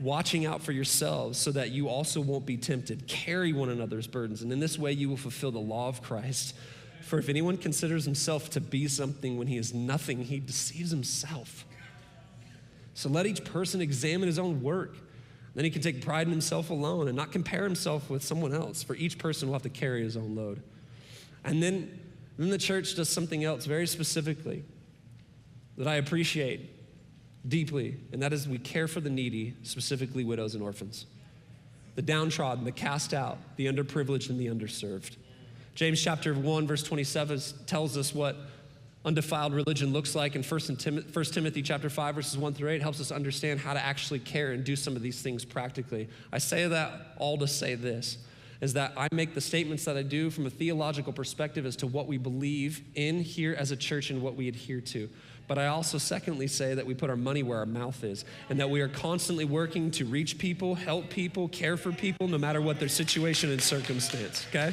watching 0.02 0.46
out 0.46 0.62
for 0.62 0.72
yourselves 0.72 1.38
so 1.38 1.52
that 1.52 1.70
you 1.70 1.88
also 1.88 2.20
won't 2.20 2.44
be 2.44 2.56
tempted. 2.56 3.06
Carry 3.06 3.52
one 3.52 3.68
another's 3.68 4.06
burdens, 4.06 4.42
and 4.42 4.52
in 4.52 4.60
this 4.60 4.78
way 4.78 4.92
you 4.92 5.08
will 5.08 5.16
fulfill 5.16 5.52
the 5.52 5.60
law 5.60 5.88
of 5.88 6.02
Christ. 6.02 6.54
For 7.02 7.18
if 7.18 7.28
anyone 7.28 7.56
considers 7.56 8.04
himself 8.04 8.50
to 8.50 8.60
be 8.60 8.88
something 8.88 9.38
when 9.38 9.46
he 9.46 9.56
is 9.56 9.72
nothing, 9.72 10.24
he 10.24 10.40
deceives 10.40 10.90
himself. 10.90 11.64
So 12.94 13.08
let 13.08 13.26
each 13.26 13.44
person 13.44 13.80
examine 13.80 14.26
his 14.26 14.38
own 14.38 14.62
work. 14.62 14.96
Then 15.54 15.64
he 15.64 15.70
can 15.70 15.82
take 15.82 16.04
pride 16.04 16.26
in 16.26 16.32
himself 16.32 16.70
alone 16.70 17.08
and 17.08 17.16
not 17.16 17.32
compare 17.32 17.64
himself 17.64 18.08
with 18.10 18.22
someone 18.22 18.54
else, 18.54 18.82
for 18.82 18.94
each 18.96 19.18
person 19.18 19.48
will 19.48 19.54
have 19.54 19.62
to 19.62 19.68
carry 19.68 20.02
his 20.02 20.16
own 20.16 20.34
load. 20.34 20.62
And 21.44 21.62
then, 21.62 22.00
then 22.38 22.50
the 22.50 22.58
church 22.58 22.94
does 22.94 23.08
something 23.08 23.44
else 23.44 23.66
very 23.66 23.86
specifically 23.86 24.64
that 25.76 25.88
I 25.88 25.96
appreciate 25.96 26.70
deeply, 27.48 27.96
and 28.12 28.22
that 28.22 28.32
is 28.32 28.46
we 28.46 28.58
care 28.58 28.86
for 28.86 29.00
the 29.00 29.10
needy, 29.10 29.54
specifically 29.62 30.24
widows 30.24 30.54
and 30.54 30.62
orphans, 30.62 31.06
the 31.94 32.02
downtrodden, 32.02 32.64
the 32.64 32.72
cast 32.72 33.12
out, 33.12 33.38
the 33.56 33.66
underprivileged, 33.66 34.30
and 34.30 34.38
the 34.38 34.46
underserved. 34.46 35.16
James 35.74 36.00
chapter 36.02 36.34
1, 36.34 36.66
verse 36.66 36.82
27 36.82 37.40
tells 37.66 37.96
us 37.96 38.14
what 38.14 38.36
undefiled 39.04 39.52
religion 39.52 39.92
looks 39.92 40.14
like, 40.14 40.34
and 40.34 40.44
1 40.44 40.60
Timothy 40.60 41.62
chapter 41.62 41.90
5, 41.90 42.14
verses 42.14 42.38
1 42.38 42.54
through 42.54 42.70
8 42.70 42.82
helps 42.82 43.00
us 43.00 43.10
understand 43.10 43.58
how 43.58 43.72
to 43.72 43.84
actually 43.84 44.20
care 44.20 44.52
and 44.52 44.62
do 44.62 44.76
some 44.76 44.94
of 44.94 45.02
these 45.02 45.20
things 45.22 45.44
practically. 45.44 46.08
I 46.32 46.38
say 46.38 46.68
that 46.68 47.14
all 47.18 47.38
to 47.38 47.48
say 47.48 47.74
this 47.74 48.18
is 48.60 48.74
that 48.74 48.92
I 48.96 49.08
make 49.10 49.34
the 49.34 49.40
statements 49.40 49.84
that 49.86 49.96
I 49.96 50.02
do 50.02 50.30
from 50.30 50.46
a 50.46 50.50
theological 50.50 51.12
perspective 51.12 51.66
as 51.66 51.74
to 51.76 51.88
what 51.88 52.06
we 52.06 52.16
believe 52.16 52.82
in 52.94 53.20
here 53.20 53.56
as 53.58 53.72
a 53.72 53.76
church 53.76 54.10
and 54.10 54.22
what 54.22 54.36
we 54.36 54.46
adhere 54.46 54.80
to. 54.80 55.08
But 55.48 55.58
I 55.58 55.66
also, 55.66 55.98
secondly, 55.98 56.46
say 56.46 56.74
that 56.74 56.86
we 56.86 56.94
put 56.94 57.10
our 57.10 57.16
money 57.16 57.42
where 57.42 57.58
our 57.58 57.66
mouth 57.66 58.02
is 58.04 58.24
and 58.48 58.58
that 58.60 58.70
we 58.70 58.80
are 58.80 58.88
constantly 58.88 59.44
working 59.44 59.90
to 59.92 60.04
reach 60.04 60.38
people, 60.38 60.74
help 60.74 61.10
people, 61.10 61.48
care 61.48 61.76
for 61.76 61.92
people, 61.92 62.28
no 62.28 62.38
matter 62.38 62.60
what 62.60 62.78
their 62.78 62.88
situation 62.88 63.50
and 63.50 63.60
circumstance, 63.60 64.46
okay? 64.48 64.72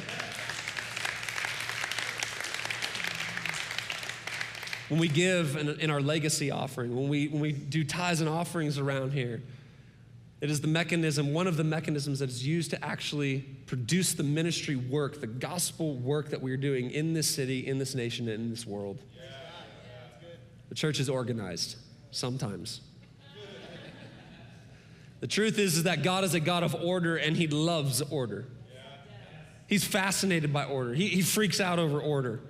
When 4.88 4.98
we 4.98 5.08
give 5.08 5.56
in, 5.56 5.68
in 5.80 5.90
our 5.90 6.00
legacy 6.00 6.50
offering, 6.50 6.96
when 6.96 7.08
we, 7.08 7.28
when 7.28 7.40
we 7.40 7.52
do 7.52 7.84
tithes 7.84 8.20
and 8.20 8.28
offerings 8.28 8.78
around 8.78 9.12
here, 9.12 9.42
it 10.40 10.50
is 10.50 10.62
the 10.62 10.68
mechanism, 10.68 11.34
one 11.34 11.46
of 11.46 11.56
the 11.58 11.64
mechanisms 11.64 12.20
that 12.20 12.30
is 12.30 12.46
used 12.46 12.70
to 12.70 12.82
actually 12.82 13.40
produce 13.66 14.14
the 14.14 14.22
ministry 14.22 14.74
work, 14.74 15.20
the 15.20 15.26
gospel 15.26 15.96
work 15.96 16.30
that 16.30 16.40
we're 16.40 16.56
doing 16.56 16.90
in 16.90 17.12
this 17.12 17.28
city, 17.28 17.66
in 17.66 17.78
this 17.78 17.94
nation, 17.94 18.26
and 18.28 18.44
in 18.44 18.50
this 18.50 18.66
world. 18.66 18.98
The 20.70 20.74
church 20.74 20.98
is 21.00 21.10
organized 21.10 21.76
sometimes. 22.10 22.80
The 25.20 25.26
truth 25.26 25.58
is, 25.58 25.76
is 25.76 25.82
that 25.82 26.02
God 26.02 26.24
is 26.24 26.32
a 26.32 26.40
God 26.40 26.62
of 26.62 26.74
order 26.74 27.16
and 27.16 27.36
He 27.36 27.46
loves 27.46 28.00
order. 28.00 28.46
He's 29.66 29.84
fascinated 29.84 30.52
by 30.52 30.64
order, 30.64 30.94
He, 30.94 31.08
he 31.08 31.22
freaks 31.22 31.60
out 31.60 31.78
over 31.78 32.00
order. 32.00 32.40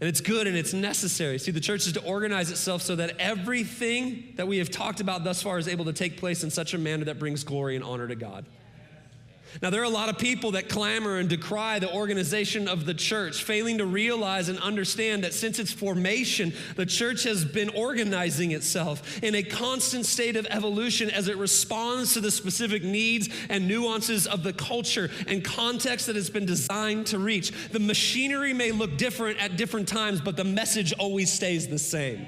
And 0.00 0.08
it's 0.08 0.20
good 0.20 0.48
and 0.48 0.56
it's 0.56 0.72
necessary. 0.72 1.38
See, 1.38 1.52
the 1.52 1.60
church 1.60 1.86
is 1.86 1.92
to 1.92 2.02
organize 2.02 2.50
itself 2.50 2.82
so 2.82 2.96
that 2.96 3.18
everything 3.20 4.32
that 4.34 4.48
we 4.48 4.58
have 4.58 4.68
talked 4.68 5.00
about 5.00 5.22
thus 5.22 5.40
far 5.42 5.58
is 5.58 5.68
able 5.68 5.84
to 5.84 5.92
take 5.92 6.16
place 6.16 6.42
in 6.42 6.50
such 6.50 6.74
a 6.74 6.78
manner 6.78 7.04
that 7.04 7.20
brings 7.20 7.44
glory 7.44 7.76
and 7.76 7.84
honor 7.84 8.08
to 8.08 8.16
God. 8.16 8.44
Now, 9.60 9.70
there 9.70 9.82
are 9.82 9.84
a 9.84 9.90
lot 9.90 10.08
of 10.08 10.16
people 10.16 10.52
that 10.52 10.68
clamor 10.68 11.18
and 11.18 11.28
decry 11.28 11.78
the 11.78 11.92
organization 11.92 12.68
of 12.68 12.86
the 12.86 12.94
church, 12.94 13.42
failing 13.42 13.78
to 13.78 13.84
realize 13.84 14.48
and 14.48 14.58
understand 14.58 15.24
that 15.24 15.34
since 15.34 15.58
its 15.58 15.72
formation, 15.72 16.54
the 16.76 16.86
church 16.86 17.24
has 17.24 17.44
been 17.44 17.68
organizing 17.70 18.52
itself 18.52 19.22
in 19.22 19.34
a 19.34 19.42
constant 19.42 20.06
state 20.06 20.36
of 20.36 20.46
evolution 20.48 21.10
as 21.10 21.28
it 21.28 21.36
responds 21.36 22.14
to 22.14 22.20
the 22.20 22.30
specific 22.30 22.82
needs 22.82 23.28
and 23.50 23.68
nuances 23.68 24.26
of 24.26 24.42
the 24.42 24.52
culture 24.52 25.10
and 25.26 25.44
context 25.44 26.06
that 26.06 26.16
it's 26.16 26.30
been 26.30 26.46
designed 26.46 27.06
to 27.08 27.18
reach. 27.18 27.52
The 27.70 27.80
machinery 27.80 28.54
may 28.54 28.72
look 28.72 28.96
different 28.96 29.38
at 29.38 29.56
different 29.56 29.88
times, 29.88 30.20
but 30.20 30.36
the 30.36 30.44
message 30.44 30.92
always 30.94 31.30
stays 31.30 31.68
the 31.68 31.78
same. 31.78 32.26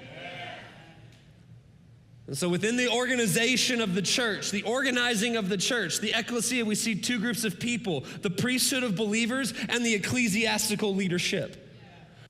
And 2.27 2.37
so, 2.37 2.49
within 2.49 2.77
the 2.77 2.91
organization 2.91 3.83
of 3.83 3.95
the 3.95 4.01
church, 4.01 4.51
the 4.51 4.63
organizing 4.63 5.37
of 5.37 5.51
the 5.51 5.59
church, 5.59 6.01
the 6.01 6.19
ecclesia, 6.19 6.65
we 6.65 6.75
see 6.75 6.95
two 6.95 7.19
groups 7.19 7.45
of 7.45 7.61
people 7.61 8.05
the 8.23 8.31
priesthood 8.31 8.83
of 8.83 8.97
believers 8.97 9.53
and 9.69 9.85
the 9.85 9.95
ecclesiastical 9.95 10.95
leadership. 10.95 11.64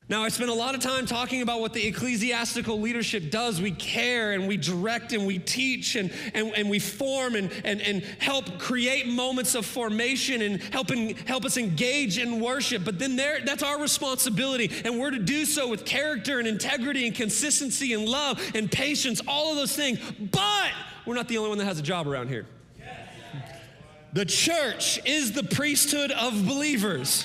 Now, 0.07 0.23
I 0.23 0.29
spent 0.29 0.51
a 0.51 0.55
lot 0.55 0.75
of 0.75 0.83
time 0.83 1.07
talking 1.07 1.41
about 1.41 1.61
what 1.61 1.73
the 1.73 1.87
ecclesiastical 1.87 2.79
leadership 2.79 3.31
does. 3.31 3.63
We 3.63 3.71
care 3.71 4.33
and 4.33 4.47
we 4.47 4.59
direct 4.59 5.15
and 5.15 5.27
we 5.27 5.39
teach 5.39 5.97
and, 5.97 6.13
and, 6.35 6.53
and 6.55 6.69
we 6.69 6.79
form 6.79 7.37
and, 7.37 7.51
and, 7.65 7.81
and 7.81 8.03
help 8.19 8.59
create 8.59 9.07
moments 9.09 9.55
of 9.55 9.65
formation 9.65 10.43
and 10.43 10.63
help, 10.63 10.85
helping, 10.91 11.17
help 11.27 11.45
us 11.47 11.57
engage 11.57 12.19
in 12.19 12.41
worship. 12.41 12.85
But 12.85 12.99
then 12.99 13.17
there, 13.17 13.41
that's 13.45 13.63
our 13.63 13.81
responsibility. 13.81 14.71
And 14.85 15.01
we're 15.01 15.11
to 15.11 15.19
do 15.19 15.47
so 15.47 15.69
with 15.69 15.87
character 15.87 16.39
and 16.39 16.47
integrity 16.47 17.07
and 17.07 17.17
consistency 17.17 17.95
and 17.95 18.07
love 18.07 18.39
and 18.55 18.71
patience, 18.71 19.23
all 19.27 19.53
of 19.53 19.57
those 19.57 19.75
things. 19.75 19.99
But 20.21 20.73
we're 21.07 21.15
not 21.15 21.29
the 21.29 21.39
only 21.39 21.49
one 21.49 21.59
that 21.59 21.65
has 21.65 21.79
a 21.79 21.83
job 21.83 22.07
around 22.07 22.29
here. 22.29 22.45
The 24.13 24.27
church 24.27 25.01
is 25.07 25.33
the 25.33 25.43
priesthood 25.43 26.13
of 26.13 26.47
believers. 26.47 27.25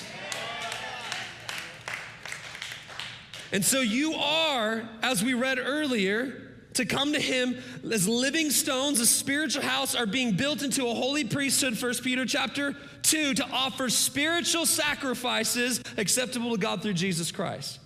And 3.52 3.64
so 3.64 3.80
you 3.80 4.14
are, 4.14 4.88
as 5.02 5.24
we 5.24 5.34
read 5.34 5.58
earlier, 5.58 6.50
to 6.74 6.84
come 6.84 7.12
to 7.12 7.20
him 7.20 7.56
as 7.90 8.06
living 8.06 8.50
stones, 8.50 9.00
a 9.00 9.06
spiritual 9.06 9.62
house 9.62 9.94
are 9.94 10.06
being 10.06 10.36
built 10.36 10.62
into 10.62 10.86
a 10.86 10.94
holy 10.94 11.24
priesthood, 11.24 11.80
1 11.80 11.94
Peter 12.02 12.24
chapter 12.24 12.76
2, 13.02 13.34
to 13.34 13.48
offer 13.50 13.88
spiritual 13.88 14.66
sacrifices 14.66 15.82
acceptable 15.96 16.52
to 16.52 16.58
God 16.58 16.82
through 16.82 16.94
Jesus 16.94 17.32
Christ. 17.32 17.80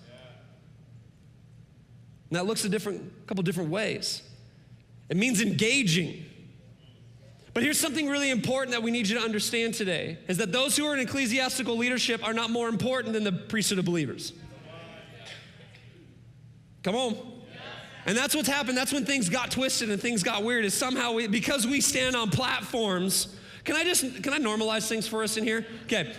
And 2.29 2.37
that 2.37 2.45
looks 2.45 2.63
a 2.65 2.69
different 2.69 3.27
couple 3.27 3.43
different 3.43 3.71
ways. 3.71 4.21
It 5.09 5.17
means 5.17 5.41
engaging. 5.41 6.25
But 7.53 7.63
here's 7.63 7.79
something 7.79 8.07
really 8.09 8.31
important 8.31 8.71
that 8.71 8.83
we 8.83 8.91
need 8.91 9.07
you 9.07 9.17
to 9.17 9.23
understand 9.23 9.75
today 9.75 10.17
is 10.27 10.37
that 10.37 10.51
those 10.51 10.75
who 10.75 10.85
are 10.85 10.93
in 10.93 10.99
ecclesiastical 10.99 11.77
leadership 11.77 12.23
are 12.23 12.33
not 12.33 12.49
more 12.49 12.67
important 12.67 13.13
than 13.13 13.23
the 13.23 13.31
priesthood 13.31 13.79
of 13.79 13.85
believers. 13.85 14.33
Come 16.85 16.95
on. 16.95 17.17
And 18.05 18.15
that's 18.15 18.35
what's 18.35 18.47
happened. 18.47 18.77
That's 18.77 18.93
when 18.93 19.05
things 19.05 19.27
got 19.27 19.49
twisted 19.49 19.89
and 19.89 19.99
things 19.99 20.21
got 20.21 20.43
weird. 20.43 20.65
Is 20.65 20.75
somehow 20.75 21.13
we, 21.13 21.25
because 21.25 21.65
we 21.65 21.81
stand 21.81 22.15
on 22.15 22.29
platforms. 22.29 23.35
Can 23.63 23.75
I 23.75 23.83
just 23.83 24.21
can 24.21 24.33
I 24.33 24.37
normalize 24.37 24.87
things 24.87 25.07
for 25.07 25.23
us 25.23 25.35
in 25.35 25.43
here? 25.43 25.65
Okay. 25.85 26.13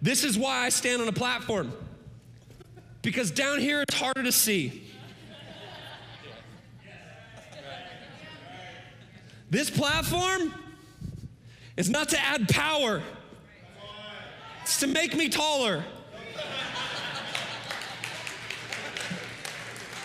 This 0.00 0.22
is 0.22 0.38
why 0.38 0.64
I 0.64 0.68
stand 0.68 1.02
on 1.02 1.08
a 1.08 1.12
platform. 1.12 1.72
Because 3.02 3.32
down 3.32 3.58
here 3.58 3.82
it's 3.82 3.94
harder 3.94 4.22
to 4.22 4.30
see. 4.30 4.84
This 9.50 9.70
platform 9.70 10.54
is 11.76 11.90
not 11.90 12.10
to 12.10 12.20
add 12.20 12.48
power. 12.48 13.02
It's 14.62 14.78
to 14.78 14.86
make 14.86 15.16
me 15.16 15.28
taller. 15.28 15.82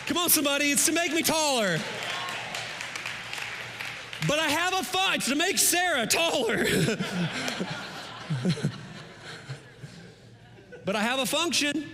Come 0.07 0.17
on, 0.17 0.29
somebody, 0.29 0.71
it's 0.71 0.85
to 0.85 0.93
make 0.93 1.13
me 1.13 1.21
taller. 1.21 1.77
But 4.25 4.39
I 4.39 4.47
have 4.47 4.73
a 4.73 4.81
fight 4.81 5.19
to 5.23 5.35
make 5.35 5.57
Sarah 5.57 6.07
taller. 6.07 6.63
but 10.85 10.95
I 10.95 11.01
have 11.01 11.19
a 11.19 11.25
function. 11.25 11.89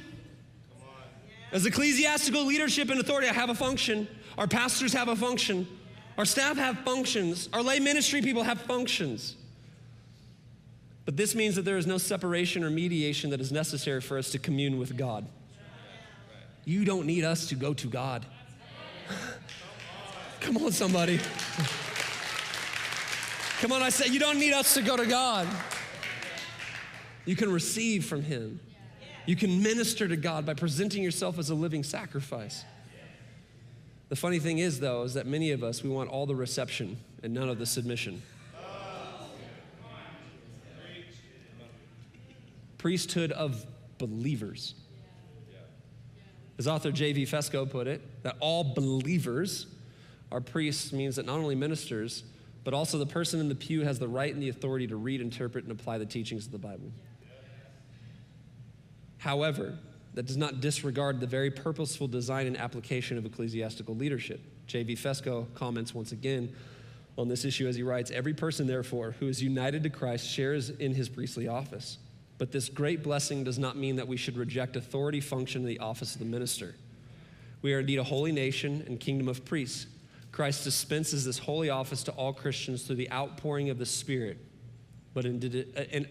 As 1.51 1.65
ecclesiastical 1.65 2.45
leadership 2.45 2.91
and 2.91 2.99
authority, 2.99 3.27
I 3.27 3.33
have 3.33 3.49
a 3.49 3.55
function. 3.55 4.07
Our 4.37 4.47
pastors 4.47 4.93
have 4.93 5.07
a 5.07 5.15
function. 5.15 5.67
Our 6.15 6.25
staff 6.25 6.55
have 6.57 6.77
functions. 6.79 7.49
Our 7.51 7.63
lay 7.63 7.79
ministry 7.79 8.21
people 8.21 8.43
have 8.43 8.61
functions. 8.61 9.35
But 11.05 11.17
this 11.17 11.33
means 11.33 11.55
that 11.55 11.63
there 11.63 11.77
is 11.77 11.87
no 11.87 11.97
separation 11.97 12.63
or 12.63 12.69
mediation 12.69 13.31
that 13.31 13.41
is 13.41 13.51
necessary 13.51 14.01
for 14.01 14.19
us 14.19 14.29
to 14.31 14.39
commune 14.39 14.77
with 14.77 14.95
God. 14.95 15.25
You 16.65 16.85
don't 16.85 17.05
need 17.05 17.23
us 17.23 17.47
to 17.47 17.55
go 17.55 17.73
to 17.73 17.87
God. 17.87 18.25
Come 20.39 20.57
on, 20.57 20.71
somebody. 20.71 21.19
Come 23.59 23.71
on, 23.71 23.81
I 23.81 23.89
said, 23.89 24.09
you 24.09 24.19
don't 24.19 24.39
need 24.39 24.53
us 24.53 24.73
to 24.73 24.81
go 24.81 24.97
to 24.97 25.05
God. 25.05 25.47
You 27.25 27.35
can 27.35 27.51
receive 27.51 28.05
from 28.05 28.21
Him. 28.21 28.59
You 29.25 29.35
can 29.35 29.63
minister 29.63 30.07
to 30.07 30.17
God 30.17 30.45
by 30.45 30.53
presenting 30.53 31.01
yourself 31.01 31.39
as 31.39 31.49
a 31.49 31.55
living 31.55 31.83
sacrifice. 31.83 32.65
The 34.09 34.17
funny 34.17 34.39
thing 34.39 34.59
is, 34.59 34.79
though, 34.79 35.03
is 35.03 35.13
that 35.13 35.25
many 35.25 35.51
of 35.51 35.63
us, 35.63 35.81
we 35.81 35.89
want 35.89 36.09
all 36.09 36.25
the 36.25 36.35
reception 36.35 36.97
and 37.23 37.33
none 37.33 37.49
of 37.49 37.57
the 37.57 37.65
submission. 37.65 38.21
Priesthood 42.77 43.31
of 43.31 43.65
believers. 43.97 44.75
As 46.57 46.67
author 46.67 46.91
J.V. 46.91 47.25
Fesko 47.25 47.69
put 47.69 47.87
it, 47.87 48.01
that 48.23 48.35
all 48.39 48.63
believers 48.63 49.67
are 50.31 50.41
priests 50.41 50.93
means 50.93 51.15
that 51.15 51.25
not 51.25 51.37
only 51.37 51.55
ministers, 51.55 52.23
but 52.63 52.73
also 52.73 52.97
the 52.97 53.05
person 53.05 53.39
in 53.39 53.49
the 53.49 53.55
pew 53.55 53.81
has 53.81 53.99
the 53.99 54.07
right 54.07 54.33
and 54.33 54.41
the 54.41 54.49
authority 54.49 54.87
to 54.87 54.95
read, 54.95 55.21
interpret, 55.21 55.63
and 55.63 55.71
apply 55.71 55.97
the 55.97 56.05
teachings 56.05 56.45
of 56.45 56.51
the 56.51 56.57
Bible. 56.57 56.91
However, 59.17 59.77
that 60.13 60.27
does 60.27 60.37
not 60.37 60.61
disregard 60.61 61.19
the 61.19 61.27
very 61.27 61.49
purposeful 61.49 62.07
design 62.07 62.45
and 62.45 62.57
application 62.57 63.17
of 63.17 63.25
ecclesiastical 63.25 63.95
leadership. 63.95 64.41
J.V. 64.67 64.95
Fesko 64.95 65.47
comments 65.55 65.93
once 65.93 66.11
again 66.11 66.53
on 67.17 67.27
this 67.27 67.45
issue 67.45 67.67
as 67.67 67.75
he 67.75 67.83
writes 67.83 68.11
Every 68.11 68.33
person, 68.33 68.67
therefore, 68.67 69.15
who 69.19 69.27
is 69.27 69.41
united 69.41 69.83
to 69.83 69.89
Christ 69.89 70.27
shares 70.27 70.69
in 70.69 70.93
his 70.93 71.09
priestly 71.09 71.47
office. 71.47 71.97
But 72.37 72.51
this 72.51 72.69
great 72.69 73.03
blessing 73.03 73.43
does 73.43 73.59
not 73.59 73.77
mean 73.77 73.97
that 73.97 74.07
we 74.07 74.17
should 74.17 74.37
reject 74.37 74.75
authority 74.75 75.21
function 75.21 75.61
in 75.61 75.67
the 75.67 75.79
office 75.79 76.13
of 76.13 76.19
the 76.19 76.25
minister. 76.25 76.75
We 77.61 77.73
are 77.73 77.79
indeed 77.79 77.99
a 77.99 78.03
holy 78.03 78.31
nation 78.31 78.83
and 78.87 78.99
kingdom 78.99 79.27
of 79.27 79.45
priests. 79.45 79.87
Christ 80.31 80.63
dispenses 80.63 81.23
this 81.23 81.37
holy 81.37 81.69
office 81.69 82.03
to 82.03 82.11
all 82.13 82.33
Christians 82.33 82.83
through 82.83 82.95
the 82.95 83.11
outpouring 83.11 83.69
of 83.69 83.77
the 83.77 83.85
Spirit. 83.85 84.37
But 85.13 85.25
in, 85.25 85.65
uh, 85.77 85.81
in, 85.91 86.07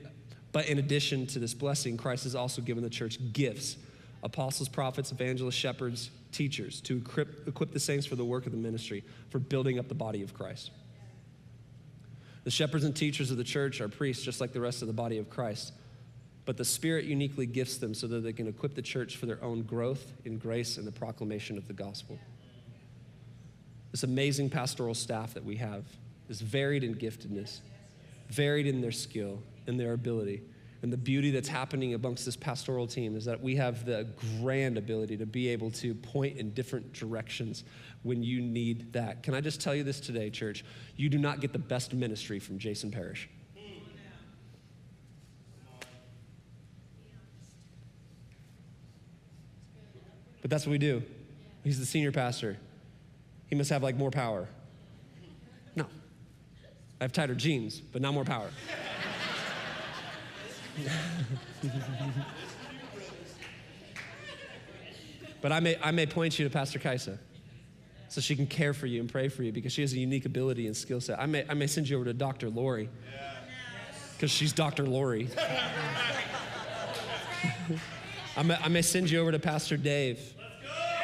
but 0.52 0.66
in 0.66 0.78
addition 0.78 1.26
to 1.28 1.38
this 1.38 1.54
blessing, 1.54 1.96
Christ 1.96 2.24
has 2.24 2.34
also 2.34 2.62
given 2.62 2.82
the 2.82 2.90
church 2.90 3.18
gifts 3.32 3.76
apostles, 4.22 4.68
prophets, 4.68 5.10
evangelists, 5.10 5.56
shepherds, 5.56 6.10
teachers 6.30 6.80
to 6.82 6.98
equip, 6.98 7.48
equip 7.48 7.72
the 7.72 7.80
saints 7.80 8.06
for 8.06 8.14
the 8.14 8.24
work 8.24 8.46
of 8.46 8.52
the 8.52 8.58
ministry, 8.58 9.02
for 9.30 9.40
building 9.40 9.80
up 9.80 9.88
the 9.88 9.96
body 9.96 10.22
of 10.22 10.32
Christ. 10.32 10.70
The 12.44 12.50
shepherds 12.52 12.84
and 12.84 12.94
teachers 12.94 13.32
of 13.32 13.36
the 13.36 13.44
church 13.44 13.80
are 13.80 13.88
priests, 13.88 14.24
just 14.24 14.40
like 14.40 14.52
the 14.52 14.60
rest 14.60 14.80
of 14.80 14.86
the 14.86 14.94
body 14.94 15.18
of 15.18 15.28
Christ 15.28 15.72
but 16.44 16.56
the 16.56 16.64
Spirit 16.64 17.04
uniquely 17.04 17.46
gifts 17.46 17.78
them 17.78 17.94
so 17.94 18.06
that 18.08 18.20
they 18.20 18.32
can 18.32 18.48
equip 18.48 18.74
the 18.74 18.82
church 18.82 19.16
for 19.16 19.26
their 19.26 19.42
own 19.42 19.62
growth 19.62 20.12
in 20.24 20.38
grace 20.38 20.76
and 20.76 20.86
the 20.86 20.92
proclamation 20.92 21.56
of 21.56 21.68
the 21.68 21.72
gospel. 21.72 22.18
This 23.92 24.02
amazing 24.02 24.50
pastoral 24.50 24.94
staff 24.94 25.34
that 25.34 25.44
we 25.44 25.56
have 25.56 25.84
is 26.28 26.40
varied 26.40 26.82
in 26.82 26.94
giftedness, 26.94 27.60
varied 28.28 28.66
in 28.66 28.80
their 28.80 28.92
skill 28.92 29.42
and 29.66 29.78
their 29.78 29.92
ability. 29.92 30.42
And 30.82 30.92
the 30.92 30.96
beauty 30.96 31.30
that's 31.30 31.48
happening 31.48 31.94
amongst 31.94 32.24
this 32.24 32.34
pastoral 32.34 32.88
team 32.88 33.14
is 33.16 33.24
that 33.26 33.40
we 33.40 33.54
have 33.54 33.84
the 33.84 34.08
grand 34.40 34.76
ability 34.76 35.16
to 35.18 35.26
be 35.26 35.46
able 35.48 35.70
to 35.72 35.94
point 35.94 36.38
in 36.38 36.50
different 36.54 36.92
directions 36.92 37.62
when 38.02 38.24
you 38.24 38.40
need 38.40 38.92
that. 38.94 39.22
Can 39.22 39.34
I 39.34 39.40
just 39.40 39.60
tell 39.60 39.76
you 39.76 39.84
this 39.84 40.00
today, 40.00 40.28
church? 40.28 40.64
You 40.96 41.08
do 41.08 41.18
not 41.18 41.40
get 41.40 41.52
the 41.52 41.60
best 41.60 41.94
ministry 41.94 42.40
from 42.40 42.58
Jason 42.58 42.90
Parrish. 42.90 43.28
But 50.42 50.50
that's 50.50 50.66
what 50.66 50.72
we 50.72 50.78
do. 50.78 51.02
He's 51.64 51.78
the 51.78 51.86
senior 51.86 52.12
pastor. 52.12 52.58
He 53.48 53.54
must 53.54 53.70
have 53.70 53.82
like 53.82 53.96
more 53.96 54.10
power. 54.10 54.48
No. 55.76 55.86
I 57.00 57.04
have 57.04 57.12
tighter 57.12 57.34
jeans, 57.34 57.80
but 57.80 58.02
not 58.02 58.12
more 58.12 58.24
power. 58.24 58.50
but 65.40 65.52
I 65.52 65.60
may, 65.60 65.76
I 65.82 65.90
may 65.92 66.06
point 66.06 66.38
you 66.38 66.44
to 66.48 66.50
Pastor 66.52 66.78
Kaisa 66.78 67.18
so 68.08 68.20
she 68.20 68.36
can 68.36 68.46
care 68.46 68.74
for 68.74 68.86
you 68.86 69.00
and 69.00 69.10
pray 69.10 69.28
for 69.28 69.42
you 69.42 69.52
because 69.52 69.72
she 69.72 69.82
has 69.82 69.92
a 69.92 69.98
unique 69.98 70.24
ability 70.26 70.66
and 70.66 70.76
skill 70.76 71.00
set. 71.00 71.20
I 71.20 71.26
may, 71.26 71.44
I 71.48 71.54
may 71.54 71.66
send 71.66 71.88
you 71.88 71.96
over 71.96 72.04
to 72.06 72.12
Dr. 72.12 72.50
Lori 72.50 72.88
because 74.16 74.30
she's 74.30 74.52
Dr. 74.52 74.84
Lori. 74.86 75.28
I 78.36 78.42
may, 78.42 78.56
I 78.56 78.68
may 78.68 78.82
send 78.82 79.10
you 79.10 79.20
over 79.20 79.30
to 79.30 79.38
Pastor 79.38 79.76
Dave. 79.76 80.34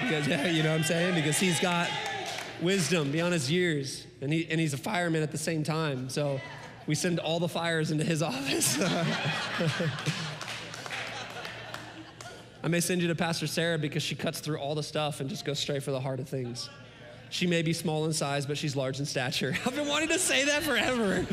Because, 0.01 0.27
yeah, 0.27 0.47
you 0.49 0.63
know 0.63 0.71
what 0.71 0.79
I'm 0.79 0.85
saying? 0.85 1.15
Because 1.15 1.39
he's 1.39 1.61
got 1.61 1.91
wisdom 2.63 3.11
beyond 3.13 3.35
his 3.35 3.51
years, 3.51 4.07
and, 4.21 4.33
he, 4.33 4.47
and 4.51 4.59
he's 4.61 4.73
a 4.73 4.79
fireman 4.79 5.23
at 5.23 5.31
the 5.31 5.39
same 5.39 5.63
time. 5.63 6.09
So 6.09 6.41
we 6.87 6.95
send 6.95 7.19
all 7.19 7.39
the 7.39 7.49
fires 7.49 7.91
into 7.91 8.05
his 8.05 8.23
office. 8.25 8.81
I 12.63 12.69
may 12.69 12.81
send 12.81 13.03
you 13.03 13.09
to 13.09 13.15
Pastor 13.15 13.47
Sarah 13.47 13.79
because 13.79 14.03
she 14.03 14.15
cuts 14.15 14.41
through 14.41 14.59
all 14.59 14.75
the 14.75 14.83
stuff 14.83 15.21
and 15.21 15.29
just 15.29 15.45
goes 15.45 15.59
straight 15.59 15.83
for 15.83 15.91
the 15.91 16.01
heart 16.01 16.21
of 16.21 16.29
things. 16.29 16.71
She 17.31 17.47
may 17.47 17.61
be 17.63 17.75
small 17.75 18.07
in 18.07 18.13
size, 18.13 18.47
but 18.47 18.57
she's 18.57 18.75
large 18.75 18.99
in 19.01 19.07
stature. 19.07 19.55
I've 19.67 19.77
been 19.77 19.87
wanting 19.87 20.09
to 20.09 20.19
say 20.19 20.45
that 20.47 20.63
forever. 20.63 21.27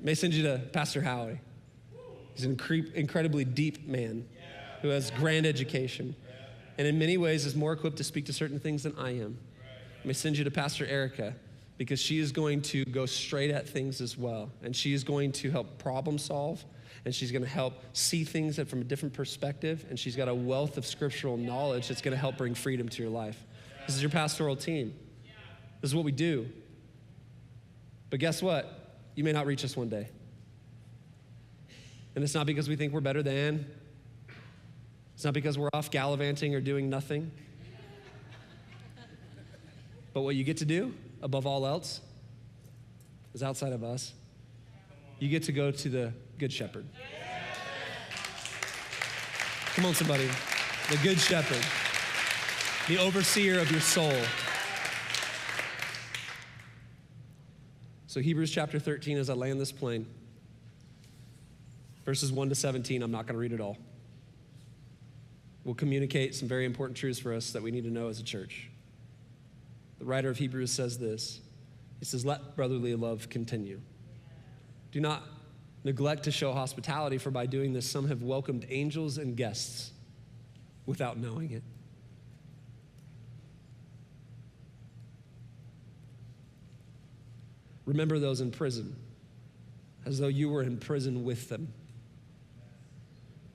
may 0.00 0.14
send 0.14 0.32
you 0.34 0.42
to 0.44 0.58
Pastor 0.72 1.02
Howie 1.02 1.38
He's 2.34 2.44
an 2.44 2.56
incre- 2.56 2.92
incredibly 2.94 3.44
deep 3.44 3.86
man 3.86 4.26
who 4.82 4.88
has 4.88 5.10
grand 5.12 5.46
education 5.46 6.14
and 6.78 6.86
in 6.86 6.98
many 6.98 7.16
ways 7.16 7.46
is 7.46 7.54
more 7.54 7.72
equipped 7.72 7.98
to 7.98 8.04
speak 8.04 8.26
to 8.26 8.32
certain 8.32 8.58
things 8.58 8.82
than 8.82 8.94
I 8.98 9.10
am. 9.10 9.38
Let 9.98 10.06
me 10.06 10.14
send 10.14 10.36
you 10.36 10.44
to 10.44 10.50
Pastor 10.50 10.84
Erica 10.86 11.34
because 11.78 12.00
she 12.00 12.18
is 12.18 12.32
going 12.32 12.62
to 12.62 12.84
go 12.86 13.06
straight 13.06 13.50
at 13.50 13.68
things 13.68 14.00
as 14.00 14.18
well. 14.18 14.50
And 14.62 14.74
she 14.74 14.92
is 14.92 15.04
going 15.04 15.32
to 15.32 15.50
help 15.50 15.78
problem 15.78 16.18
solve 16.18 16.64
and 17.04 17.14
she's 17.14 17.30
going 17.30 17.42
to 17.42 17.48
help 17.48 17.74
see 17.92 18.24
things 18.24 18.58
from 18.58 18.80
a 18.80 18.84
different 18.84 19.14
perspective. 19.14 19.84
And 19.88 19.98
she's 19.98 20.16
got 20.16 20.28
a 20.28 20.34
wealth 20.34 20.76
of 20.78 20.86
scriptural 20.86 21.36
knowledge 21.36 21.88
that's 21.88 22.00
going 22.00 22.12
to 22.12 22.18
help 22.18 22.38
bring 22.38 22.54
freedom 22.54 22.88
to 22.88 23.02
your 23.02 23.10
life. 23.10 23.44
This 23.86 23.96
is 23.96 24.02
your 24.02 24.10
pastoral 24.10 24.56
team. 24.56 24.94
This 25.80 25.90
is 25.90 25.94
what 25.94 26.04
we 26.04 26.12
do. 26.12 26.48
But 28.10 28.20
guess 28.20 28.42
what? 28.42 28.98
You 29.14 29.24
may 29.24 29.32
not 29.32 29.46
reach 29.46 29.64
us 29.64 29.76
one 29.76 29.88
day. 29.88 30.08
And 32.14 32.22
it's 32.22 32.34
not 32.34 32.46
because 32.46 32.68
we 32.68 32.76
think 32.76 32.92
we're 32.92 33.00
better 33.00 33.22
than, 33.22 33.66
it's 35.14 35.24
not 35.24 35.34
because 35.34 35.58
we're 35.58 35.70
off 35.72 35.90
gallivanting 35.90 36.54
or 36.54 36.60
doing 36.60 36.90
nothing. 36.90 37.30
But 40.12 40.22
what 40.22 40.36
you 40.36 40.44
get 40.44 40.58
to 40.58 40.64
do, 40.64 40.94
above 41.22 41.46
all 41.46 41.66
else, 41.66 42.00
is 43.32 43.42
outside 43.42 43.72
of 43.72 43.82
us. 43.82 44.12
You 45.18 45.28
get 45.28 45.42
to 45.44 45.52
go 45.52 45.70
to 45.70 45.88
the 45.88 46.12
Good 46.38 46.52
Shepherd. 46.52 46.86
Come 49.74 49.86
on, 49.86 49.94
somebody. 49.94 50.28
The 50.90 50.98
Good 51.02 51.18
Shepherd, 51.18 51.64
the 52.88 53.02
overseer 53.02 53.58
of 53.58 53.70
your 53.70 53.80
soul. 53.80 54.14
So, 58.06 58.20
Hebrews 58.20 58.52
chapter 58.52 58.78
13, 58.78 59.18
as 59.18 59.30
I 59.30 59.34
land 59.34 59.60
this 59.60 59.72
plane, 59.72 60.06
verses 62.04 62.32
1 62.32 62.48
to 62.50 62.54
17, 62.54 63.02
I'm 63.02 63.10
not 63.10 63.26
going 63.26 63.34
to 63.34 63.40
read 63.40 63.52
it 63.52 63.60
all. 63.60 63.78
We'll 65.64 65.74
communicate 65.74 66.34
some 66.34 66.46
very 66.46 66.66
important 66.66 66.96
truths 66.96 67.18
for 67.18 67.32
us 67.32 67.52
that 67.52 67.62
we 67.62 67.70
need 67.70 67.84
to 67.84 67.90
know 67.90 68.08
as 68.08 68.20
a 68.20 68.24
church. 68.24 68.70
The 69.98 70.04
writer 70.04 70.28
of 70.28 70.36
Hebrews 70.36 70.70
says 70.70 70.98
this 70.98 71.40
He 71.98 72.04
says, 72.04 72.24
Let 72.24 72.56
brotherly 72.56 72.94
love 72.94 73.30
continue. 73.30 73.80
Do 74.92 75.00
not 75.00 75.22
neglect 75.82 76.24
to 76.24 76.30
show 76.30 76.52
hospitality, 76.52 77.18
for 77.18 77.30
by 77.30 77.46
doing 77.46 77.72
this, 77.72 77.88
some 77.88 78.08
have 78.08 78.22
welcomed 78.22 78.66
angels 78.68 79.18
and 79.18 79.36
guests 79.36 79.92
without 80.86 81.18
knowing 81.18 81.50
it. 81.50 81.62
Remember 87.86 88.18
those 88.18 88.40
in 88.40 88.50
prison 88.50 88.96
as 90.06 90.18
though 90.18 90.28
you 90.28 90.48
were 90.50 90.62
in 90.62 90.78
prison 90.78 91.24
with 91.24 91.48
them, 91.48 91.72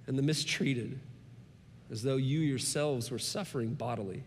and 0.09 0.17
the 0.17 0.23
mistreated 0.23 0.99
as 1.91 2.01
though 2.01 2.17
you 2.17 2.39
yourselves 2.39 3.11
were 3.11 3.19
suffering 3.19 3.75
bodily. 3.75 4.23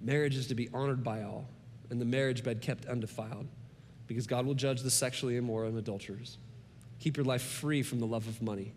Marriage 0.00 0.36
is 0.36 0.48
to 0.48 0.56
be 0.56 0.68
honored 0.74 1.04
by 1.04 1.22
all, 1.22 1.46
and 1.90 2.00
the 2.00 2.04
marriage 2.04 2.42
bed 2.42 2.60
kept 2.60 2.84
undefiled, 2.86 3.46
because 4.08 4.26
God 4.26 4.44
will 4.44 4.54
judge 4.54 4.82
the 4.82 4.90
sexually 4.90 5.36
immoral 5.36 5.68
and 5.68 5.78
adulterers. 5.78 6.38
Keep 6.98 7.16
your 7.16 7.24
life 7.24 7.42
free 7.42 7.84
from 7.84 8.00
the 8.00 8.06
love 8.06 8.26
of 8.26 8.42
money. 8.42 8.72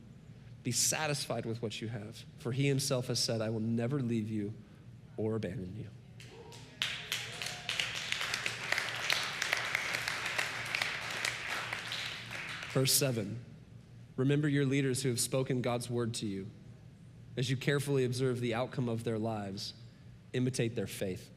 Be 0.61 0.71
satisfied 0.71 1.47
with 1.47 1.63
what 1.63 1.81
you 1.81 1.87
have, 1.87 2.23
for 2.37 2.51
He 2.51 2.67
Himself 2.67 3.07
has 3.07 3.19
said, 3.19 3.41
I 3.41 3.49
will 3.49 3.59
never 3.59 3.99
leave 3.99 4.29
you 4.29 4.53
or 5.17 5.35
abandon 5.35 5.73
you. 5.75 5.87
Verse 12.71 12.93
7 12.93 13.39
Remember 14.17 14.49
your 14.49 14.65
leaders 14.65 15.03
who 15.03 15.09
have 15.09 15.19
spoken 15.19 15.61
God's 15.61 15.89
word 15.89 16.15
to 16.15 16.25
you. 16.25 16.47
As 17.37 17.49
you 17.49 17.55
carefully 17.55 18.03
observe 18.03 18.41
the 18.41 18.55
outcome 18.55 18.89
of 18.89 19.03
their 19.03 19.19
lives, 19.19 19.73
imitate 20.33 20.75
their 20.75 20.87
faith. 20.87 21.29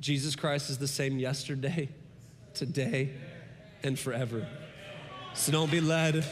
Jesus 0.00 0.34
Christ 0.36 0.68
is 0.68 0.78
the 0.78 0.88
same 0.88 1.18
yesterday, 1.18 1.88
today, 2.54 3.12
and 3.84 3.98
forever. 3.98 4.46
So 5.32 5.52
don't 5.52 5.70
be 5.70 5.80
led. 5.80 6.24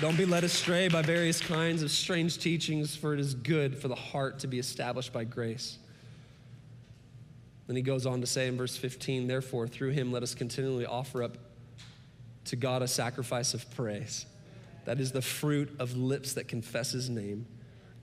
Don't 0.00 0.16
be 0.16 0.26
led 0.26 0.44
astray 0.44 0.88
by 0.88 1.02
various 1.02 1.40
kinds 1.40 1.82
of 1.82 1.90
strange 1.90 2.38
teachings, 2.38 2.94
for 2.94 3.14
it 3.14 3.20
is 3.20 3.34
good 3.34 3.76
for 3.76 3.88
the 3.88 3.94
heart 3.94 4.38
to 4.40 4.46
be 4.46 4.58
established 4.58 5.12
by 5.12 5.24
grace. 5.24 5.78
Then 7.66 7.76
he 7.76 7.82
goes 7.82 8.06
on 8.06 8.20
to 8.20 8.26
say 8.26 8.46
in 8.46 8.56
verse 8.56 8.76
15, 8.76 9.26
therefore, 9.26 9.66
through 9.66 9.90
him, 9.90 10.12
let 10.12 10.22
us 10.22 10.34
continually 10.34 10.86
offer 10.86 11.22
up 11.22 11.38
to 12.54 12.60
God 12.60 12.82
a 12.82 12.88
sacrifice 12.88 13.52
of 13.52 13.68
praise. 13.74 14.26
That 14.84 15.00
is 15.00 15.10
the 15.10 15.22
fruit 15.22 15.74
of 15.80 15.96
lips 15.96 16.34
that 16.34 16.46
confess 16.46 16.92
his 16.92 17.10
name. 17.10 17.46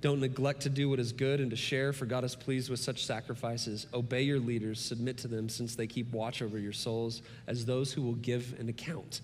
Don't 0.01 0.19
neglect 0.19 0.61
to 0.61 0.69
do 0.69 0.89
what 0.89 0.99
is 0.99 1.13
good 1.13 1.39
and 1.39 1.49
to 1.51 1.55
share, 1.55 1.93
for 1.93 2.05
God 2.05 2.25
is 2.25 2.35
pleased 2.35 2.69
with 2.69 2.81
such 2.81 3.05
sacrifices. 3.05 3.87
Obey 3.93 4.23
your 4.23 4.39
leaders, 4.39 4.81
submit 4.81 5.17
to 5.19 5.29
them, 5.29 5.47
since 5.47 5.75
they 5.75 5.87
keep 5.87 6.11
watch 6.11 6.41
over 6.41 6.59
your 6.59 6.73
souls 6.73 7.21
as 7.47 7.65
those 7.65 7.93
who 7.93 8.01
will 8.01 8.15
give 8.15 8.59
an 8.59 8.67
account, 8.67 9.21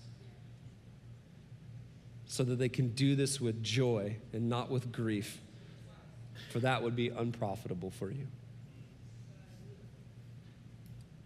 so 2.26 2.42
that 2.44 2.56
they 2.56 2.70
can 2.70 2.88
do 2.90 3.14
this 3.14 3.38
with 3.38 3.62
joy 3.62 4.16
and 4.32 4.48
not 4.48 4.70
with 4.70 4.92
grief, 4.92 5.40
for 6.50 6.60
that 6.60 6.82
would 6.82 6.96
be 6.96 7.08
unprofitable 7.08 7.90
for 7.90 8.10
you. 8.10 8.26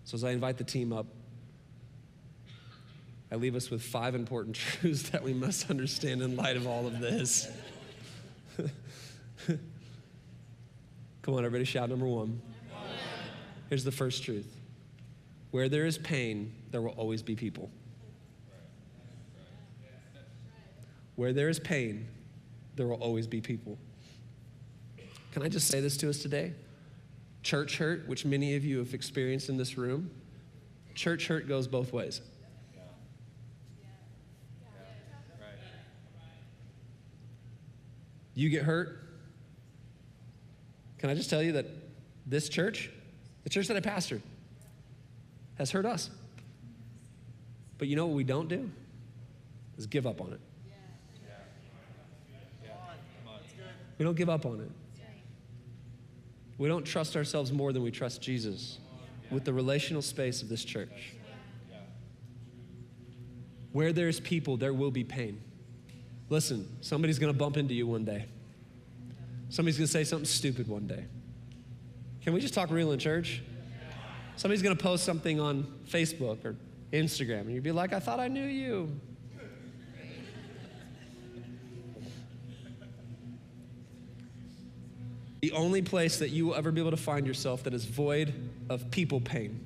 So, 0.05 0.17
as 0.17 0.25
I 0.25 0.31
invite 0.31 0.59
the 0.59 0.65
team 0.65 0.93
up, 0.93 1.07
I 3.33 3.37
leave 3.37 3.57
us 3.57 3.71
with 3.71 3.83
five 3.83 4.15
important 4.15 4.57
truths 4.57 5.09
that 5.09 5.23
we 5.23 5.33
must 5.33 5.71
understand 5.71 6.21
in 6.21 6.37
light 6.37 6.57
of 6.59 6.67
all 6.67 6.87
of 6.87 7.01
this. 7.01 7.49
Come 11.23 11.35
on, 11.35 11.39
everybody, 11.39 11.65
shout 11.65 11.89
number 11.89 12.05
one. 12.05 12.43
Here's 13.71 13.85
the 13.85 13.93
first 13.93 14.23
truth 14.23 14.55
where 15.51 15.71
there 15.71 15.87
is 15.87 15.97
pain, 15.99 16.53
there 16.71 16.83
will 16.83 16.91
always 16.91 17.23
be 17.23 17.35
people. 17.35 17.71
Where 21.17 21.33
there 21.33 21.49
is 21.49 21.59
pain, 21.59 22.07
there 22.77 22.87
will 22.87 22.97
always 22.97 23.27
be 23.27 23.41
people. 23.41 23.79
Can 25.33 25.43
I 25.43 25.49
just 25.49 25.69
say 25.69 25.81
this 25.81 25.97
to 25.99 26.11
us 26.11 26.19
today? 26.19 26.53
Church 27.43 27.79
hurt, 27.79 28.07
which 28.07 28.27
many 28.27 28.57
of 28.57 28.65
you 28.65 28.79
have 28.79 28.93
experienced 28.93 29.49
in 29.49 29.57
this 29.57 29.79
room, 29.79 30.11
church 30.95 31.29
hurt 31.29 31.49
goes 31.49 31.67
both 31.67 31.95
ways. 31.95 32.21
You 38.35 38.49
get 38.49 38.63
hurt, 38.63 38.99
can 40.99 41.11
I 41.11 41.15
just 41.15 41.31
tell 41.31 41.43
you 41.43 41.53
that 41.53 41.67
this 42.27 42.49
church, 42.49 42.91
the 43.45 43.51
church 43.51 43.69
that 43.69 43.77
I 43.77 43.81
pastor, 43.81 44.21
has 45.59 45.71
hurt 45.71 45.87
us. 45.87 46.11
But 47.79 47.89
you 47.89 47.97
know 47.97 48.07
what 48.07 48.15
we 48.15 48.25
don't 48.25 48.49
do? 48.49 48.71
Is 49.77 49.87
give 49.87 50.07
up 50.07 50.21
on 50.21 50.33
it. 50.33 50.41
We 53.99 54.05
don't 54.05 54.17
give 54.17 54.31
up 54.31 54.47
on 54.47 54.61
it. 54.61 54.71
We 56.59 56.69
don't 56.69 56.85
trust 56.85 57.17
ourselves 57.17 57.53
more 57.53 57.73
than 57.73 57.83
we 57.83 57.91
trust 57.91 58.23
Jesus 58.23 58.79
with 59.31 59.45
the 59.45 59.53
relational 59.53 60.03
space 60.03 60.43
of 60.43 60.49
this 60.49 60.65
church. 60.65 61.15
Where 63.73 63.93
there's 63.93 64.21
people, 64.21 64.57
there 64.57 64.75
will 64.75 64.91
be 64.91 65.03
pain. 65.03 65.41
Listen, 66.33 66.67
somebody's 66.81 67.19
gonna 67.19 67.35
bump 67.35 67.59
into 67.59 67.75
you 67.75 67.87
one 67.87 68.07
day. 68.07 68.25
Somebody's 69.51 69.77
gonna 69.77 69.87
say 69.87 70.03
something 70.03 70.25
stupid 70.25 70.67
one 70.67 70.87
day. 70.87 71.05
Can 72.23 72.33
we 72.33 72.41
just 72.41 72.55
talk 72.55 72.71
real 72.71 72.93
in 72.93 72.99
church? 72.99 73.43
Somebody's 74.37 74.63
gonna 74.63 74.75
post 74.75 75.05
something 75.05 75.39
on 75.41 75.67
Facebook 75.87 76.43
or 76.47 76.57
Instagram, 76.91 77.43
and 77.43 77.53
you'd 77.53 77.63
be 77.63 77.71
like, 77.71 77.93
I 77.93 78.01
thought 78.01 78.19
I 78.19 78.29
knew 78.29 78.47
you. 78.47 78.99
The 85.43 85.53
only 85.53 85.83
place 85.83 86.19
that 86.21 86.31
you 86.31 86.47
will 86.47 86.55
ever 86.55 86.73
be 86.73 86.81
able 86.81 86.93
to 86.93 86.97
find 86.97 87.27
yourself 87.27 87.65
that 87.65 87.75
is 87.75 87.85
void 87.85 88.33
of 88.71 88.91
people 88.91 89.21
pain 89.21 89.61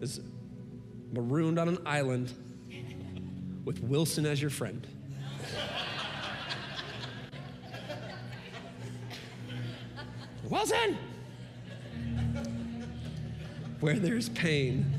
is 0.00 0.18
marooned 1.12 1.58
on 1.58 1.68
an 1.68 1.78
island 1.84 2.32
with 3.70 3.84
Wilson 3.84 4.26
as 4.26 4.40
your 4.40 4.50
friend. 4.50 4.84
Wilson! 10.48 10.98
Where 13.78 13.94
there's 13.94 14.28
pain, 14.30 14.92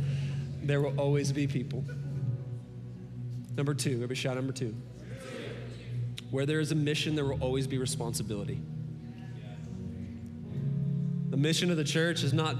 there 0.63 0.79
will 0.79 0.97
always 0.97 1.33
be 1.33 1.47
people. 1.47 1.83
Number 3.57 3.73
two, 3.73 3.91
everybody 3.91 4.15
shout 4.15 4.35
number 4.35 4.53
two. 4.53 4.73
Where 6.29 6.45
there 6.45 6.61
is 6.61 6.71
a 6.71 6.75
mission, 6.75 7.13
there 7.13 7.25
will 7.25 7.43
always 7.43 7.67
be 7.67 7.77
responsibility. 7.77 8.61
The 11.29 11.35
mission 11.35 11.69
of 11.71 11.75
the 11.75 11.83
church 11.83 12.23
is 12.23 12.31
not 12.31 12.55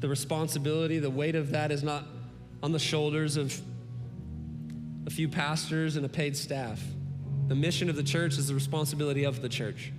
the 0.00 0.08
responsibility, 0.08 0.98
the 0.98 1.08
weight 1.08 1.36
of 1.36 1.50
that 1.52 1.70
is 1.70 1.84
not 1.84 2.04
on 2.64 2.72
the 2.72 2.80
shoulders 2.80 3.36
of 3.36 3.56
a 5.06 5.10
few 5.10 5.28
pastors, 5.28 5.96
and 5.96 6.04
a 6.04 6.08
paid 6.08 6.36
staff. 6.36 6.82
The 7.48 7.54
mission 7.54 7.88
of 7.88 7.96
the 7.96 8.02
church 8.02 8.38
is 8.38 8.48
the 8.48 8.54
responsibility 8.54 9.24
of 9.24 9.40
the 9.40 9.48
church. 9.48 9.92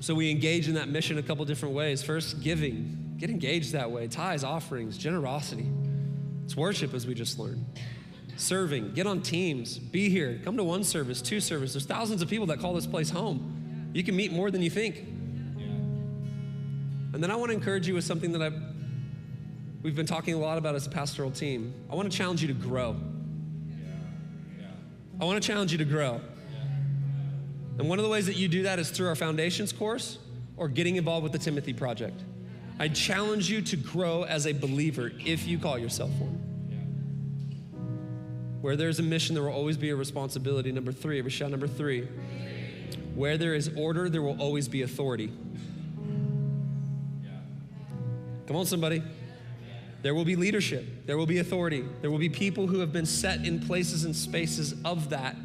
So 0.00 0.14
we 0.14 0.30
engage 0.30 0.66
in 0.66 0.74
that 0.74 0.88
mission 0.88 1.18
a 1.18 1.22
couple 1.22 1.44
different 1.44 1.74
ways. 1.74 2.02
First, 2.02 2.42
giving. 2.42 3.16
Get 3.18 3.28
engaged 3.28 3.72
that 3.72 3.90
way. 3.90 4.08
Tithes, 4.08 4.44
offerings, 4.44 4.96
generosity. 4.96 5.66
It's 6.44 6.56
worship, 6.56 6.94
as 6.94 7.06
we 7.06 7.12
just 7.12 7.38
learned. 7.38 7.66
Serving. 8.36 8.94
Get 8.94 9.06
on 9.06 9.20
teams. 9.20 9.78
Be 9.78 10.08
here. 10.08 10.40
Come 10.42 10.56
to 10.56 10.64
one 10.64 10.84
service, 10.84 11.20
two 11.20 11.40
services. 11.40 11.74
There's 11.74 11.86
thousands 11.86 12.22
of 12.22 12.30
people 12.30 12.46
that 12.46 12.60
call 12.60 12.72
this 12.72 12.86
place 12.86 13.10
home. 13.10 13.90
You 13.92 14.02
can 14.02 14.16
meet 14.16 14.32
more 14.32 14.50
than 14.50 14.62
you 14.62 14.70
think. 14.70 15.06
And 17.12 17.22
then 17.22 17.30
I 17.30 17.36
want 17.36 17.50
to 17.50 17.54
encourage 17.54 17.86
you 17.86 17.92
with 17.92 18.04
something 18.04 18.32
that 18.32 18.40
I've, 18.40 18.58
we've 19.82 19.96
been 19.96 20.06
talking 20.06 20.32
a 20.32 20.38
lot 20.38 20.56
about 20.56 20.74
as 20.74 20.86
a 20.86 20.90
pastoral 20.90 21.30
team. 21.30 21.74
I 21.90 21.94
want 21.94 22.10
to 22.10 22.16
challenge 22.16 22.40
you 22.40 22.48
to 22.48 22.54
grow. 22.54 22.96
I 25.20 25.24
want 25.24 25.42
to 25.42 25.46
challenge 25.46 25.70
you 25.70 25.78
to 25.78 25.84
grow. 25.84 26.20
And 27.78 27.88
one 27.88 27.98
of 27.98 28.04
the 28.04 28.10
ways 28.10 28.26
that 28.26 28.36
you 28.36 28.48
do 28.48 28.62
that 28.62 28.78
is 28.78 28.90
through 28.90 29.08
our 29.08 29.14
foundations 29.14 29.72
course 29.72 30.18
or 30.56 30.68
getting 30.68 30.96
involved 30.96 31.22
with 31.22 31.32
the 31.32 31.38
Timothy 31.38 31.74
Project. 31.74 32.22
I 32.78 32.88
challenge 32.88 33.50
you 33.50 33.60
to 33.62 33.76
grow 33.76 34.22
as 34.22 34.46
a 34.46 34.52
believer 34.52 35.12
if 35.18 35.46
you 35.46 35.58
call 35.58 35.78
yourself 35.78 36.10
one. 36.12 36.38
Where 38.62 38.76
there's 38.76 38.98
a 38.98 39.02
mission, 39.02 39.34
there 39.34 39.44
will 39.44 39.52
always 39.52 39.76
be 39.76 39.90
a 39.90 39.96
responsibility. 39.96 40.72
Number 40.72 40.92
three, 40.92 41.18
ever 41.18 41.28
shout 41.30 41.50
number 41.50 41.68
three. 41.68 42.08
Where 43.14 43.36
there 43.36 43.54
is 43.54 43.70
order, 43.76 44.08
there 44.08 44.22
will 44.22 44.40
always 44.40 44.68
be 44.68 44.82
authority. 44.82 45.30
Come 48.46 48.56
on, 48.56 48.66
somebody. 48.66 49.02
There 50.02 50.14
will 50.14 50.24
be 50.24 50.36
leadership, 50.36 51.06
there 51.06 51.18
will 51.18 51.26
be 51.26 51.38
authority, 51.38 51.84
there 52.00 52.10
will 52.10 52.18
be 52.18 52.30
people 52.30 52.66
who 52.66 52.78
have 52.80 52.92
been 52.92 53.06
set 53.06 53.44
in 53.44 53.60
places 53.60 54.04
and 54.04 54.16
spaces 54.16 54.74
of 54.84 55.10
that 55.10 55.36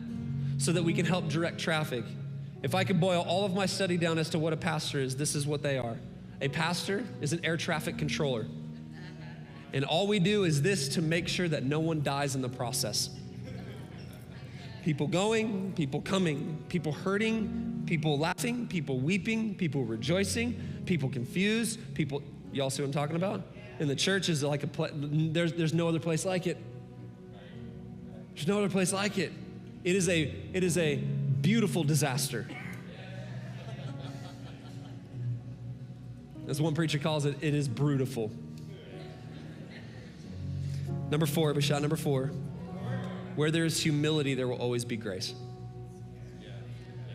so 0.58 0.72
that 0.72 0.84
we 0.84 0.94
can 0.94 1.06
help 1.06 1.28
direct 1.28 1.60
traffic. 1.60 2.06
If 2.64 2.74
I 2.74 2.84
could 2.84 3.00
boil 3.00 3.22
all 3.28 3.46
of 3.46 3.54
my 3.54 3.66
study 3.66 3.98
down 3.98 4.18
as 4.18 4.30
to 4.30 4.40
what 4.40 4.54
a 4.54 4.58
pastor 4.58 5.00
is, 5.00 5.18
this 5.18 5.36
is 5.36 5.46
what 5.46 5.62
they 5.62 5.78
are. 5.78 5.98
A 6.42 6.48
pastor 6.48 7.04
is 7.22 7.34
an 7.34 7.44
air 7.44 7.58
traffic 7.58 7.98
controller. 7.98 8.46
And 9.74 9.84
all 9.84 10.08
we 10.08 10.20
do 10.20 10.46
is 10.46 10.62
this 10.62 10.88
to 10.90 11.02
make 11.02 11.28
sure 11.28 11.50
that 11.50 11.64
no 11.64 11.82
one 11.82 12.02
dies 12.02 12.36
in 12.36 12.42
the 12.42 12.50
process. 12.50 13.10
People 14.86 15.08
going, 15.08 15.74
people 15.74 16.00
coming, 16.00 16.64
people 16.70 16.94
hurting, 16.94 17.84
people 17.86 18.18
laughing, 18.18 18.68
people 18.68 19.00
weeping, 19.00 19.56
people 19.56 19.84
rejoicing, 19.84 20.62
people 20.86 21.10
confused, 21.10 21.80
people, 21.94 22.24
y'all 22.54 22.70
see 22.70 22.84
what 22.84 22.88
I'm 22.88 22.94
talking 22.94 23.16
about? 23.16 23.42
In 23.80 23.88
the 23.88 23.96
church 23.96 24.30
is 24.30 24.42
like 24.44 24.64
a 24.64 24.68
place, 24.68 24.92
there's, 24.96 25.54
there's 25.54 25.74
no 25.74 25.88
other 25.88 26.00
place 26.00 26.26
like 26.26 26.48
it. 26.48 26.58
There's 28.34 28.48
no 28.48 28.60
other 28.60 28.70
place 28.70 28.94
like 28.94 29.18
it. 29.18 29.32
It 29.84 29.96
is 29.96 30.10
a, 30.10 30.34
it 30.54 30.64
is 30.64 30.78
a 30.78 30.96
beautiful 30.96 31.84
disaster. 31.84 32.48
As 36.48 36.62
one 36.62 36.76
preacher 36.76 37.00
calls 37.00 37.26
it, 37.26 37.38
it 37.42 37.54
is 37.54 37.68
brutal. 37.68 38.32
Number 41.10 41.26
four, 41.26 41.60
shot 41.62 41.82
number 41.82 41.96
four. 41.96 42.32
Where 43.36 43.52
there 43.52 43.66
is 43.66 43.82
humility, 43.82 44.34
there 44.34 44.48
will 44.48 44.58
always 44.58 44.86
be 44.86 44.96
grace. 44.96 45.34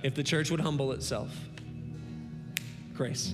If 0.02 0.14
the 0.14 0.22
church 0.22 0.50
would 0.50 0.60
humble 0.60 0.92
itself, 0.92 1.34
grace. 2.94 3.32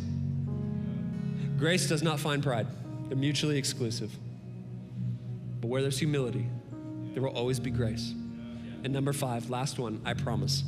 Grace 1.58 1.88
does 1.88 2.02
not 2.02 2.20
find 2.20 2.42
pride, 2.42 2.66
they're 3.08 3.16
mutually 3.16 3.58
exclusive. 3.58 4.12
But 5.60 5.68
where 5.68 5.82
there's 5.82 5.98
humility, 5.98 6.46
there 7.14 7.22
will 7.22 7.36
always 7.36 7.60
be 7.60 7.70
grace. 7.70 8.12
And 8.84 8.92
number 8.92 9.12
five, 9.12 9.50
last 9.50 9.78
one, 9.78 10.00
I 10.04 10.14
promise. 10.14 10.64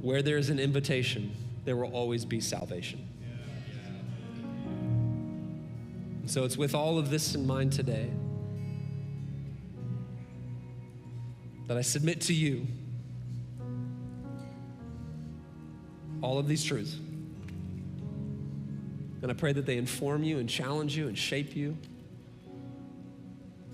Where 0.00 0.22
there 0.22 0.38
is 0.38 0.50
an 0.50 0.58
invitation, 0.58 1.32
there 1.64 1.76
will 1.76 1.92
always 1.92 2.24
be 2.24 2.40
salvation. 2.40 3.08
So 6.26 6.44
it's 6.44 6.56
with 6.56 6.74
all 6.74 6.98
of 6.98 7.10
this 7.10 7.34
in 7.34 7.46
mind 7.46 7.72
today 7.72 8.10
that 11.68 11.76
I 11.76 11.82
submit 11.82 12.20
to 12.22 12.34
you 12.34 12.66
all 16.22 16.38
of 16.38 16.48
these 16.48 16.64
truths. 16.64 16.96
And 19.24 19.30
I 19.30 19.34
pray 19.34 19.54
that 19.54 19.64
they 19.64 19.78
inform 19.78 20.22
you 20.22 20.38
and 20.38 20.46
challenge 20.46 20.94
you 20.94 21.08
and 21.08 21.16
shape 21.16 21.56
you 21.56 21.78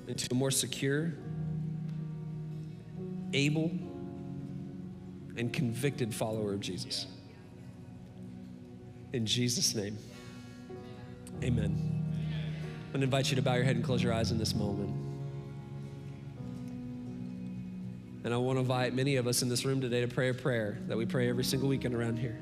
into 0.07 0.29
a 0.31 0.35
more 0.37 0.53
secure, 0.53 1.13
able, 3.33 3.73
and 5.37 5.53
convicted 5.53 6.15
follower 6.15 6.53
of 6.53 6.61
Jesus. 6.61 7.09
In 9.13 9.27
Jesus' 9.27 9.75
name, 9.75 9.99
amen. 11.43 11.75
I'm 11.75 12.93
going 12.93 13.01
to 13.01 13.03
invite 13.03 13.31
you 13.31 13.35
to 13.35 13.43
bow 13.43 13.55
your 13.55 13.65
head 13.65 13.75
and 13.75 13.85
close 13.85 14.01
your 14.01 14.13
eyes 14.13 14.31
in 14.31 14.39
this 14.39 14.55
moment. 14.55 14.95
And 18.23 18.33
I 18.33 18.37
want 18.37 18.55
to 18.55 18.61
invite 18.61 18.95
many 18.95 19.17
of 19.17 19.27
us 19.27 19.43
in 19.43 19.49
this 19.49 19.65
room 19.65 19.81
today 19.81 20.03
to 20.03 20.07
pray 20.07 20.29
a 20.29 20.35
prayer 20.35 20.79
that 20.87 20.97
we 20.97 21.07
pray 21.07 21.29
every 21.29 21.43
single 21.43 21.69
weekend 21.69 21.97
around 21.97 22.21
here. 22.21 22.39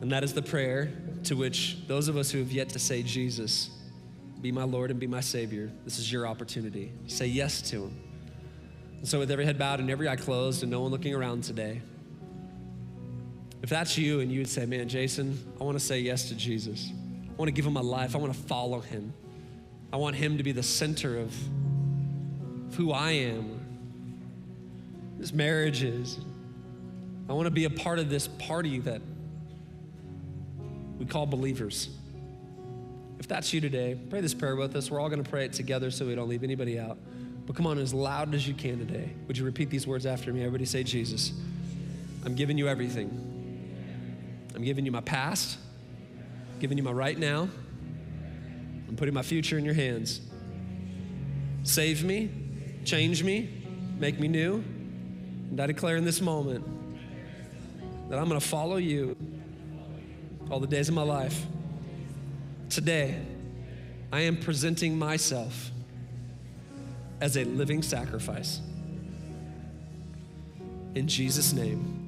And 0.00 0.10
that 0.12 0.24
is 0.24 0.34
the 0.34 0.42
prayer 0.42 0.92
to 1.24 1.34
which 1.34 1.78
those 1.86 2.08
of 2.08 2.16
us 2.16 2.30
who 2.30 2.38
have 2.38 2.52
yet 2.52 2.68
to 2.70 2.78
say, 2.78 3.02
Jesus, 3.02 3.70
be 4.40 4.52
my 4.52 4.64
Lord 4.64 4.90
and 4.90 5.00
be 5.00 5.06
my 5.06 5.20
Savior, 5.20 5.70
this 5.84 5.98
is 5.98 6.12
your 6.12 6.26
opportunity. 6.26 6.92
Say 7.06 7.26
yes 7.26 7.62
to 7.70 7.84
Him. 7.84 8.00
And 8.98 9.08
so, 9.08 9.18
with 9.18 9.30
every 9.30 9.44
head 9.44 9.58
bowed 9.58 9.80
and 9.80 9.90
every 9.90 10.08
eye 10.08 10.16
closed 10.16 10.62
and 10.62 10.70
no 10.70 10.80
one 10.80 10.90
looking 10.90 11.14
around 11.14 11.44
today, 11.44 11.80
if 13.62 13.70
that's 13.70 13.96
you 13.96 14.20
and 14.20 14.30
you 14.30 14.40
would 14.40 14.48
say, 14.48 14.66
Man, 14.66 14.88
Jason, 14.88 15.38
I 15.60 15.64
want 15.64 15.78
to 15.78 15.84
say 15.84 16.00
yes 16.00 16.28
to 16.28 16.34
Jesus. 16.34 16.90
I 16.92 17.32
want 17.36 17.48
to 17.48 17.52
give 17.52 17.66
him 17.66 17.72
my 17.72 17.80
life. 17.80 18.14
I 18.14 18.18
want 18.18 18.34
to 18.34 18.38
follow 18.38 18.80
him. 18.80 19.14
I 19.92 19.96
want 19.96 20.16
him 20.16 20.36
to 20.36 20.44
be 20.44 20.52
the 20.52 20.62
center 20.62 21.18
of 21.18 21.34
who 22.74 22.92
I 22.92 23.12
am, 23.12 23.60
this 25.18 25.32
marriage 25.32 25.82
is. 25.82 26.18
I 27.28 27.32
want 27.32 27.46
to 27.46 27.50
be 27.50 27.64
a 27.64 27.70
part 27.70 27.98
of 27.98 28.10
this 28.10 28.28
party 28.28 28.80
that 28.80 29.00
we 30.98 31.04
call 31.06 31.26
believers. 31.26 31.88
If 33.18 33.28
that's 33.28 33.52
you 33.52 33.60
today, 33.60 33.98
pray 34.10 34.20
this 34.20 34.34
prayer 34.34 34.56
with 34.56 34.76
us. 34.76 34.90
We're 34.90 35.00
all 35.00 35.08
going 35.08 35.22
to 35.22 35.28
pray 35.28 35.44
it 35.44 35.52
together 35.52 35.90
so 35.90 36.06
we 36.06 36.14
don't 36.14 36.28
leave 36.28 36.44
anybody 36.44 36.78
out. 36.78 36.98
But 37.46 37.56
come 37.56 37.66
on, 37.66 37.78
as 37.78 37.92
loud 37.92 38.34
as 38.34 38.46
you 38.46 38.54
can 38.54 38.78
today. 38.78 39.10
Would 39.26 39.38
you 39.38 39.44
repeat 39.44 39.70
these 39.70 39.86
words 39.86 40.06
after 40.06 40.32
me? 40.32 40.40
Everybody 40.40 40.64
say, 40.64 40.82
Jesus, 40.82 41.32
I'm 42.24 42.34
giving 42.34 42.58
you 42.58 42.68
everything. 42.68 43.10
I'm 44.54 44.62
giving 44.62 44.86
you 44.86 44.92
my 44.92 45.00
past 45.00 45.58
I'm 46.54 46.60
giving 46.60 46.78
you 46.78 46.84
my 46.84 46.92
right 46.92 47.18
now. 47.18 47.48
I'm 48.88 48.96
putting 48.96 49.12
my 49.12 49.22
future 49.22 49.58
in 49.58 49.64
your 49.64 49.74
hands. 49.74 50.20
Save 51.64 52.04
me, 52.04 52.30
change 52.84 53.24
me, 53.24 53.64
make 53.98 54.20
me 54.20 54.28
new. 54.28 54.62
And 55.50 55.60
I 55.60 55.66
declare 55.66 55.96
in 55.96 56.04
this 56.04 56.20
moment 56.20 56.64
that 58.08 58.18
I'm 58.18 58.28
going 58.28 58.40
to 58.40 58.46
follow 58.46 58.76
you 58.76 59.16
all 60.50 60.60
the 60.60 60.66
days 60.66 60.88
of 60.88 60.94
my 60.94 61.02
life. 61.02 61.46
Today, 62.68 63.20
I 64.12 64.20
am 64.20 64.36
presenting 64.36 64.98
myself 64.98 65.70
as 67.20 67.36
a 67.36 67.44
living 67.44 67.82
sacrifice. 67.82 68.60
In 70.94 71.08
Jesus' 71.08 71.52
name. 71.52 72.03